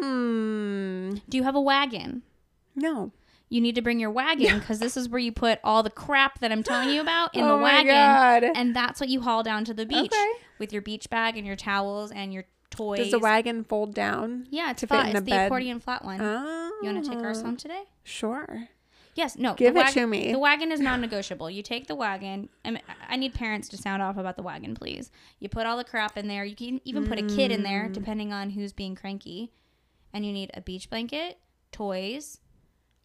Hmm. 0.00 1.14
Do 1.28 1.36
you 1.36 1.42
have 1.42 1.56
a 1.56 1.60
wagon? 1.60 2.22
No. 2.76 3.10
You 3.48 3.60
need 3.60 3.74
to 3.74 3.82
bring 3.82 3.98
your 3.98 4.10
wagon 4.12 4.58
because 4.60 4.78
this 4.78 4.96
is 4.96 5.08
where 5.08 5.18
you 5.18 5.32
put 5.32 5.58
all 5.64 5.82
the 5.82 5.90
crap 5.90 6.38
that 6.38 6.52
I'm 6.52 6.62
telling 6.62 6.90
you 6.90 7.00
about 7.00 7.34
in 7.34 7.42
oh 7.44 7.48
the 7.48 7.56
my 7.56 7.62
wagon, 7.62 7.94
God. 7.94 8.44
and 8.56 8.76
that's 8.76 9.00
what 9.00 9.08
you 9.08 9.20
haul 9.20 9.42
down 9.42 9.64
to 9.64 9.74
the 9.74 9.84
beach 9.86 10.12
Okay. 10.12 10.30
with 10.60 10.72
your 10.72 10.82
beach 10.82 11.10
bag 11.10 11.36
and 11.36 11.44
your 11.46 11.56
towels 11.56 12.12
and 12.12 12.32
your 12.32 12.44
toys. 12.70 12.98
Does 12.98 13.10
the 13.10 13.18
wagon 13.18 13.64
fold 13.64 13.92
down? 13.94 14.46
yeah, 14.50 14.70
it's 14.70 14.80
to 14.80 14.86
fit 14.86 14.94
flat. 14.94 15.06
It's 15.06 15.14
the 15.14 15.20
the 15.20 15.30
bed? 15.30 15.46
accordion 15.46 15.80
flat 15.80 16.04
one. 16.04 16.20
Oh. 16.20 16.78
you 16.82 16.92
want 16.92 17.04
to 17.04 17.10
take 17.10 17.20
ours 17.20 17.42
home 17.42 17.56
today? 17.56 17.82
Sure. 18.02 18.68
Yes, 19.14 19.36
no. 19.36 19.54
Give 19.54 19.74
the 19.74 19.80
it 19.80 19.92
to 19.92 20.06
me. 20.06 20.32
The 20.32 20.38
wagon 20.38 20.72
is 20.72 20.80
non-negotiable. 20.80 21.48
You 21.48 21.62
take 21.62 21.86
the 21.86 21.94
wagon. 21.94 22.48
and 22.64 22.80
I 23.08 23.16
need 23.16 23.32
parents 23.34 23.68
to 23.68 23.76
sound 23.76 24.02
off 24.02 24.16
about 24.16 24.36
the 24.36 24.42
wagon, 24.42 24.74
please. 24.74 25.10
You 25.38 25.48
put 25.48 25.66
all 25.66 25.76
the 25.76 25.84
crap 25.84 26.16
in 26.18 26.26
there. 26.26 26.44
You 26.44 26.56
can 26.56 26.80
even 26.84 27.06
put 27.06 27.18
a 27.18 27.22
kid 27.22 27.52
in 27.52 27.62
there, 27.62 27.84
Mm. 27.88 27.92
depending 27.92 28.32
on 28.32 28.50
who's 28.50 28.72
being 28.72 28.94
cranky. 28.96 29.52
And 30.12 30.26
you 30.26 30.32
need 30.32 30.50
a 30.54 30.60
beach 30.60 30.90
blanket, 30.90 31.38
toys. 31.70 32.40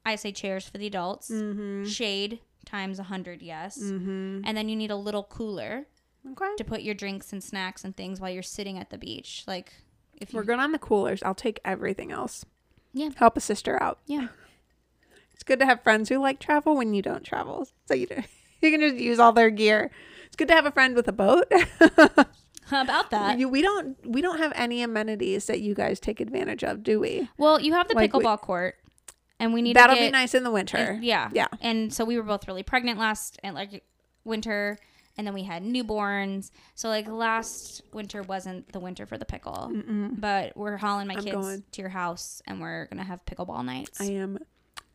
I 0.06 0.16
say 0.16 0.32
chairs 0.32 0.68
for 0.68 0.78
the 0.80 0.88
adults. 0.88 1.30
Mm-hmm. 1.30 1.86
Shade 1.86 2.40
times 2.66 2.98
a 3.00 3.04
hundred, 3.04 3.42
yes. 3.42 3.78
Mm-hmm. 3.80 4.42
And 4.46 4.58
then 4.58 4.68
you 4.70 4.76
need 4.76 4.92
a 4.92 4.96
little 4.96 5.24
cooler 5.24 5.86
Okay. 6.32 6.56
to 6.58 6.64
put 6.64 6.82
your 6.82 6.96
drinks 6.96 7.32
and 7.34 7.44
snacks 7.44 7.84
and 7.86 7.96
things 7.96 8.20
while 8.20 8.30
you're 8.32 8.44
sitting 8.44 8.78
at 8.80 8.90
the 8.90 8.98
beach. 8.98 9.44
Like 9.48 9.74
if 10.20 10.34
you 10.34 10.38
We're 10.38 10.44
good 10.44 10.60
on 10.60 10.72
the 10.72 10.80
coolers. 10.80 11.22
I'll 11.24 11.36
take 11.36 11.60
everything 11.64 12.12
else. 12.12 12.46
Yeah. 12.94 13.10
Help 13.16 13.38
a 13.38 13.42
sister 13.42 13.82
out. 13.82 14.00
yeah. 14.08 14.30
It's 15.40 15.46
good 15.46 15.60
to 15.60 15.66
have 15.66 15.82
friends 15.84 16.10
who 16.10 16.18
like 16.20 16.40
travel 16.42 16.76
when 16.76 16.94
you 16.94 17.02
don't 17.02 17.24
travel. 17.24 17.66
So 17.86 17.94
you 17.94 18.08
you 18.62 18.72
can 18.72 18.82
just 18.82 18.98
use 18.98 19.20
all 19.20 19.32
their 19.32 19.50
gear. 19.50 19.90
It's 20.28 20.36
good 20.36 20.50
to 20.50 20.54
have 20.54 20.66
a 20.66 20.72
friend 20.72 20.96
with 20.98 21.08
a 21.08 21.14
boat. 21.14 21.50
How 22.66 22.82
about 22.82 23.10
that? 23.12 23.40
You- 23.40 23.48
we 23.48 23.62
don't 23.62 23.96
we 24.06 24.22
don't 24.22 24.38
have 24.40 24.52
any 24.54 24.84
amenities 24.84 25.46
that 25.46 25.62
you 25.62 25.74
guys 25.74 25.98
take 26.02 26.20
advantage 26.20 26.66
of, 26.66 26.84
do 26.84 27.00
we? 27.00 27.30
Well, 27.38 27.62
you 27.62 27.72
have 27.72 27.88
the 27.88 27.96
Like 27.96 28.12
we- 28.14 28.22
pickleball 28.22 28.42
court, 28.42 28.76
and 29.40 29.54
we 29.54 29.62
need 29.62 29.78
That'll 29.78 29.96
to 29.96 30.02
get, 30.02 30.08
be 30.10 30.12
nice 30.12 30.34
in 30.36 30.44
the 30.44 30.52
winter. 30.52 30.76
And- 30.78 31.06
yeah. 31.06 31.30
Yeah. 31.32 31.48
And 31.62 31.94
so 31.94 32.04
we 32.04 32.18
were 32.18 32.24
both 32.24 32.46
really 32.46 32.64
pregnant 32.64 33.00
last 33.00 33.40
and 33.42 33.56
like 33.56 33.86
winter 34.26 34.78
and 35.18 35.26
then 35.26 35.34
we 35.34 35.44
had 35.44 35.64
newborns. 35.64 36.52
So 36.76 36.90
like 36.90 37.08
last 37.08 37.82
winter 37.94 38.24
wasn't 38.24 38.72
the 38.74 38.80
winter 38.82 39.06
for 39.06 39.18
the 39.18 39.26
pickle. 39.26 39.72
But 40.18 40.56
we're 40.58 40.76
hauling 40.78 41.08
my 41.08 41.14
I'm 41.16 41.24
kids 41.24 41.36
going. 41.36 41.64
to 41.72 41.82
your 41.82 41.90
house 41.90 42.42
and 42.46 42.60
we're 42.60 42.88
going 42.88 42.98
to 43.00 43.04
have 43.06 43.24
pickleball 43.26 43.64
nights. 43.66 44.00
I 44.02 44.06
am 44.06 44.38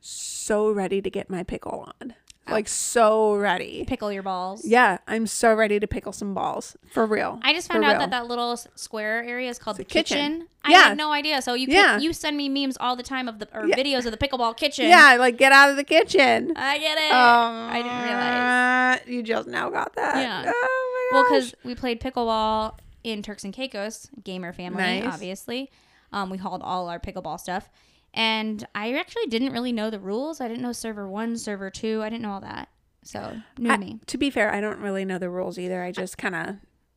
so 0.09 0.71
ready 0.71 1.01
to 1.01 1.09
get 1.11 1.31
my 1.31 1.43
pickle 1.43 1.87
on. 2.01 2.15
Oh. 2.47 2.53
Like 2.53 2.69
so 2.69 3.35
ready. 3.37 3.87
Pickle 3.89 4.13
your 4.13 4.23
balls. 4.23 4.67
Yeah, 4.67 4.99
I'm 5.09 5.27
so 5.27 5.55
ready 5.55 5.81
to 5.81 5.87
pickle 5.87 6.13
some 6.13 6.35
balls 6.35 6.77
for 6.93 7.07
real. 7.07 7.41
I 7.43 7.55
just 7.55 7.73
found 7.73 7.85
out 7.85 7.93
real. 7.93 7.99
that 8.01 8.11
that 8.11 8.27
little 8.27 8.59
square 8.75 9.25
area 9.25 9.49
is 9.49 9.59
called 9.59 9.79
the 9.79 9.83
It's 9.83 9.91
kitchen. 9.91 10.19
kitchen. 10.41 10.49
I 10.63 10.71
Yeah. 10.73 10.83
had 10.89 10.99
no 10.99 11.11
idea. 11.11 11.41
So 11.41 11.55
you 11.55 11.69
Yeah. 11.71 11.99
you 11.99 12.13
send 12.13 12.37
me 12.37 12.51
memes 12.51 12.77
all 12.79 12.97
the 12.97 13.03
time 13.03 13.29
of 13.29 13.39
the 13.39 13.49
or 13.55 13.67
Yeah. 13.67 13.77
videos 13.77 14.05
of 14.05 14.13
the 14.13 14.19
pickleball 14.19 14.59
kitchen. 14.59 14.87
Yeah, 14.91 15.17
like 15.19 15.39
get 15.39 15.53
out 15.53 15.71
of 15.71 15.77
the 15.77 15.85
kitchen. 15.85 16.53
I 16.55 16.77
get 16.77 16.99
it. 16.99 17.11
Um, 17.11 17.71
I 17.71 17.81
didn't 17.81 18.03
realize. 18.03 19.01
You 19.07 19.23
just 19.23 19.49
now 19.49 19.71
got 19.71 19.95
that. 19.97 20.17
Yeah. 20.17 20.53
Oh 20.55 21.11
my 21.13 21.19
gosh. 21.19 21.31
Well, 21.31 21.41
because 21.41 21.55
we 21.65 21.75
played 21.75 21.99
pickleball 21.99 22.75
in 23.05 23.23
Turks 23.23 23.45
and 23.45 23.55
Caicos, 23.55 24.11
gamer 24.23 24.53
family, 24.53 25.01
Nice. 25.01 25.15
obviously. 25.15 25.71
Um, 26.13 26.29
we 26.29 26.37
hauled 26.37 26.61
all 26.63 26.91
our 26.91 26.99
pickleball 27.01 27.41
stuff, 27.41 27.71
and 28.15 28.67
I 28.75 28.95
actually 28.95 29.27
didn't 29.27 29.53
really 29.53 29.73
know 29.73 29.91
the 29.91 29.99
rules. 30.01 30.41
I 30.41 30.49
didn't 30.49 30.63
know 30.63 30.73
server 30.73 31.07
one, 31.09 31.37
server 31.37 31.69
two. 31.71 32.03
I 32.03 32.09
didn't 32.09 32.23
know 32.23 32.31
all 32.33 32.41
that. 32.41 32.69
So 33.03 33.37
new 33.59 33.71
I- 33.71 33.77
to 33.77 33.81
me. 33.81 34.01
to 34.07 34.17
be 34.19 34.31
fair, 34.31 34.51
I 34.53 34.61
don't 34.63 34.79
really 34.79 35.05
know 35.05 35.19
the 35.19 35.29
rules 35.29 35.59
either. 35.59 35.83
I 35.83 35.93
just 35.93 36.17
kind 36.17 36.35
of 36.35 36.57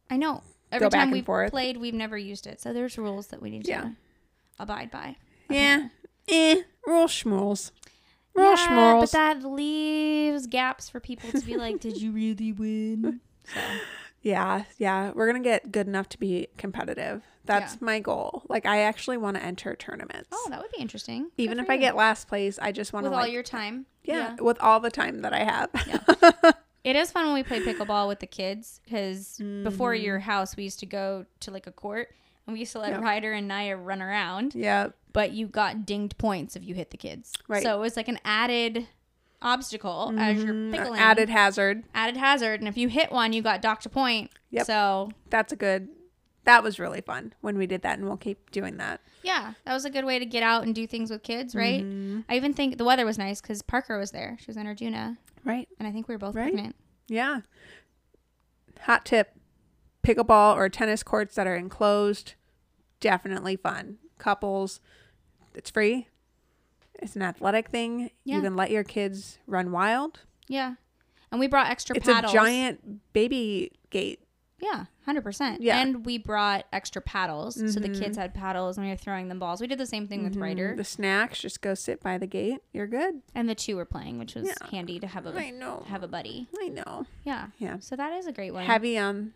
I 0.09 0.15
know 0.17 0.41
every 0.71 0.89
time 0.89 1.11
we've 1.11 1.25
forth. 1.25 1.51
played, 1.51 1.75
we've 1.77 1.93
never 1.93 2.17
used 2.17 2.47
it. 2.47 2.61
So 2.61 2.71
there's 2.71 2.97
rules 2.97 3.27
that 3.27 3.41
we 3.41 3.49
need 3.49 3.67
Yeah. 3.67 3.81
to 3.81 3.95
abide 4.59 4.89
by. 4.91 5.17
yeah, 5.49 5.89
eh, 6.29 6.61
rule 6.85 7.07
schmules. 7.07 7.71
rule 8.33 8.51
yeah, 8.51 8.67
schmools. 8.67 9.01
but 9.01 9.11
that 9.11 9.43
leaves 9.43 10.47
gaps 10.47 10.89
for 10.89 10.99
people 10.99 11.31
to 11.31 11.41
be 11.45 11.57
like, 11.57 11.79
"Did 11.81 12.01
you 12.01 12.11
really 12.11 12.51
win?" 12.53 13.19
So 13.53 13.59
Yeah, 14.23 14.63
yeah, 14.77 15.11
we're 15.15 15.27
gonna 15.27 15.39
get 15.43 15.71
good 15.71 15.87
enough 15.87 16.09
to 16.09 16.19
be 16.19 16.47
competitive. 16.57 17.23
That's 17.47 17.73
Yeah. 17.73 17.77
my 17.81 17.99
goal. 17.99 18.43
Like, 18.49 18.65
I 18.65 18.81
actually 18.81 19.17
want 19.17 19.37
to 19.37 19.43
enter 19.43 19.75
tournaments. 19.75 20.29
oh, 20.31 20.47
that 20.49 20.61
would 20.61 20.71
be 20.71 20.79
interesting. 20.81 21.31
Even 21.37 21.59
if 21.59 21.69
I 21.69 21.77
get 21.77 21.95
last 21.95 22.27
place, 22.27 22.59
I 22.61 22.71
just 22.71 22.93
want 22.93 23.05
to 23.05 23.09
with 23.09 23.17
all 23.17 23.23
like, 23.23 23.33
your 23.33 23.43
time, 23.43 23.85
yeah, 24.03 24.35
with 24.39 24.59
all 24.61 24.79
the 24.79 24.91
time 24.91 25.21
that 25.21 25.33
I 25.33 25.43
have. 25.43 26.55
It 26.83 26.95
is 26.95 27.11
fun 27.11 27.25
when 27.25 27.33
we 27.33 27.43
play 27.43 27.59
pickleball 27.59 28.07
with 28.07 28.21
the 28.21 28.27
kids 28.27 28.79
because 28.85 29.37
before 29.63 29.93
Mm-hmm. 29.93 30.05
your 30.05 30.19
house, 30.19 30.55
we 30.55 30.63
used 30.63 30.79
to 30.79 30.85
go 30.85 31.25
to 31.41 31.51
like 31.51 31.67
a 31.67 31.71
court 31.71 32.13
and 32.45 32.53
we 32.53 32.59
used 32.61 32.71
to 32.73 32.79
let 32.79 32.91
Yep. 32.91 33.01
Ryder 33.01 33.33
and 33.33 33.45
Naya 33.45 33.75
run 33.75 34.01
around, 34.01 34.55
yeah, 34.55 34.89
but 35.11 35.31
you 35.33 35.47
got 35.47 35.85
dinged 35.85 36.17
points 36.17 36.55
if 36.55 36.63
you 36.63 36.75
hit 36.75 36.91
the 36.91 36.97
kids. 36.97 37.33
Right. 37.49 37.61
So 37.61 37.75
it 37.75 37.81
was 37.81 37.97
like 37.97 38.07
an 38.07 38.19
added 38.23 38.87
obstacle 39.41 40.13
as 40.17 40.41
you're 40.41 40.53
Mm, 40.53 40.71
pickling. 40.71 40.99
added 41.01 41.27
hazard. 41.29 41.83
added 41.93 42.15
hazard. 42.15 42.61
And 42.61 42.69
if 42.69 42.77
you 42.77 42.87
hit 42.87 43.11
one, 43.11 43.33
you 43.33 43.41
got 43.41 43.61
docked 43.61 43.85
a 43.85 43.89
point. 43.89 44.31
Yep. 44.51 44.65
So 44.65 45.09
That's 45.29 45.51
a 45.51 45.55
good. 45.57 45.89
That 46.47 46.63
was 46.63 46.79
really 46.79 47.01
fun 47.01 47.33
when 47.41 47.57
we 47.57 47.67
did 47.67 47.81
that, 47.83 47.99
and 47.99 48.07
we'll 48.07 48.17
keep 48.17 48.49
doing 48.51 48.77
that. 48.77 49.01
yeah, 49.21 49.53
that 49.65 49.73
was 49.73 49.83
a 49.85 49.89
good 49.89 50.05
way 50.05 50.17
to 50.17 50.25
get 50.25 50.41
out 50.41 50.63
and 50.63 50.73
do 50.73 50.87
things 50.87 51.11
with 51.11 51.21
kids, 51.21 51.53
right? 51.53 51.83
Mm-hmm. 51.83 52.21
I 52.29 52.35
even 52.37 52.53
think 52.53 52.77
the 52.77 52.85
weather 52.85 53.05
was 53.05 53.17
nice 53.17 53.41
because 53.41 53.61
Parker 53.61 53.99
was 53.99 54.11
there. 54.11 54.37
She 54.39 54.47
was 54.47 54.55
in 54.57 54.65
Arjuna. 54.65 55.17
Right. 55.43 55.67
And 55.77 55.87
I 55.87 55.91
think 55.91 56.07
we 56.07 56.15
were 56.15 56.19
both 56.19 56.35
Right. 56.35 56.43
pregnant. 56.53 56.75
Yeah. 57.07 57.41
Hot 58.81 59.05
tip 59.05 59.33
pickleball 60.03 60.55
or 60.55 60.69
tennis 60.69 61.03
courts 61.03 61.35
that 61.35 61.47
are 61.47 61.55
enclosed, 61.55 62.35
definitely 63.01 63.55
fun. 63.57 63.97
Couples, 64.17 64.79
it's 65.53 65.69
free. 65.69 66.07
It's 66.95 67.15
an 67.15 67.21
athletic 67.23 67.69
thing. 67.69 68.09
Yeah. 68.23 68.37
You 68.37 68.41
can 68.41 68.55
let 68.55 68.71
your 68.71 68.83
kids 68.85 69.37
run 69.47 69.71
wild. 69.71 70.21
Yeah. 70.47 70.75
And 71.31 71.39
we 71.41 71.47
brought 71.47 71.69
extra 71.69 71.95
It's 71.97 72.05
paddles. 72.07 72.31
a 72.31 72.35
giant 72.35 73.13
baby 73.13 73.73
gate. 73.89 74.21
Yeah, 74.59 74.85
hundred 75.05 75.21
percent. 75.23 75.61
Yeah. 75.61 75.77
and 75.79 76.03
we 76.05 76.17
brought 76.17 76.65
extra 76.73 76.99
paddles, 77.01 77.55
so 77.73 77.79
the 77.79 77.89
kids 77.89 78.17
had 78.17 78.33
paddles, 78.33 78.75
and 78.77 78.85
we 78.87 78.91
were 78.91 78.97
throwing 78.97 79.27
them 79.29 79.37
balls. 79.37 79.61
We 79.61 79.67
did 79.67 79.77
the 79.77 79.85
same 79.85 80.07
thing 80.07 80.23
with 80.23 80.35
Mhm. 80.35 80.41
Ryder, 80.41 80.75
The 80.75 80.83
snacks, 80.83 81.39
just 81.39 81.61
go 81.61 81.75
sit 81.75 82.01
by 82.01 82.17
the 82.17 82.25
gate. 82.27 82.59
You're 82.73 82.87
good. 82.87 83.21
and 83.35 83.47
the 83.47 83.53
two 83.55 83.75
were 83.75 83.85
playing, 83.85 84.17
which 84.17 84.33
was 84.33 84.47
Yeah. 84.47 84.67
handy 84.71 84.99
to 84.99 85.05
have 85.07 85.27
I 85.27 85.43
a 85.43 85.51
know. 85.51 85.85
have 85.89 86.01
a 86.01 86.07
buddy. 86.07 86.47
I 86.59 86.69
know. 86.69 87.05
Yeah, 87.23 87.49
Yeah. 87.59 87.77
So 87.79 87.95
that 87.95 88.13
is 88.13 88.25
a 88.25 88.31
great 88.31 88.51
one. 88.51 88.65
Heavy 88.65 88.97
on 88.97 89.33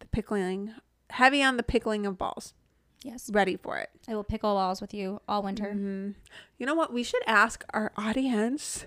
the 0.00 0.06
pickling. 0.06 0.74
Heavy 1.08 1.42
on 1.42 1.56
the 1.56 1.62
pickling 1.62 2.04
of 2.06 2.18
balls. 2.18 2.52
Yes. 3.02 3.30
ready 3.32 3.56
for 3.56 3.78
it. 3.78 3.88
I 4.08 4.14
will 4.14 4.24
pickle 4.24 4.52
balls 4.52 4.82
with 4.82 4.92
you 4.92 5.22
all 5.26 5.42
winter. 5.42 5.70
Mm-hmm. 5.70 6.10
You 6.58 6.66
know 6.66 6.74
what? 6.74 6.92
We 6.92 7.02
should 7.02 7.22
ask 7.26 7.64
our 7.72 7.92
audience 7.96 8.84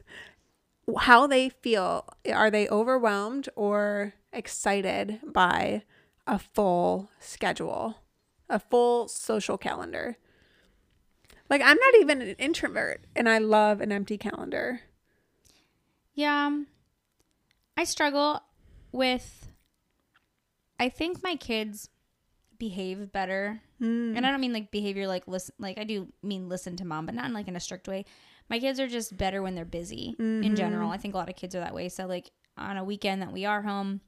how 1.00 1.28
they 1.28 1.50
feel. 1.50 2.06
Are 2.32 2.52
they 2.52 2.68
overwhelmed 2.68 3.50
or 3.56 4.14
excited 4.32 5.20
by 5.26 5.84
a 6.28 6.40
full 6.40 7.10
schedule, 7.20 7.98
a 8.50 8.60
full 8.60 9.08
social 9.08 9.58
calendar? 9.58 10.18
Like, 11.50 11.62
I'm 11.62 11.78
not 11.78 11.96
even 12.00 12.22
an 12.22 12.36
introvert 12.40 13.06
and 13.16 13.30
I 13.30 13.38
love 13.38 13.82
an 13.82 13.92
empty 13.92 14.18
calendar. 14.18 14.82
Yeah. 16.14 16.48
um, 16.48 16.68
I 17.76 17.84
struggle 17.86 18.42
with 18.92 19.50
I 20.80 20.90
think 20.90 21.24
my 21.24 21.36
kids 21.36 21.90
behave 22.58 23.12
better. 23.12 23.62
Mm. 23.82 24.18
And 24.18 24.26
I 24.26 24.32
don't 24.32 24.42
mean 24.42 24.54
like 24.54 24.72
behavior 24.72 25.08
like 25.08 25.28
listen 25.28 25.56
like 25.60 25.78
I 25.78 25.84
do 25.84 26.08
mean 26.22 26.50
listen 26.50 26.76
to 26.78 26.86
mom, 26.86 27.06
but 27.06 27.16
not 27.16 27.26
in 27.26 27.34
like 27.34 27.48
in 27.48 27.56
a 27.56 27.60
strict 27.60 27.88
way. 27.88 28.06
My 28.50 28.60
kids 28.60 28.80
are 28.80 28.88
just 28.88 29.16
better 29.18 29.42
when 29.42 29.56
they're 29.56 29.66
busy 29.66 30.16
Mm-hmm. 30.20 30.44
in 30.44 30.56
general. 30.56 30.92
I 30.92 30.98
think 30.98 31.14
a 31.14 31.18
lot 31.18 31.30
of 31.30 31.36
kids 31.36 31.56
are 31.56 31.60
that 31.60 31.74
way. 31.74 31.90
So 31.90 32.06
like 32.06 32.32
on 32.58 32.78
a 32.78 32.84
weekend 32.84 33.22
that 33.22 33.32
we 33.32 33.46
are 33.46 33.62
home, 33.62 34.02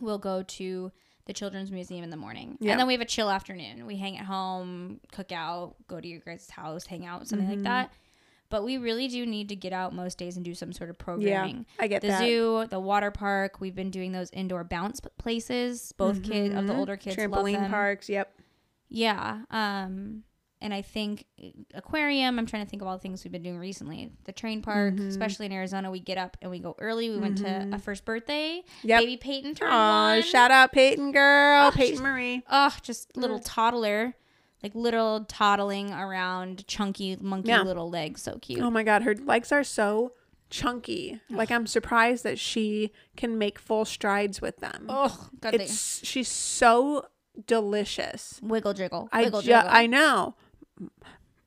we'll 0.00 0.18
go 0.18 0.42
to 0.42 0.90
the 1.26 1.32
children's 1.32 1.70
museum 1.70 2.02
in 2.04 2.10
the 2.10 2.16
morning. 2.16 2.58
Yeah. 2.60 2.72
And 2.72 2.80
then 2.80 2.86
we 2.86 2.92
have 2.94 3.00
a 3.00 3.06
chill 3.06 3.30
afternoon. 3.30 3.86
We 3.86 3.96
hang 3.96 4.18
at 4.18 4.26
home, 4.26 5.00
cook 5.12 5.32
out, 5.32 5.76
go 5.86 6.00
to 6.00 6.06
your 6.08 6.20
guys' 6.20 6.50
house, 6.50 6.86
hang 6.86 7.06
out, 7.06 7.28
something 7.28 7.46
Mm-hmm. 7.48 7.56
like 7.56 7.64
that. 7.64 7.92
But 8.50 8.62
we 8.62 8.76
really 8.76 9.08
do 9.08 9.24
need 9.24 9.48
to 9.48 9.56
get 9.56 9.72
out 9.72 9.94
most 9.94 10.18
days 10.18 10.36
and 10.36 10.44
do 10.44 10.54
some 10.54 10.72
sort 10.72 10.90
of 10.90 10.96
Yeah, 10.98 11.04
programming 11.04 11.66
I 11.78 11.86
get 11.88 12.02
the 12.02 12.08
that. 12.08 12.18
zoo, 12.20 12.66
the 12.68 12.78
water 12.78 13.10
park. 13.10 13.58
We've 13.60 13.74
been 13.74 13.90
doing 13.90 14.12
those 14.12 14.30
indoor 14.32 14.64
bounce 14.64 15.00
places. 15.18 15.92
Both 15.96 16.22
kids 16.22 16.54
of 16.54 16.66
the 16.66 16.74
older 16.76 16.96
kids 16.96 17.16
love 17.16 17.30
Mm-hmm. 17.30 17.34
Trampoline 17.64 17.70
parks. 17.70 18.08
Yep. 18.08 18.32
Yeah. 18.90 19.40
Um, 19.50 20.24
and 20.64 20.72
I 20.74 20.82
think 20.82 21.26
eh, 21.40 21.50
aquarium. 21.74 22.38
I'm 22.38 22.46
trying 22.46 22.64
to 22.64 22.68
think 22.70 22.82
of 22.82 22.88
all 22.88 22.96
the 22.96 23.00
things 23.02 23.22
we've 23.22 23.30
been 23.30 23.42
doing 23.42 23.58
recently. 23.58 24.10
The 24.24 24.32
train 24.32 24.62
park, 24.62 24.94
Mm-hmm. 24.94 25.08
especially 25.08 25.46
in 25.46 25.52
Arizona, 25.52 25.90
we 25.90 26.00
get 26.00 26.18
up 26.18 26.36
and 26.42 26.50
we 26.50 26.58
go 26.58 26.74
early. 26.80 27.10
We 27.10 27.18
went 27.18 27.38
to 27.38 27.44
mm-hmm. 27.44 27.72
a 27.74 27.78
first 27.78 28.04
birthday. 28.04 28.62
Yep. 28.82 29.00
Baby 29.00 29.16
Peyton 29.18 29.54
turned 29.54 29.70
Oh, 29.72 29.76
one. 29.76 30.22
shout 30.22 30.50
out 30.50 30.72
Peyton 30.72 31.12
girl, 31.12 31.68
Oh, 31.68 31.70
Peyton 31.76 32.02
Marie. 32.02 32.42
Oh, 32.50 32.74
just 32.82 33.12
mm. 33.12 33.20
little 33.20 33.38
toddler, 33.38 34.14
like 34.62 34.74
little 34.74 35.24
toddling 35.26 35.92
around, 35.92 36.66
chunky 36.66 37.16
monkey 37.20 37.50
Yeah. 37.50 37.62
little 37.62 37.90
legs. 37.90 38.22
So 38.22 38.38
cute. 38.40 38.60
Oh 38.62 38.70
my 38.70 38.82
god, 38.82 39.02
her 39.02 39.14
legs 39.14 39.52
are 39.52 39.62
so 39.64 40.12
chunky. 40.50 41.20
Like 41.28 41.50
I'm 41.50 41.66
surprised 41.66 42.24
that 42.24 42.38
she 42.38 42.90
can 43.16 43.36
make 43.38 43.58
full 43.58 43.84
strides 43.84 44.40
with 44.40 44.56
them. 44.58 44.86
Oh, 44.88 45.28
God, 45.40 45.54
it's 45.54 46.04
she's 46.06 46.28
so 46.28 47.06
delicious. 47.46 48.38
wiggle 48.42 48.74
jiggle. 48.74 49.08
I 49.12 49.24
Wiggle 49.24 49.40
ju- 49.42 49.46
jiggle. 49.48 49.68
I 49.68 49.86
know. 49.86 50.34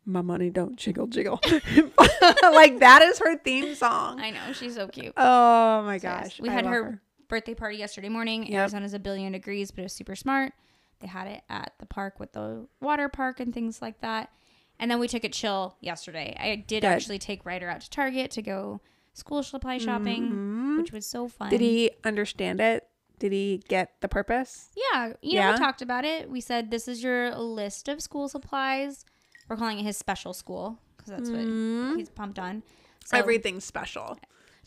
My 0.05 0.21
money 0.21 0.49
don't 0.49 0.77
jiggle 0.77 1.07
jiggle. 1.07 1.39
like 2.41 2.79
that 2.79 3.01
is 3.03 3.19
her 3.19 3.37
theme 3.37 3.75
song. 3.75 4.19
I 4.21 4.31
know 4.31 4.53
she's 4.53 4.75
so 4.75 4.87
cute. 4.87 5.13
Oh 5.17 5.81
my 5.83 5.97
gosh. 5.99 6.39
we 6.39 6.47
I 6.49 6.53
had 6.53 6.65
love 6.65 6.73
her, 6.73 7.01
birthday 7.27 7.53
party 7.53 7.77
yesterday 7.77 8.09
morning. 8.09 8.47
Yep. 8.47 8.59
Arizona's 8.59 8.93
a 8.93 8.99
billion 8.99 9.33
degrees, 9.33 9.71
but 9.71 9.81
it 9.81 9.83
was 9.83 9.93
super 9.93 10.15
smart. 10.15 10.53
They 10.99 11.07
had 11.07 11.27
it 11.27 11.41
at 11.49 11.73
the 11.79 11.85
park 11.85 12.19
with 12.19 12.31
the 12.31 12.67
water 12.79 13.09
park 13.09 13.39
and 13.39 13.53
things 13.53 13.81
like 13.81 13.99
that. 14.01 14.29
And 14.79 14.89
then 14.89 14.99
we 14.99 15.07
took 15.07 15.23
it 15.23 15.33
chill 15.33 15.75
yesterday. 15.81 16.35
I 16.39 16.55
did 16.55 16.81
Good. 16.81 16.87
actually 16.87 17.19
take 17.19 17.45
Ryder 17.45 17.69
out 17.69 17.81
to 17.81 17.89
Target 17.89 18.31
to 18.31 18.41
go 18.41 18.79
school 19.13 19.43
supply 19.43 19.77
shopping, 19.79 20.77
which 20.77 20.91
was 20.91 21.05
so 21.05 21.27
fun. 21.27 21.47
Mm-hmm. 21.47 21.57
Did 21.57 21.61
he 21.61 21.91
understand 22.03 22.61
it? 22.61 22.87
Did 23.19 23.31
he 23.31 23.63
get 23.67 23.99
the 24.01 24.07
purpose? 24.07 24.69
Yeah, 24.75 25.13
you 25.21 25.35
know, 25.35 25.41
Yeah? 25.41 25.51
we 25.53 25.57
talked 25.57 25.81
about 25.81 26.05
it. 26.05 26.29
We 26.29 26.39
said 26.39 26.69
this 26.69 26.87
is 26.87 27.03
your 27.03 27.35
list 27.35 27.87
of 27.87 28.01
school 28.01 28.29
supplies. 28.29 29.03
We're 29.49 29.55
calling 29.57 29.79
it 29.79 29.83
his 29.83 29.97
special 29.97 30.33
school 30.33 30.77
because 30.97 31.11
that's 31.11 31.29
what 31.29 31.97
he's 31.97 32.09
pumped 32.09 32.39
on. 32.39 32.63
So, 33.05 33.17
Everything's 33.17 33.63
special. 33.63 34.17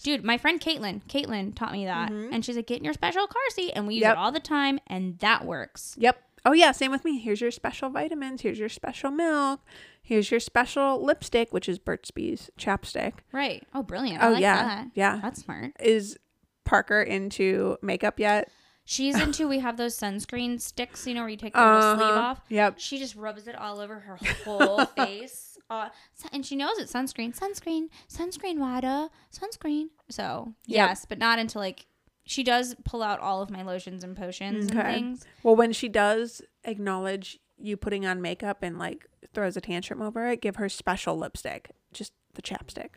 dude, 0.03 0.25
my 0.25 0.39
friend 0.39 0.61
Caitlin, 0.61 1.03
Caitlin 1.05 1.55
taught 1.55 1.73
me 1.73 1.85
that, 1.85 2.11
and 2.11 2.45
she's 2.45 2.57
like, 2.57 2.67
"Get 2.67 2.79
in 2.79 2.85
your 2.85 2.95
special 2.95 3.27
car 3.27 3.43
seat," 3.51 3.73
and 3.75 3.87
we 3.87 3.95
use 3.95 4.03
Mm-hmm. 4.03 4.09
Yep. 4.11 4.17
it 4.17 4.19
all 4.19 4.33
the 4.33 4.41
time, 4.41 4.79
and 4.87 5.19
that 5.19 5.45
works. 5.45 5.95
Yep. 5.99 6.23
Oh 6.47 6.53
yeah, 6.53 6.73
same 6.73 6.91
with 6.91 7.05
me. 7.05 7.19
Here's 7.19 7.43
your 7.43 7.51
special 7.51 7.91
vitamins. 7.91 8.41
Here's 8.41 8.59
your 8.59 8.71
special 8.71 9.11
milk. 9.11 9.61
Here's 10.03 10.31
your 10.31 10.41
special 10.41 11.05
lipstick, 11.05 11.53
which 11.53 11.69
is 11.69 11.79
Burt's 11.79 12.11
Bees 12.11 12.51
chapstick. 12.59 13.13
Right? 13.31 13.63
Oh, 13.75 13.83
brilliant! 13.83 14.23
I 14.23 14.29
Oh 14.29 14.33
like 14.33 14.41
yeah, 14.41 14.63
that. 14.65 14.87
yeah. 14.95 15.19
That's 15.21 15.43
smart. 15.43 15.73
Is 15.79 16.17
Parker 16.65 17.03
into 17.03 17.77
makeup 17.83 18.19
yet? 18.19 18.49
She's 18.91 19.17
into. 19.21 19.47
we 19.47 19.61
have 19.61 19.77
those 19.77 19.97
sunscreen 19.97 20.61
sticks, 20.61 21.07
you 21.07 21.15
know, 21.15 21.21
where 21.21 21.29
you 21.31 21.37
take 21.37 21.55
the 21.55 21.61
little 21.65 21.97
sleeve 21.97 22.09
Uh-huh. 22.11 22.21
off. 22.21 22.41
Yep. 22.49 22.75
She 22.79 22.99
just 22.99 23.15
rubs 23.15 23.47
it 23.47 23.55
all 23.55 23.79
over 23.79 24.01
her 24.01 24.17
whole 24.45 24.85
face. 24.97 25.57
Uh, 25.71 25.91
and 26.33 26.45
she 26.45 26.57
knows 26.57 26.77
it's 26.79 26.93
sunscreen, 26.93 27.33
sunscreen, 27.39 27.89
sunscreen, 28.13 28.59
water, 28.59 29.09
sunscreen. 29.33 29.91
So 30.09 30.55
Yep. 30.67 30.77
yes, 30.89 31.07
but 31.09 31.19
not 31.19 31.39
until 31.39 31.61
like 31.61 31.87
she 32.25 32.43
does 32.43 32.75
pull 32.85 33.03
out 33.05 33.21
all 33.21 33.43
of 33.43 33.51
my 33.51 33.63
lotions 33.63 34.03
and 34.03 34.17
potions 34.17 34.67
and 34.71 34.83
things. 34.83 35.25
Well, 35.45 35.55
when 35.55 35.73
she 35.73 35.89
does 35.89 36.43
acknowledge 36.65 37.39
you 37.59 37.77
putting 37.77 38.05
on 38.07 38.21
makeup 38.21 38.59
and 38.63 38.77
like 38.79 39.07
throws 39.33 39.57
a 39.57 39.61
tantrum 39.61 40.03
over 40.03 40.27
it, 40.29 40.41
give 40.41 40.57
her 40.57 40.69
special 40.69 41.17
lipstick, 41.17 41.71
just 41.93 42.13
the 42.35 42.43
chapstick, 42.43 42.91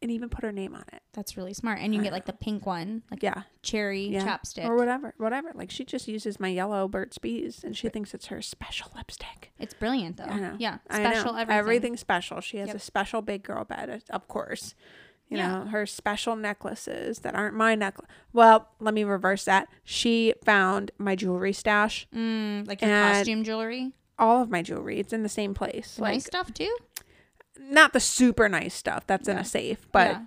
and 0.00 0.10
even 0.10 0.28
put 0.28 0.44
her 0.44 0.52
name 0.52 0.74
on 0.74 0.84
it. 0.92 1.02
That's 1.12 1.36
really 1.36 1.52
smart. 1.54 1.80
And 1.80 1.92
you 1.92 1.98
can 1.98 2.04
get 2.04 2.12
like 2.12 2.26
the 2.26 2.32
pink 2.32 2.64
one, 2.66 3.02
like 3.10 3.22
Yeah. 3.22 3.42
cherry 3.62 4.06
Yeah. 4.06 4.24
chapstick. 4.26 4.64
Or 4.64 4.76
whatever, 4.76 5.14
whatever. 5.18 5.50
Like 5.54 5.70
she 5.70 5.84
just 5.84 6.06
uses 6.08 6.38
my 6.38 6.48
yellow 6.48 6.86
Burt's 6.88 7.18
Bees, 7.18 7.64
and 7.64 7.76
she 7.76 7.88
thinks 7.88 8.14
it's 8.14 8.26
her 8.26 8.40
special 8.42 8.90
lipstick. 8.96 9.52
It's 9.58 9.74
brilliant 9.74 10.16
though. 10.18 10.24
I 10.24 10.38
know. 10.38 10.56
Yeah, 10.58 10.78
I 10.88 11.02
know. 11.02 11.10
special 11.10 11.30
everything. 11.36 11.58
Everything's 11.58 12.00
special. 12.00 12.40
She 12.40 12.58
has 12.58 12.68
Yep. 12.68 12.76
a 12.76 12.80
special 12.80 13.22
big 13.22 13.42
girl 13.42 13.64
bed, 13.64 14.02
of 14.10 14.28
course. 14.28 14.74
You 15.28 15.36
Yeah. 15.36 15.48
know, 15.58 15.64
her 15.66 15.84
special 15.84 16.36
necklaces 16.36 17.18
that 17.18 17.34
aren't 17.34 17.54
my 17.54 17.74
necklace. 17.74 18.08
Well, 18.32 18.68
let 18.80 18.94
me 18.94 19.04
reverse 19.04 19.44
that. 19.44 19.68
She 19.84 20.32
found 20.44 20.90
my 20.96 21.14
jewelry 21.16 21.52
stash, 21.52 22.06
Mm, 22.14 22.66
like 22.66 22.80
your 22.80 22.90
costume 22.90 23.44
jewelry, 23.44 23.92
all 24.18 24.40
of 24.42 24.48
my 24.48 24.62
jewelry. 24.62 24.98
It's 24.98 25.12
in 25.12 25.22
the 25.22 25.28
same 25.28 25.52
place. 25.52 25.98
Like 25.98 26.14
nice 26.14 26.24
stuff 26.24 26.54
too. 26.54 26.74
Not 27.58 27.92
the 27.92 28.00
super 28.00 28.48
nice 28.48 28.74
stuff 28.74 29.06
that's 29.06 29.28
in 29.28 29.36
a 29.38 29.44
safe, 29.44 29.86
but 29.92 30.10
Yeah. 30.12 30.22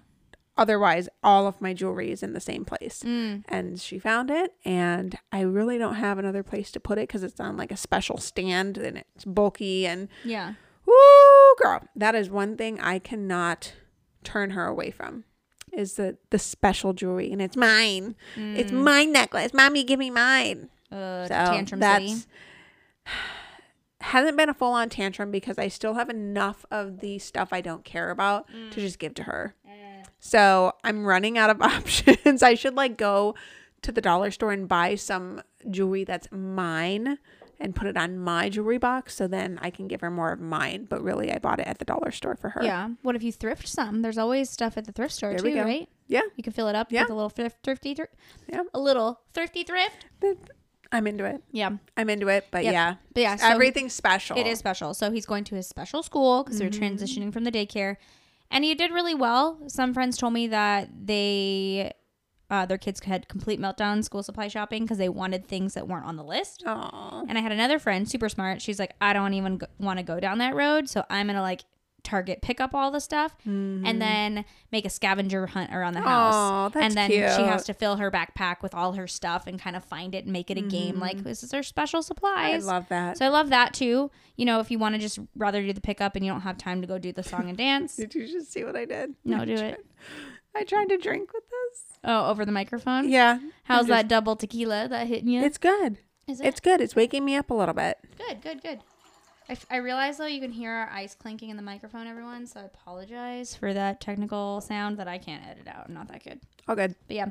otherwise 0.57 1.09
all 1.23 1.47
of 1.47 1.59
my 1.61 1.73
jewelry 1.73 2.11
is 2.11 2.21
in 2.23 2.33
the 2.33 2.39
same 2.39 2.65
place. 2.65 3.03
Mm. 3.05 3.43
And 3.47 3.79
she 3.79 3.97
found 3.99 4.29
it 4.29 4.53
and 4.65 5.17
I 5.31 5.41
really 5.41 5.77
don't 5.77 5.95
have 5.95 6.19
another 6.19 6.43
place 6.43 6.71
to 6.71 6.79
put 6.79 6.97
it 6.97 7.07
cuz 7.07 7.23
it's 7.23 7.39
on 7.39 7.57
like 7.57 7.71
a 7.71 7.77
special 7.77 8.17
stand 8.17 8.77
and 8.77 8.97
it's 8.97 9.25
bulky 9.25 9.87
and 9.87 10.07
Yeah. 10.23 10.53
Woo, 10.85 11.55
girl. 11.57 11.87
That 11.95 12.15
is 12.15 12.29
one 12.29 12.57
thing 12.57 12.79
I 12.81 12.99
cannot 12.99 13.73
turn 14.23 14.51
her 14.51 14.65
away 14.67 14.91
from. 14.91 15.23
Is 15.71 15.93
the 15.95 16.17
the 16.31 16.39
special 16.39 16.91
jewelry 16.93 17.31
and 17.31 17.41
it's 17.41 17.55
mine. 17.55 18.15
It's 18.35 18.71
my 18.73 19.05
necklace. 19.05 19.53
Mommy, 19.53 19.83
give 19.85 19.99
me 19.99 20.09
mine. 20.11 20.69
Uh, 20.91 21.23
So 21.27 21.33
tantrum 21.33 21.79
that's. 21.79 22.27
Hasn't 24.01 24.37
been 24.37 24.49
a 24.49 24.53
full 24.53 24.73
on 24.73 24.89
tantrum 24.89 25.31
because 25.31 25.57
I 25.57 25.67
still 25.67 25.93
have 25.95 26.09
enough 26.09 26.65
of 26.71 26.99
the 26.99 27.19
stuff 27.19 27.49
I 27.51 27.61
don't 27.61 27.83
care 27.85 28.09
about 28.09 28.47
Mm. 28.49 28.71
to 28.71 28.79
just 28.81 28.99
give 28.99 29.13
to 29.15 29.23
her. 29.23 29.55
So 30.19 30.73
I'm 30.83 31.05
running 31.05 31.37
out 31.37 31.49
of 31.49 31.61
options. 31.63 32.43
I 32.43 32.53
should 32.53 32.75
like 32.75 32.95
go 32.97 33.33
to 33.81 33.91
the 33.91 34.01
dollar 34.01 34.29
store 34.29 34.51
and 34.51 34.67
buy 34.67 34.93
some 34.95 35.41
jewelry 35.69 36.03
that's 36.03 36.27
mine 36.31 37.17
and 37.59 37.75
put 37.75 37.87
it 37.87 37.97
on 37.97 38.17
my 38.19 38.49
jewelry 38.49 38.77
box 38.77 39.15
so 39.15 39.27
then 39.27 39.57
I 39.61 39.69
can 39.71 39.87
give 39.87 40.01
her 40.01 40.11
more 40.11 40.31
of 40.31 40.39
mine. 40.39 40.85
But 40.89 41.03
really, 41.03 41.31
I 41.31 41.39
bought 41.39 41.59
it 41.59 41.67
at 41.67 41.79
the 41.79 41.85
dollar 41.85 42.11
store 42.11 42.35
for 42.35 42.49
her. 42.49 42.63
Yeah. 42.63 42.89
What 43.01 43.15
if 43.15 43.23
you 43.23 43.31
thrift 43.31 43.67
some? 43.67 44.01
There's 44.03 44.17
always 44.19 44.49
stuff 44.49 44.77
at 44.77 44.85
the 44.85 44.91
thrift 44.91 45.13
store 45.15 45.33
There 45.35 45.51
too, 45.51 45.59
right? 45.61 45.89
Yeah. 46.07 46.21
You 46.35 46.43
can 46.43 46.53
fill 46.53 46.67
it 46.67 46.75
up 46.75 46.91
Yeah. 46.91 47.01
with 47.03 47.11
a 47.11 47.15
little 47.15 47.29
thrift, 47.29 47.57
thrifty, 47.63 47.95
thr- 47.95 48.03
Yeah. 48.47 48.61
a 48.75 48.79
little 48.79 49.21
thrifty 49.33 49.63
thrift. 49.63 50.05
I'm 50.91 51.07
into 51.07 51.25
it. 51.25 51.41
Yeah. 51.51 51.71
I'm 51.95 52.09
into 52.09 52.27
it. 52.27 52.47
But 52.51 52.63
Yep. 52.65 52.73
yeah, 52.73 52.95
But 53.13 53.21
yeah, 53.21 53.35
so 53.37 53.47
everything's 53.47 53.93
special. 53.93 54.37
It 54.37 54.45
is 54.47 54.59
special. 54.59 54.93
So 54.93 55.09
he's 55.11 55.25
going 55.25 55.43
to 55.45 55.55
his 55.55 55.67
special 55.67 56.03
school 56.03 56.43
because 56.43 56.59
Mm-hmm. 56.59 56.69
they're 56.79 56.89
transitioning 56.89 57.31
from 57.33 57.43
the 57.45 57.51
daycare, 57.51 57.95
and 58.49 58.63
he 58.65 58.75
did 58.75 58.91
really 58.91 59.15
well. 59.15 59.57
Some 59.67 59.93
friends 59.93 60.17
told 60.17 60.33
me 60.33 60.47
that 60.47 60.89
they. 61.05 61.93
Uh, 62.49 62.65
their 62.65 62.77
kids 62.77 62.99
had 63.05 63.29
complete 63.29 63.61
meltdown 63.61 64.03
school 64.03 64.21
supply 64.21 64.49
shopping 64.49 64.83
because 64.83 64.97
they 64.97 65.07
wanted 65.07 65.47
things 65.47 65.73
that 65.73 65.87
weren't 65.87 66.05
on 66.05 66.17
the 66.17 66.23
list. 66.23 66.61
Aw. 66.65 67.23
And 67.29 67.37
I 67.37 67.41
had 67.41 67.53
another 67.53 67.79
friend, 67.79 68.09
super 68.09 68.27
smart. 68.27 68.61
She's 68.61 68.77
like, 68.77 68.93
I 68.99 69.13
don't 69.13 69.33
even 69.35 69.61
want 69.79 69.99
to 69.99 70.03
go 70.03 70.19
down 70.19 70.39
that 70.39 70.53
road, 70.53 70.89
so 70.89 71.05
I'm 71.09 71.27
gonna 71.27 71.41
like 71.41 71.61
Target 72.03 72.41
pick 72.41 72.59
up 72.59 72.73
all 72.73 72.91
the 72.91 72.99
stuff 72.99 73.35
and 73.45 74.01
then 74.01 74.43
make 74.71 74.85
a 74.85 74.89
scavenger 74.89 75.47
hunt 75.47 75.73
around 75.73 75.93
the 75.93 76.01
house. 76.01 76.33
Mm-hmm. 76.35 76.79
That's 76.79 76.85
and 76.85 76.93
then 76.95 77.09
she 77.09 77.43
has 77.43 77.63
to 77.65 77.73
fill 77.73 77.97
her 77.97 78.09
backpack 78.11 78.61
with 78.61 78.73
all 78.73 78.93
her 78.93 79.07
stuff 79.07 79.47
and 79.47 79.59
kind 79.59 79.75
of 79.75 79.83
find 79.85 80.15
it 80.15 80.23
and 80.25 80.33
make 80.33 80.49
it 80.49 80.57
a 80.57 80.61
game. 80.61 80.99
Like 80.99 81.23
this 81.23 81.43
is 81.43 81.51
her 81.51 81.63
special 81.63 82.01
Mm-hmm. 82.01 82.25
I 82.25 82.57
love 82.57 82.87
that. 82.89 83.17
So 83.17 83.25
I 83.25 83.29
love 83.29 83.49
that 83.49 83.73
too. 83.73 84.11
You 84.35 84.45
know, 84.45 84.59
if 84.59 84.71
you 84.71 84.79
want 84.79 84.95
to 84.95 84.99
just 85.01 85.19
rather 85.35 85.61
do 85.61 85.71
the 85.73 85.81
pickup 85.81 86.15
and 86.15 86.25
you 86.25 86.31
don't 86.31 86.41
have 86.41 86.57
time 86.57 86.81
to 86.81 86.87
go 86.87 86.97
do 86.97 87.11
the 87.13 87.23
song 87.23 87.47
and 87.47 87.57
dance. 87.57 87.95
Did 87.97 88.15
you 88.15 88.27
just 88.27 88.51
see 88.51 88.63
what 88.63 88.75
I 88.75 88.85
did? 88.85 89.13
No, 89.23 89.37
I 89.41 89.45
do 89.45 89.57
tried- 89.57 89.73
it. 89.73 89.85
I 90.55 90.63
tried 90.63 90.89
to 90.89 90.97
drink 90.97 91.31
with 91.33 91.43
this. 91.43 91.83
Oh, 92.03 92.29
over 92.29 92.43
the 92.45 92.51
microphone. 92.51 93.09
Yeah. 93.09 93.39
How's 93.63 93.83
I'm 93.85 93.89
that 93.89 94.07
double 94.07 94.35
tequila 94.35 94.87
that 94.89 95.07
hitting 95.07 95.29
you? 95.29 95.41
It's 95.43 95.57
good. 95.57 95.99
Is 96.27 96.41
it 96.41 96.47
It's 96.47 96.59
good. 96.59 96.81
It's 96.81 96.95
waking 96.95 97.23
me 97.23 97.35
up 97.35 97.49
a 97.49 97.53
little 97.53 97.73
bit. 97.75 97.97
good? 98.17 98.41
Good. 98.41 98.61
Good. 98.61 98.79
I, 99.51 99.53
f- 99.53 99.65
I 99.69 99.75
realize 99.77 100.17
though 100.17 100.27
you 100.27 100.39
can 100.39 100.53
hear 100.53 100.71
our 100.71 100.89
ice 100.89 101.13
clinking 101.13 101.49
in 101.49 101.57
the 101.57 101.61
microphone, 101.61 102.07
everyone. 102.07 102.47
So 102.47 102.61
I 102.61 102.63
apologize 102.63 103.53
for 103.53 103.73
that 103.73 103.99
technical 103.99 104.61
sound 104.61 104.95
that 104.97 105.09
I 105.09 105.17
can't 105.17 105.45
edit 105.45 105.67
out. 105.67 105.87
I'm 105.89 105.93
not 105.93 106.07
that 106.07 106.23
good. 106.23 106.39
All 106.69 106.75
good. 106.75 106.95
But 107.05 107.17
yeah. 107.17 107.25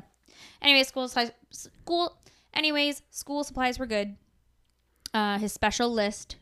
Anyway, 0.61 0.83
school 0.83 1.07
supplies. 1.07 1.31
School. 1.49 2.15
Anyways, 2.53 3.01
school 3.09 3.43
supplies 3.43 3.79
were 3.79 3.87
good. 3.87 4.17
Uh, 5.15 5.39
his 5.39 5.51
special 5.51 5.91
list, 5.91 6.35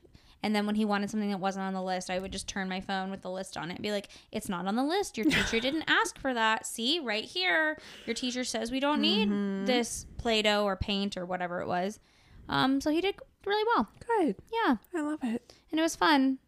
and 0.44 0.54
then 0.54 0.66
when 0.66 0.76
he 0.76 0.84
wanted 0.84 1.10
something 1.10 1.32
that 1.32 1.40
wasn't 1.40 1.64
on 1.64 1.74
the 1.74 1.82
list, 1.82 2.10
I 2.10 2.20
would 2.20 2.34
just 2.34 2.50
turn 2.50 2.68
my 2.68 2.82
phone 2.82 3.10
with 3.10 3.22
the 3.22 3.32
list 3.32 3.56
on 3.56 3.72
it 3.72 3.76
and 3.76 3.82
be 3.82 3.92
like, 3.92 4.10
"It's 4.34 4.50
not 4.50 4.68
on 4.68 4.76
the 4.76 4.84
list. 4.84 5.18
Your 5.18 5.28
teacher 5.28 5.60
didn't 5.62 5.86
ask 5.88 6.20
for 6.20 6.34
that. 6.34 6.66
See, 6.66 7.00
right 7.00 7.24
here, 7.24 7.78
your 8.06 8.16
teacher 8.16 8.44
says 8.44 8.70
we 8.70 8.82
don't 8.82 9.00
need 9.00 9.30
this 9.66 10.06
Play-Doh 10.18 10.66
or 10.66 10.76
paint 10.76 11.16
or 11.16 11.26
whatever 11.26 11.62
it 11.62 11.68
was." 11.68 12.00
Um, 12.50 12.82
so 12.82 12.90
he 12.92 13.00
did 13.00 13.16
really 13.46 13.64
well. 13.76 13.88
Good. 14.06 14.36
Yeah, 14.52 14.76
I 14.96 15.02
love 15.02 15.20
it. 15.24 15.54
and 15.72 15.80
it 15.80 15.84
was 15.84 15.96
fun. 15.96 16.40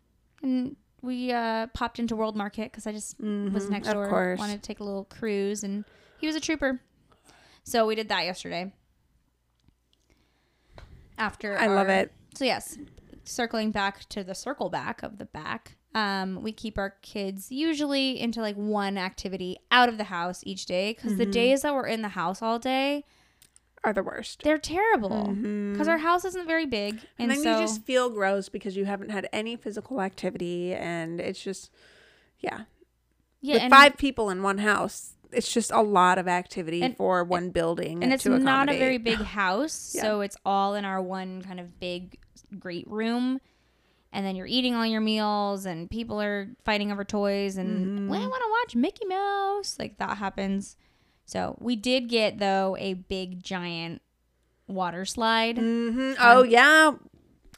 And 0.43 0.75
we 1.01 1.31
uh, 1.31 1.67
popped 1.67 1.99
into 1.99 2.15
World 2.15 2.35
Market 2.35 2.71
because 2.71 2.85
I 2.87 2.91
just 2.91 3.19
was 3.19 3.67
Mhm, 3.67 3.69
next 3.69 3.87
of 3.87 3.93
door. 3.93 4.09
course. 4.09 4.39
Wanted 4.39 4.61
to 4.61 4.67
take 4.67 4.79
a 4.79 4.83
little 4.83 5.05
cruise, 5.05 5.63
and 5.63 5.85
he 6.17 6.27
was 6.27 6.35
a 6.35 6.39
trooper. 6.39 6.81
So 7.63 7.85
we 7.85 7.95
did 7.95 8.09
that 8.09 8.25
yesterday. 8.25 8.73
After 11.17 11.57
I 11.57 11.67
love 11.67 11.89
it. 11.89 12.11
So 12.33 12.45
yes, 12.45 12.77
circling 13.25 13.71
back 13.71 14.07
to 14.09 14.23
the 14.23 14.33
circle 14.33 14.69
back 14.69 15.03
of 15.03 15.17
the 15.19 15.25
back, 15.25 15.77
um, 15.93 16.41
we 16.41 16.51
keep 16.51 16.77
our 16.77 16.95
kids 17.01 17.51
usually 17.51 18.19
into 18.19 18.41
like 18.41 18.55
one 18.55 18.97
activity 18.97 19.57
out 19.69 19.89
of 19.89 19.97
the 19.97 20.05
house 20.05 20.41
each 20.45 20.65
day 20.65 20.93
because 20.93 21.17
the 21.17 21.27
Mhm. 21.27 21.31
days 21.31 21.61
that 21.61 21.73
we're 21.73 21.85
in 21.87 22.01
the 22.01 22.09
house 22.09 22.41
all 22.41 22.57
day, 22.57 23.05
Are 23.83 23.93
the 23.93 24.03
worst. 24.03 24.43
they're 24.43 24.59
terrible 24.59 25.25
because 25.33 25.87
our 25.87 25.97
house 25.97 26.23
isn't 26.25 26.45
very 26.47 26.67
big, 26.67 26.99
and, 27.17 27.29
And, 27.29 27.31
then 27.31 27.41
so 27.41 27.55
you 27.59 27.65
just 27.65 27.81
feel 27.83 28.09
gross 28.11 28.47
because 28.47 28.77
you 28.77 28.85
haven't 28.85 29.09
had 29.09 29.27
any 29.33 29.55
physical 29.55 30.01
activity, 30.01 30.73
and 30.75 31.19
it's 31.19 31.41
just, 31.41 31.71
yeah. 32.39 32.65
yeah, 33.41 33.55
With 33.55 33.63
and- 33.63 33.71
five 33.71 33.97
people 33.97 34.29
in 34.29 34.43
one 34.43 34.59
house, 34.59 35.13
it's 35.31 35.51
just 35.51 35.71
a 35.71 35.81
lot 35.81 36.19
of 36.19 36.27
activity 36.27 36.83
And- 36.83 36.95
for 36.95 37.23
one 37.23 37.49
building. 37.49 38.03
and 38.03 38.13
it's 38.13 38.25
not 38.25 38.69
a 38.69 38.77
very 38.77 38.99
big 38.99 39.17
house 39.39 39.93
Yeah. 39.95 40.03
so 40.03 40.21
it's 40.21 40.37
all 40.45 40.75
in 40.75 40.85
our 40.85 41.01
one 41.01 41.41
kind 41.41 41.59
of 41.59 41.79
big 41.79 42.19
great 42.59 42.87
room 42.87 43.39
and 44.13 44.25
then 44.25 44.35
you're 44.35 44.45
eating 44.45 44.75
all 44.75 44.85
your 44.85 44.99
meals 44.99 45.65
and 45.65 45.89
people 45.89 46.21
are 46.21 46.49
fighting 46.65 46.91
over 46.91 47.05
toys 47.05 47.55
and 47.57 47.97
Mhm. 47.99 48.11
we 48.11 48.17
want 48.17 48.43
to 48.43 48.49
watch 48.59 48.75
mickey 48.75 49.05
mouse 49.05 49.79
like 49.79 49.97
that 49.99 50.17
happens 50.17 50.75
so 51.31 51.55
we 51.59 51.75
did 51.75 52.09
get 52.09 52.37
though 52.39 52.75
a 52.79 52.93
big 52.95 53.41
giant 53.41 54.01
water 54.67 55.05
slide 55.05 55.57
Mhm. 55.57 56.15
Oh 56.19 56.43
yeah, 56.43 56.91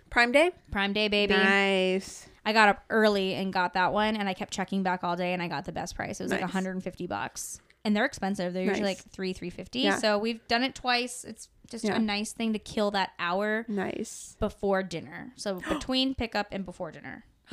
Prime 0.09 0.31
Day. 0.31 0.51
prime 0.71 0.93
day 0.93 1.07
baby 1.07 1.33
Nice. 1.35 2.27
i 2.45 2.53
got 2.53 2.69
up 2.69 2.83
early 2.89 3.33
and 3.33 3.51
got 3.51 3.73
that 3.73 3.93
one 3.93 4.15
and 4.15 4.27
i 4.29 4.33
kept 4.33 4.53
checking 4.53 4.83
back 4.83 5.03
all 5.03 5.15
day 5.15 5.33
and 5.33 5.41
i 5.41 5.47
got 5.47 5.65
the 5.65 5.71
best 5.71 5.95
price 5.95 6.19
it 6.19 6.23
was 6.23 6.31
like 6.31 6.41
150 6.41 7.07
bucks 7.07 7.59
and 7.85 7.95
they're 7.95 8.05
expensive 8.05 8.53
they're 8.53 8.63
usually 8.63 8.83
like 8.87 8.99
three 8.99 9.33
350 9.33 9.79
Yeah. 9.79 9.97
so 9.97 10.17
we've 10.17 10.45
done 10.47 10.63
it 10.63 10.73
twice 10.75 11.23
it's 11.23 11.49
just 11.69 11.83
Yeah. 11.85 11.95
a 11.95 11.99
nice 11.99 12.31
thing 12.31 12.53
to 12.53 12.59
kill 12.59 12.91
that 12.91 13.11
hour 13.17 13.65
Nice. 13.67 14.35
before 14.39 14.83
dinner. 14.83 15.31
So 15.35 15.61
between 15.69 16.13
pickup 16.13 16.47
and 16.51 16.65
before 16.65 16.91
dinner. 16.91 17.23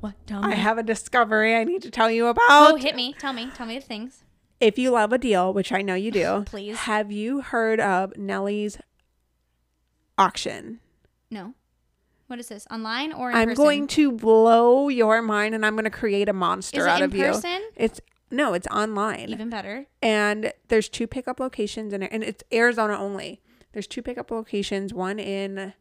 what? 0.00 0.14
Tell 0.26 0.44
I 0.44 0.54
have 0.54 0.78
a 0.78 0.82
discovery 0.84 1.56
I 1.56 1.64
need 1.64 1.82
to 1.82 1.90
tell 1.90 2.10
you 2.10 2.26
about. 2.28 2.44
oh, 2.48 2.76
hit 2.76 2.94
me. 2.94 3.14
Tell 3.18 3.32
me. 3.32 3.50
Tell 3.54 3.66
me 3.66 3.78
the 3.78 3.84
things. 3.84 4.22
If 4.60 4.78
you 4.78 4.90
love 4.90 5.12
a 5.12 5.18
deal, 5.18 5.52
which 5.52 5.72
I 5.72 5.82
know 5.82 5.94
you 5.94 6.10
do, 6.10 6.42
Please. 6.46 6.76
have 6.78 7.12
you 7.12 7.40
heard 7.42 7.78
of 7.80 8.16
Nellie's 8.16 8.78
auction? 10.18 10.80
No. 11.30 11.54
What 12.26 12.38
is 12.40 12.48
this? 12.48 12.66
Online 12.70 13.12
or 13.12 13.30
in 13.30 13.36
I'm 13.36 13.48
person? 13.48 13.62
going 13.64 13.86
to 13.88 14.12
blow 14.12 14.88
your 14.88 15.22
mind 15.22 15.54
and 15.54 15.64
I'm 15.64 15.74
going 15.74 15.84
to 15.84 15.90
create 15.90 16.28
a 16.28 16.32
monster 16.32 16.80
Is 16.80 16.86
it 16.86 16.88
out 16.90 16.98
in 17.02 17.04
of 17.04 17.14
you. 17.14 17.40
It's 17.76 18.00
no, 18.30 18.54
it's 18.54 18.66
online. 18.68 19.28
Even 19.28 19.48
better. 19.50 19.86
and 20.02 20.52
there's 20.66 20.88
two 20.88 21.06
pickup 21.06 21.38
locations 21.38 21.92
in 21.92 22.02
and 22.02 22.24
it's 22.24 22.42
Arizona 22.52 22.98
only. 22.98 23.40
There's 23.72 23.86
two 23.86 24.02
pickup 24.02 24.30
locations, 24.32 24.92
one 24.92 25.18
in 25.20 25.74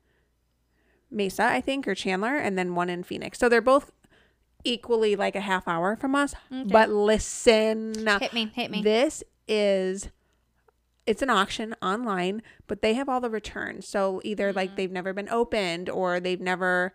Mesa, 1.10 1.44
I 1.46 1.62
think, 1.62 1.88
or 1.88 1.96
Chandler, 1.96 2.36
and 2.36 2.58
then 2.58 2.76
one 2.76 2.90
in 2.90 3.04
Phoenix. 3.04 3.40
So 3.40 3.48
they're 3.50 3.62
both 3.62 3.92
equally 4.66 5.16
like 5.16 5.36
a 5.36 5.42
half 5.42 5.68
hour 5.68 5.96
from 5.96 6.16
us. 6.16 6.34
Okay. 6.52 6.64
But 6.70 6.90
listen, 6.90 7.94
Hit 8.20 8.34
me. 8.34 8.52
Hit 8.54 8.72
me. 8.72 8.82
this 8.82 9.24
is 9.48 10.10
it's 11.06 11.22
an 11.22 11.30
auction 11.30 11.76
online, 11.84 12.42
but 12.68 12.82
they 12.82 12.96
have 12.96 13.08
all 13.08 13.22
the 13.22 13.30
returns. 13.30 13.88
So 13.88 14.20
either 14.24 14.48
Mm-hmm. 14.50 14.56
like 14.58 14.76
they've 14.76 14.92
never 14.92 15.14
been 15.14 15.30
opened 15.30 15.90
or 15.90 16.20
they've 16.20 16.42
never 16.42 16.94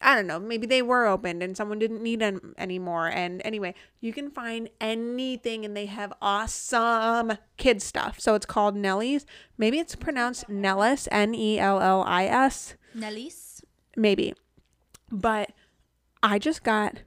I 0.00 0.14
don't 0.14 0.28
know, 0.28 0.38
maybe 0.38 0.64
they 0.68 0.80
were 0.80 1.06
opened 1.06 1.42
and 1.42 1.56
someone 1.56 1.80
didn't 1.80 2.02
need 2.04 2.20
them 2.20 2.54
anymore. 2.56 3.08
And 3.08 3.42
anyway, 3.44 3.74
you 4.00 4.12
can 4.12 4.30
find 4.30 4.68
anything 4.80 5.64
and 5.64 5.76
they 5.76 5.86
have 5.86 6.12
awesome 6.22 7.32
kid 7.56 7.82
stuff. 7.82 8.20
So 8.20 8.36
it's 8.36 8.46
called 8.46 8.76
Nellie's. 8.76 9.26
Maybe 9.56 9.80
it's 9.80 9.96
pronounced 9.96 10.48
Nellis, 10.48 11.08
N 11.10 11.34
E 11.34 11.58
L 11.58 11.80
L 11.80 12.04
I 12.06 12.26
S 12.26 12.74
Nellis. 12.94 13.62
maybe. 13.96 14.34
But 15.10 15.50
I 16.22 16.38
just 16.38 16.62
got 16.62 16.98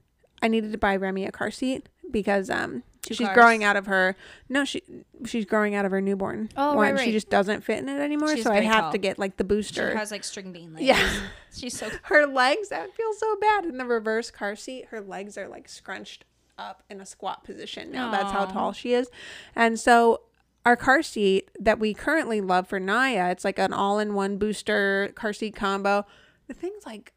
I 0.41 0.47
needed 0.47 0.71
to 0.71 0.77
buy 0.77 0.95
Remy 0.95 1.25
a 1.25 1.31
car 1.31 1.51
seat 1.51 1.89
because 2.11 2.49
um 2.49 2.83
Two 3.03 3.15
she's 3.15 3.25
cars. 3.27 3.35
growing 3.35 3.63
out 3.63 3.75
of 3.77 3.87
her 3.87 4.15
no 4.47 4.63
she 4.63 4.83
she's 5.25 5.45
growing 5.45 5.73
out 5.73 5.85
of 5.85 5.91
her 5.91 6.01
newborn 6.01 6.49
Oh, 6.55 6.75
one 6.75 6.77
right, 6.77 6.93
right. 6.95 7.05
she 7.05 7.11
just 7.11 7.29
doesn't 7.31 7.61
fit 7.63 7.79
in 7.79 7.89
it 7.89 7.99
anymore 7.99 8.35
She's 8.35 8.43
so 8.43 8.51
I 8.51 8.59
have 8.61 8.81
tall. 8.85 8.91
to 8.91 8.97
get 8.99 9.17
like 9.17 9.37
the 9.37 9.43
booster 9.43 9.91
She 9.91 9.97
has 9.97 10.11
like 10.11 10.23
string 10.23 10.51
bean 10.51 10.73
legs. 10.73 10.85
yeah 10.85 11.09
She's 11.55 11.77
so. 11.77 11.89
her 12.03 12.27
legs 12.27 12.69
that 12.69 12.93
feels 12.95 13.17
so 13.19 13.35
bad 13.37 13.65
in 13.65 13.77
the 13.77 13.85
reverse 13.85 14.29
car 14.29 14.55
seat 14.55 14.85
her 14.91 15.01
legs 15.01 15.35
are 15.37 15.47
like 15.47 15.67
scrunched 15.67 16.25
up 16.59 16.83
in 16.91 17.01
a 17.01 17.05
squat 17.05 17.43
position 17.43 17.91
now 17.91 18.11
that's 18.11 18.31
how 18.31 18.45
tall 18.45 18.71
she 18.71 18.93
is 18.93 19.09
and 19.55 19.79
so 19.79 20.21
our 20.63 20.75
car 20.75 21.01
seat 21.01 21.49
that 21.59 21.79
we 21.79 21.91
currently 21.95 22.39
love 22.39 22.67
for 22.67 22.79
Naya, 22.79 23.31
it's 23.31 23.43
like 23.43 23.57
an 23.57 23.73
all-in-one 23.73 24.37
booster 24.37 25.11
car 25.15 25.33
seat 25.33 25.55
combo. 25.55 26.05
The 26.47 26.53
thing's 26.53 26.85
like 26.85 27.13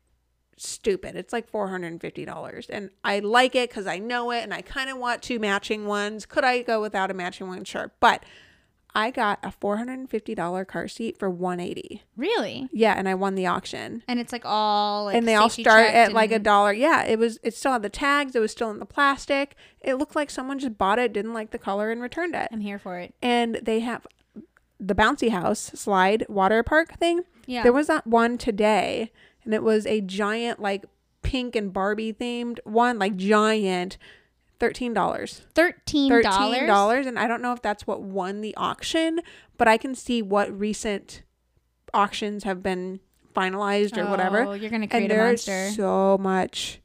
stupid. 0.56 1.16
It's 1.16 1.32
like 1.32 1.50
$450. 1.50 2.66
And 2.70 2.90
I 3.02 3.20
like 3.20 3.54
it 3.54 3.70
because 3.70 3.86
I 3.86 3.98
know 3.98 4.30
it 4.30 4.42
and 4.42 4.54
I 4.54 4.62
kind 4.62 4.90
of 4.90 4.98
want 4.98 5.22
two 5.22 5.38
matching 5.38 5.86
ones. 5.86 6.26
Could 6.26 6.44
I 6.44 6.62
go 6.62 6.80
without 6.80 7.10
a 7.10 7.14
matching 7.14 7.48
one? 7.48 7.64
Sure. 7.64 7.92
But 8.00 8.24
I 8.96 9.10
got 9.10 9.40
a 9.42 9.48
$450 9.48 10.68
car 10.68 10.86
seat 10.86 11.18
for 11.18 11.28
180 11.28 12.02
Really? 12.16 12.68
Yeah, 12.72 12.94
and 12.96 13.08
I 13.08 13.14
won 13.14 13.34
the 13.34 13.46
auction. 13.46 14.04
And 14.06 14.20
it's 14.20 14.32
like 14.32 14.44
all 14.44 15.06
like 15.06 15.16
and 15.16 15.26
they 15.26 15.34
all 15.34 15.48
start 15.48 15.92
at 15.92 16.12
like 16.12 16.30
a 16.30 16.38
dollar. 16.38 16.72
Yeah, 16.72 17.04
it 17.04 17.18
was 17.18 17.40
it 17.42 17.54
still 17.54 17.72
had 17.72 17.82
the 17.82 17.88
tags, 17.88 18.36
it 18.36 18.40
was 18.40 18.52
still 18.52 18.70
in 18.70 18.78
the 18.78 18.86
plastic. 18.86 19.56
It 19.80 19.94
looked 19.94 20.14
like 20.14 20.30
someone 20.30 20.60
just 20.60 20.78
bought 20.78 21.00
it, 21.00 21.12
didn't 21.12 21.34
like 21.34 21.50
the 21.50 21.58
color 21.58 21.90
and 21.90 22.00
returned 22.00 22.36
it. 22.36 22.48
I'm 22.52 22.60
here 22.60 22.78
for 22.78 22.98
it. 22.98 23.14
And 23.20 23.56
they 23.62 23.80
have 23.80 24.06
the 24.78 24.94
bouncy 24.94 25.30
house 25.30 25.72
slide 25.74 26.24
water 26.28 26.62
park 26.62 26.96
thing. 26.98 27.22
Yeah. 27.46 27.64
There 27.64 27.72
was 27.72 27.88
that 27.88 28.06
one 28.06 28.38
today, 28.38 29.10
and 29.44 29.54
it 29.54 29.62
was 29.62 29.86
a 29.86 30.00
giant, 30.00 30.60
like 30.60 30.84
pink 31.22 31.56
and 31.56 31.72
Barbie 31.72 32.12
themed 32.12 32.58
one, 32.64 32.98
like 32.98 33.16
giant, 33.16 33.96
thirteen 34.60 34.92
dollars. 34.94 35.42
Thirteen 35.54 36.22
dollars. 36.22 37.06
and 37.06 37.18
I 37.18 37.26
don't 37.26 37.42
know 37.42 37.52
if 37.52 37.62
that's 37.62 37.86
what 37.86 38.02
won 38.02 38.40
the 38.40 38.54
auction, 38.56 39.20
but 39.58 39.68
I 39.68 39.76
can 39.76 39.94
see 39.94 40.22
what 40.22 40.56
recent 40.58 41.22
auctions 41.92 42.44
have 42.44 42.62
been 42.62 43.00
finalized 43.34 43.96
or 43.98 44.08
whatever. 44.08 44.42
Oh, 44.44 44.52
you're 44.52 44.70
gonna 44.70 44.86
create 44.88 45.04
And 45.04 45.12
a 45.12 45.14
there's 45.14 45.46
monster. 45.48 45.70
so 45.74 46.18
much 46.18 46.80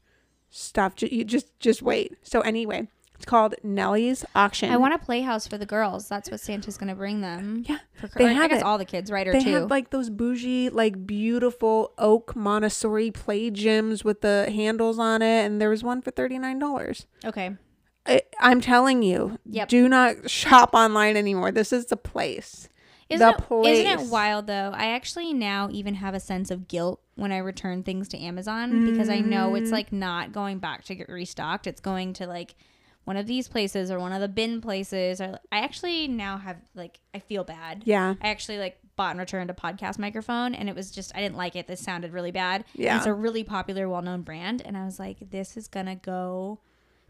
stuff. 0.50 0.94
You 1.00 1.24
just 1.24 1.58
just 1.60 1.82
wait. 1.82 2.16
So 2.22 2.40
anyway, 2.40 2.88
it's 3.20 3.26
called 3.26 3.54
Nellie's 3.62 4.24
auction. 4.34 4.70
I 4.72 4.78
want 4.78 4.94
a 4.94 4.98
playhouse 4.98 5.46
for 5.46 5.58
the 5.58 5.66
girls. 5.66 6.08
That's 6.08 6.30
what 6.30 6.40
Santa's 6.40 6.78
gonna 6.78 6.94
bring 6.94 7.20
them. 7.20 7.64
Yeah, 7.68 7.78
for, 7.94 8.08
they 8.08 8.24
or 8.24 8.28
I 8.28 8.32
have 8.32 8.50
guess 8.50 8.60
it. 8.60 8.64
all 8.64 8.78
the 8.78 8.86
kids, 8.86 9.10
right? 9.10 9.28
Or 9.28 9.32
they 9.32 9.44
two. 9.44 9.50
have 9.50 9.70
like 9.70 9.90
those 9.90 10.08
bougie, 10.08 10.70
like 10.70 11.06
beautiful 11.06 11.92
oak 11.98 12.34
Montessori 12.34 13.10
play 13.10 13.50
gyms 13.50 14.04
with 14.04 14.22
the 14.22 14.50
handles 14.50 14.98
on 14.98 15.20
it, 15.20 15.44
and 15.44 15.60
there 15.60 15.68
was 15.70 15.84
one 15.84 16.00
for 16.00 16.10
thirty 16.10 16.38
nine 16.38 16.58
dollars. 16.58 17.06
okay. 17.24 17.56
I'm 18.40 18.60
telling 18.60 19.02
you, 19.02 19.38
Yep. 19.44 19.68
do 19.68 19.88
not 19.88 20.28
shop 20.30 20.70
online 20.74 21.16
anymore. 21.16 21.52
This 21.52 21.72
is 21.72 21.86
the 21.86 21.96
place. 21.96 22.68
Isn't 23.08 23.36
the 23.48 23.56
it, 23.64 23.66
isn't 23.72 24.00
it 24.06 24.10
wild 24.10 24.46
though? 24.46 24.72
I 24.74 24.86
actually 24.86 25.32
now 25.34 25.68
even 25.70 25.94
have 25.96 26.14
a 26.14 26.20
sense 26.20 26.50
of 26.50 26.66
guilt 26.68 27.00
when 27.16 27.30
I 27.32 27.38
return 27.38 27.82
things 27.82 28.08
to 28.08 28.18
Amazon 28.18 28.86
because 28.90 29.08
I 29.08 29.18
know 29.18 29.54
it's 29.56 29.68
Mm. 29.68 29.72
like 29.72 29.92
not 29.92 30.32
going 30.32 30.58
back 30.58 30.84
to 30.84 30.94
get 30.94 31.08
restocked. 31.08 31.66
It's 31.66 31.80
going 31.80 32.12
to 32.14 32.26
like 32.26 32.54
one 33.10 33.16
of 33.16 33.26
these 33.26 33.48
places 33.48 33.90
or 33.90 33.98
one 33.98 34.12
of 34.12 34.20
the 34.20 34.28
bin 34.28 34.60
places. 34.60 35.20
Or 35.20 35.40
I 35.50 35.58
actually 35.60 36.06
now 36.06 36.38
have 36.38 36.58
like 36.76 37.00
I 37.12 37.18
feel 37.18 37.42
bad. 37.42 37.82
Yeah, 37.84 38.14
I 38.22 38.28
actually 38.28 38.58
like 38.58 38.78
bought 38.94 39.10
and 39.10 39.18
returned 39.20 39.50
a 39.50 39.54
podcast 39.54 39.98
microphone 39.98 40.54
and 40.54 40.68
it 40.68 40.76
was 40.76 40.92
just 40.92 41.10
I 41.16 41.20
didn't 41.20 41.36
like 41.36 41.56
it. 41.56 41.66
This 41.66 41.80
sounded 41.80 42.12
really 42.12 42.30
bad. 42.30 42.64
And 42.74 42.84
Yeah. 42.84 42.96
it's 42.98 43.06
a 43.06 43.12
really 43.12 43.42
popular, 43.42 43.88
well 43.88 44.02
known 44.02 44.22
brand. 44.22 44.62
And 44.64 44.76
I 44.76 44.84
was 44.84 44.98
like, 45.00 45.18
this 45.30 45.56
is 45.56 45.66
gonna 45.66 45.96
go 45.96 46.60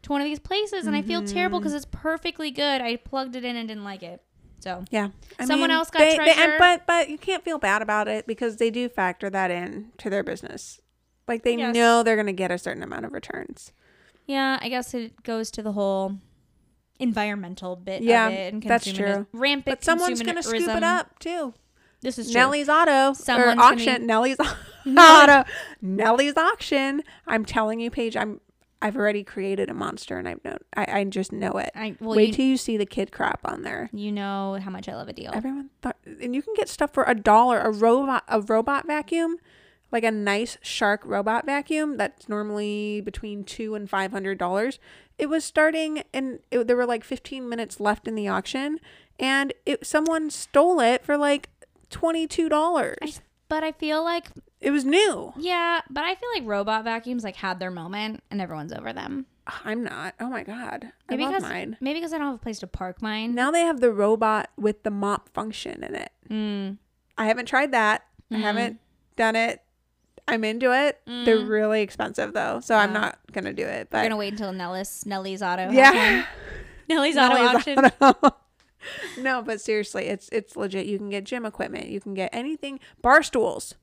to 0.03 0.13
one 0.13 0.23
of 0.23 0.25
these 0.25 0.39
places 0.39 0.87
and 0.87 0.97
I 0.97 1.03
feel 1.03 1.23
terrible 1.23 1.59
Mm-hmm. 1.59 1.65
because 1.65 1.75
it's 1.75 1.85
perfectly 1.93 2.51
good. 2.51 2.81
I 2.81 2.97
plugged 2.97 3.37
it 3.37 3.45
in 3.45 3.57
and 3.57 3.69
didn't 3.69 3.85
like 3.85 4.03
it. 4.03 4.23
So 4.61 4.85
yeah. 4.91 5.09
I 5.39 5.45
Someone 5.45 5.71
else 5.71 5.91
got 5.91 5.99
they, 5.99 6.17
they- 6.17 6.31
and- 6.31 6.35
treasure. 6.37 6.57
but 6.59 6.87
but 6.87 7.11
you 7.11 7.19
can't 7.19 7.45
feel 7.45 7.59
bad 7.59 7.83
about 7.83 8.09
it 8.09 8.27
because 8.27 8.57
they 8.57 8.71
do 8.71 8.89
factor 8.89 9.29
that 9.29 9.51
in 9.51 9.93
to 9.99 10.09
their 10.09 10.23
business. 10.25 10.81
Like 11.29 11.43
they 11.43 11.57
guess. 11.57 11.75
know 11.75 12.03
they're 12.03 12.17
gonna 12.17 12.33
get 12.33 12.51
a 12.51 12.57
certain 12.59 12.83
amount 12.83 13.05
of 13.05 13.13
returns. 13.13 13.73
Yeah, 14.27 14.59
I 14.61 14.69
guess 14.69 14.95
it 14.95 15.23
goes 15.23 15.51
to 15.53 15.63
the 15.63 15.73
whole 15.73 16.19
environmental 16.99 17.77
bit 17.77 18.03
Yeah, 18.03 18.29
of 18.29 18.33
it 18.35 18.53
and 18.55 18.63
that's 18.63 18.91
true. 18.93 19.27
Rampant 19.33 19.65
But 19.79 19.85
someone's 19.85 20.23
gonna 20.23 20.43
scoop 20.43 20.69
it 20.69 20.83
up 20.83 21.19
too. 21.19 21.55
This 22.03 22.19
is 22.19 22.31
true. 22.31 22.41
Nellie's 22.41 22.69
Auto 22.69 23.13
Someone's 23.13 23.59
or 23.59 23.63
auction. 23.63 24.07
Nellie's 24.07 24.39
Auto. 24.87 25.45
Nellie's 25.83 26.37
auction. 26.37 27.03
I'm 27.27 27.45
telling 27.45 27.81
you, 27.81 27.91
Paige. 27.91 28.17
I'm. 28.17 28.41
I've 28.83 28.97
already 28.97 29.23
created 29.23 29.69
a 29.69 29.75
monster, 29.75 30.17
and 30.17 30.27
I've 30.27 30.43
known. 30.43 30.57
I, 30.75 31.01
I 31.01 31.05
just 31.05 31.33
know 31.33 31.53
it. 31.59 31.71
I, 31.75 31.97
well, 32.01 32.17
Wait 32.17 32.29
you, 32.29 32.35
till 32.35 32.45
you 32.47 32.57
see 32.57 32.79
the 32.79 32.87
kid 32.87 33.13
crap 33.13 33.41
on 33.45 33.61
there. 33.61 33.91
you 33.93 34.11
know 34.11 34.59
how 34.63 34.71
much 34.71 34.89
I 34.89 34.95
love 34.95 35.09
a 35.09 35.13
deal. 35.13 35.31
Everyone 35.35 35.69
thought, 35.83 35.99
and 36.07 36.35
you 36.35 36.41
can 36.41 36.55
get 36.55 36.67
stuff 36.71 36.95
for 36.95 37.05
a 37.05 37.15
dollar. 37.15 37.61
A 37.61 37.71
robot, 37.71 38.25
a 38.29 38.41
robot 38.41 38.87
vacuum, 38.87 39.37
like 39.93 40.05
a 40.05 40.11
nice 40.11 40.57
Shark 40.63 41.03
robot 41.05 41.47
vacuum 41.47 41.97
that's 41.97 42.29
normally 42.29 43.01
between 43.01 43.45
two 43.45 43.75
and 43.75 43.89
five 43.89 44.13
hundred 44.13 44.39
dollars. 44.39 44.79
It 45.19 45.27
was 45.29 45.45
starting, 45.45 46.03
and 46.15 46.39
it, 46.51 46.67
there 46.67 46.77
were 46.77 46.87
like 46.87 47.05
fifteen 47.05 47.49
minutes 47.49 47.81
left 47.81 48.07
in 48.09 48.15
the 48.15 48.29
auction, 48.29 48.79
and 49.19 49.53
it 49.67 49.85
someone 49.87 50.31
stole 50.31 50.81
it 50.81 51.05
for 51.05 51.17
like 51.17 51.49
twenty 51.91 52.27
two 52.27 52.49
dollars. 52.49 53.21
But 53.49 53.65
I 53.65 53.73
feel 53.73 54.05
like, 54.05 54.29
It 54.61 54.71
was 54.71 54.85
new. 54.85 55.33
yeah, 55.37 55.81
but 55.91 56.05
I 56.05 56.15
feel 56.15 56.29
like 56.35 56.45
robot 56.47 56.85
vacuums 56.85 57.25
like 57.25 57.35
had 57.35 57.59
their 57.59 57.73
moment 57.73 58.23
and 58.31 58.41
everyone's 58.41 58.73
over 58.73 58.93
them. 58.93 59.27
I'm 59.65 59.83
not. 59.83 60.15
Oh 60.21 60.29
my 60.29 60.45
god, 60.45 60.93
Maybe 61.09 61.25
I 61.25 61.27
love 61.27 61.35
because 61.39 61.51
mine. 61.51 61.77
maybe 61.81 61.99
because 61.99 62.13
I 62.13 62.19
don't 62.19 62.29
have 62.29 62.37
a 62.37 62.39
place 62.39 62.61
to 62.61 62.69
park 62.69 63.03
mine. 63.03 63.35
Now 63.35 63.51
they 63.51 63.63
have 63.63 63.81
the 63.81 63.93
robot 63.93 64.51
with 64.57 64.85
the 64.85 64.93
mop 64.93 65.29
function 65.31 65.83
in 65.83 65.97
it. 65.97 66.13
Mm. 66.31 66.79
I 67.19 67.27
haven't 67.27 67.47
tried 67.47 67.73
that. 67.73 68.05
I 68.31 68.37
Mhm. 68.37 68.41
haven't 68.43 68.81
done 69.17 69.35
it. 69.35 69.61
I'm 70.29 70.45
into 70.45 70.73
it. 70.73 71.01
They're 71.07 71.39
Mm. 71.39 71.49
really 71.49 71.83
expensive 71.83 72.33
though, 72.33 72.61
so 72.61 72.75
I'm 72.77 72.93
not 72.93 73.19
gonna 73.33 73.53
do 73.53 73.65
it. 73.65 73.89
We're 73.91 73.99
But 73.99 74.03
gonna 74.05 74.17
wait 74.17 74.33
until 74.33 74.53
Nellis 74.53 75.05
Nellie's 75.07 75.43
auto. 75.43 75.71
yeah, 75.71 76.17
one. 76.21 76.27
Nellie's 76.89 77.17
auto 77.17 77.37
auction. 77.37 77.79
Auto. 78.01 78.37
no, 79.19 79.43
but 79.43 79.61
seriously, 79.61 80.07
it's 80.07 80.29
it's 80.31 80.57
legit. 80.57 80.87
You 80.87 80.99
can 80.99 81.11
get 81.11 81.25
gym 81.25 81.45
equipment. 81.45 81.87
You 81.89 82.01
can 82.01 82.15
get 82.15 82.31
anything. 82.33 82.81
Bar 83.03 83.23
stools. 83.23 83.75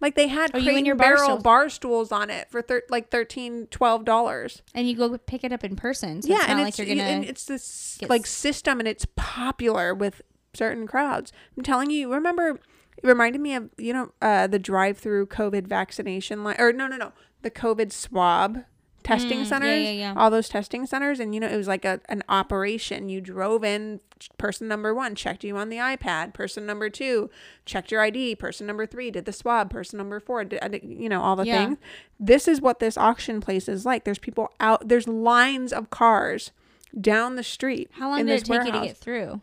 Like 0.00 0.14
they 0.14 0.28
had 0.28 0.50
Oh, 0.52 0.58
you 0.58 0.76
and 0.76 0.86
your 0.86 0.94
bar 0.94 1.14
barrel 1.14 1.24
stools. 1.24 1.42
bar 1.42 1.68
stools 1.70 2.12
on 2.12 2.28
it 2.28 2.50
for 2.50 2.60
thir- 2.60 2.82
like 2.90 3.10
13 3.10 3.66
dollars. 4.04 4.60
And 4.74 4.86
you 4.88 4.94
go 4.94 5.16
pick 5.16 5.42
it 5.42 5.52
up 5.52 5.64
in 5.64 5.74
person. 5.74 6.20
So 6.20 6.28
yeah, 6.28 6.40
it's 6.40 6.48
and 6.48 6.58
like 6.58 6.68
it's 6.68 6.78
you're 6.78 6.86
gonna. 6.88 7.02
and 7.02 7.24
it's 7.24 7.44
this 7.46 7.98
like 8.08 8.26
system, 8.26 8.78
and 8.78 8.86
it's 8.88 9.06
popular 9.16 9.94
with 9.94 10.20
certain 10.54 10.86
crowds. 10.86 11.32
I'm 11.56 11.62
telling 11.62 11.90
you. 11.90 12.12
Remember, 12.12 12.60
it 13.02 13.06
reminded 13.06 13.40
me 13.40 13.54
of 13.54 13.70
you 13.78 13.92
know 13.92 14.12
uh, 14.22 14.46
the 14.46 14.58
drive-through 14.58 15.26
COVID 15.26 15.66
vaccination 15.66 16.42
line, 16.44 16.56
or 16.58 16.72
no, 16.72 16.86
no, 16.86 16.96
no, 16.96 17.12
the 17.42 17.50
COVID 17.50 17.92
swab 17.92 18.64
testing 19.02 19.42
Mm, 19.42 19.46
centers. 19.46 19.84
yeah, 19.84 19.90
yeah. 19.92 20.14
All 20.16 20.30
those 20.30 20.48
testing 20.48 20.84
centers, 20.84 21.20
and 21.20 21.32
you 21.34 21.40
know 21.40 21.46
it 21.46 21.56
was 21.56 21.68
like 21.68 21.84
a 21.84 22.00
an 22.08 22.22
operation. 22.28 23.08
You 23.08 23.20
drove 23.20 23.64
in. 23.64 24.00
Person 24.38 24.66
number 24.66 24.94
one 24.94 25.14
checked 25.14 25.44
you 25.44 25.58
on 25.58 25.68
the 25.68 25.76
iPad. 25.76 26.32
Person 26.32 26.64
number 26.64 26.88
two 26.88 27.28
checked 27.66 27.92
your 27.92 28.00
ID. 28.00 28.34
Person 28.36 28.66
number 28.66 28.86
three 28.86 29.10
did 29.10 29.26
the 29.26 29.32
swab. 29.32 29.68
Person 29.70 29.98
number 29.98 30.18
four 30.20 30.42
did 30.42 30.58
you 30.82 31.10
know 31.10 31.20
all 31.20 31.36
the 31.36 31.44
Yeah. 31.44 31.66
things. 31.66 31.78
This 32.18 32.48
is 32.48 32.60
what 32.62 32.80
this 32.80 32.96
auction 32.96 33.42
place 33.42 33.68
is 33.68 33.84
like. 33.84 34.04
There's 34.04 34.18
people 34.18 34.48
out. 34.58 34.88
There's 34.88 35.06
lines 35.06 35.70
of 35.70 35.90
cars 35.90 36.50
down 36.98 37.36
the 37.36 37.42
street. 37.42 37.90
How 37.92 38.08
long 38.08 38.24
did 38.24 38.30
it 38.40 38.44
take 38.46 38.64
you 38.64 38.72
to 38.72 38.80
get 38.86 38.96
through? 38.96 39.42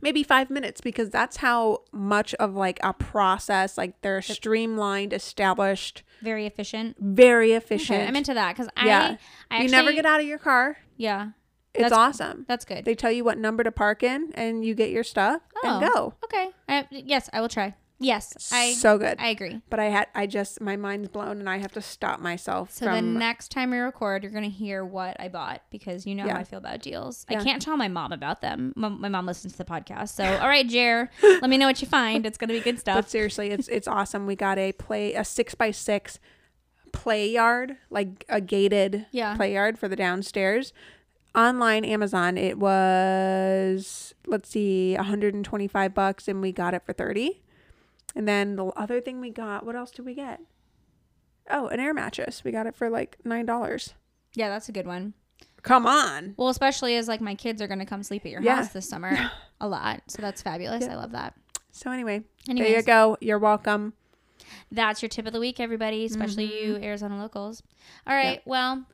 Maybe 0.00 0.22
five 0.22 0.50
minutes 0.50 0.80
because 0.80 1.10
that's 1.10 1.38
how 1.38 1.82
much 1.92 2.34
of 2.34 2.54
like 2.54 2.78
a 2.82 2.92
process. 2.92 3.76
Like 3.78 4.00
they're 4.02 4.22
streamlined, 4.22 5.12
established, 5.12 6.02
Very 6.22 6.46
efficient. 6.46 6.96
very 7.00 7.52
efficient. 7.52 8.00
Okay, 8.00 8.08
I'm 8.08 8.16
into 8.16 8.34
that 8.34 8.54
because 8.54 8.68
I, 8.76 8.86
Yeah. 8.86 9.16
I 9.50 9.62
you 9.62 9.70
never 9.70 9.92
get 9.92 10.04
out 10.06 10.20
of 10.20 10.26
your 10.26 10.38
car. 10.38 10.76
Yeah, 10.96 11.30
It's 11.74 11.82
That's- 11.90 11.98
awesome. 11.98 12.44
that's 12.48 12.64
good. 12.64 12.84
They 12.84 12.94
tell 12.94 13.12
you 13.12 13.22
what 13.24 13.36
number 13.38 13.62
to 13.64 13.70
park 13.72 14.02
in, 14.02 14.32
and 14.34 14.64
you 14.64 14.74
get 14.74 14.90
your 14.90 15.04
stuff 15.04 15.42
and 15.62 15.84
Oh. 15.84 15.90
go. 15.92 16.14
okay. 16.24 16.50
I, 16.68 16.86
yes, 16.90 17.28
I 17.32 17.40
will 17.40 17.48
try. 17.50 17.74
Yes, 17.98 18.50
I 18.52 18.72
so 18.74 18.98
good. 18.98 19.16
I 19.18 19.28
agree. 19.28 19.62
but 19.70 19.80
I 19.80 19.86
had 19.86 20.08
I 20.14 20.26
just 20.26 20.60
my 20.60 20.76
mind's 20.76 21.08
blown, 21.08 21.38
and 21.40 21.48
I 21.48 21.56
have 21.58 21.72
to 21.72 21.80
stop 21.80 22.20
myself 22.20 22.70
So 22.70 22.84
the 22.84 23.00
next 23.00 23.50
time 23.50 23.70
we 23.70 23.78
record, 23.78 24.22
you're 24.22 24.32
gonna 24.32 24.48
hear 24.48 24.84
what 24.84 25.16
I 25.18 25.28
bought 25.28 25.62
because 25.70 26.06
you 26.06 26.14
know 26.14 26.26
Yeah. 26.26 26.34
how 26.34 26.40
I 26.40 26.44
feel 26.44 26.58
about 26.58 26.82
deals. 26.82 27.24
Yeah. 27.30 27.40
I 27.40 27.44
can't 27.44 27.62
tell 27.62 27.76
my 27.78 27.88
mom 27.88 28.12
about 28.12 28.42
them. 28.42 28.74
My, 28.76 28.88
my 28.90 29.08
mom 29.08 29.24
listens 29.24 29.52
to 29.54 29.58
the 29.58 29.64
podcast, 29.64 30.10
so 30.10 30.24
all 30.24 30.48
right, 30.48 30.68
Jer, 30.68 31.10
let 31.22 31.48
me 31.48 31.56
know 31.56 31.66
what 31.66 31.80
you 31.80 31.88
find. 31.88 32.26
It's 32.26 32.36
gonna 32.36 32.52
be 32.52 32.60
good 32.60 32.78
stuff. 32.78 32.96
but 32.96 33.08
seriously, 33.10 33.48
it's 33.50 33.68
it's 33.68 33.88
awesome. 33.88 34.26
We 34.26 34.36
got 34.36 34.58
a 34.58 34.72
play 34.72 35.14
a 35.14 35.24
six 35.24 35.54
by 35.54 35.70
six 35.70 36.18
play 36.92 37.28
yard, 37.30 37.76
like 37.88 38.24
a 38.28 38.40
gated 38.42 39.06
Yeah. 39.10 39.36
play 39.36 39.54
yard 39.54 39.78
for 39.78 39.88
the 39.88 39.96
downstairs. 39.96 40.72
Online 41.34 41.84
Amazon, 41.84 42.36
it 42.38 42.58
was 42.58 44.14
let's 44.26 44.48
see, 44.50 44.94
125 44.96 45.94
bucks, 45.94 46.28
and 46.28 46.40
we 46.42 46.52
got 46.52 46.74
it 46.74 46.82
for 46.84 46.92
30. 46.92 47.40
And 48.16 48.26
then 48.26 48.56
the 48.56 48.64
other 48.68 49.02
thing 49.02 49.20
we 49.20 49.30
got, 49.30 49.66
what 49.66 49.76
else 49.76 49.90
did 49.90 50.06
we 50.06 50.14
get? 50.14 50.40
Oh, 51.50 51.68
an 51.68 51.78
air 51.78 51.92
mattress. 51.92 52.42
We 52.42 52.50
got 52.50 52.66
it 52.66 52.74
for 52.74 52.88
like 52.88 53.18
nine 53.24 53.44
dollars. 53.44 53.94
Yeah, 54.34 54.48
that's 54.48 54.70
a 54.70 54.72
good 54.72 54.86
one. 54.86 55.12
Come 55.62 55.86
on. 55.86 56.34
Well, 56.36 56.48
especially 56.48 56.96
as 56.96 57.08
like 57.08 57.20
my 57.20 57.34
kids 57.34 57.60
are 57.60 57.68
gonna 57.68 57.86
come 57.86 58.02
sleep 58.02 58.24
at 58.24 58.32
your 58.32 58.40
Yeah. 58.40 58.56
house 58.56 58.68
this 58.68 58.88
summer 58.88 59.30
a 59.60 59.68
lot, 59.68 60.02
so 60.08 60.22
that's 60.22 60.40
fabulous. 60.40 60.84
Yeah. 60.84 60.94
I 60.94 60.96
love 60.96 61.12
that. 61.12 61.34
So 61.72 61.90
anyway, 61.90 62.24
there 62.46 62.66
you 62.66 62.82
go. 62.82 63.18
You're 63.20 63.38
welcome. 63.38 63.92
that's 64.72 65.02
your 65.02 65.08
tip 65.10 65.26
of 65.26 65.32
the 65.32 65.40
week, 65.40 65.60
everybody, 65.60 66.06
especially 66.06 66.44
you 66.44 66.74
mm-hmm. 66.74 66.84
Arizona 66.84 67.18
locals. 67.18 67.62
All 68.06 68.14
right, 68.14 68.40
well. 68.46 68.86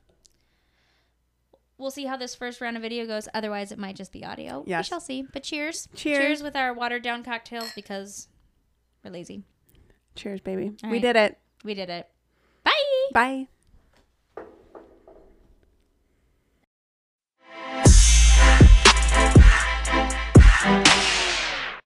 We'll 1.79 1.91
see 1.91 2.05
how 2.05 2.17
this 2.17 2.37
first 2.37 2.61
round 2.61 2.77
of 2.77 2.83
video 2.83 3.07
goes. 3.07 3.29
Otherwise, 3.35 3.73
it 3.73 3.79
might 3.79 3.97
just 3.97 4.13
be 4.13 4.25
audio. 4.25 4.63
Yes. 4.69 4.85
We 4.85 4.89
shall 4.89 5.01
see. 5.01 5.25
But 5.33 5.43
cheers. 5.43 5.89
Cheers. 5.97 6.19
Cheers 6.19 6.43
with 6.43 6.55
our 6.55 6.73
watered 6.73 7.03
down 7.03 7.25
cocktails 7.25 7.73
because 7.75 8.29
we're 9.05 9.11
lazy. 9.11 9.45
Cheers, 10.15 10.41
baby. 10.41 10.73
All 10.85 10.91
we 10.91 10.97
right. 10.97 11.03
did 11.03 11.17
it. 11.17 11.39
We 11.65 11.75
did 11.75 11.91
it. 11.91 12.09
Bye. 12.65 12.73
Bye. 13.13 13.49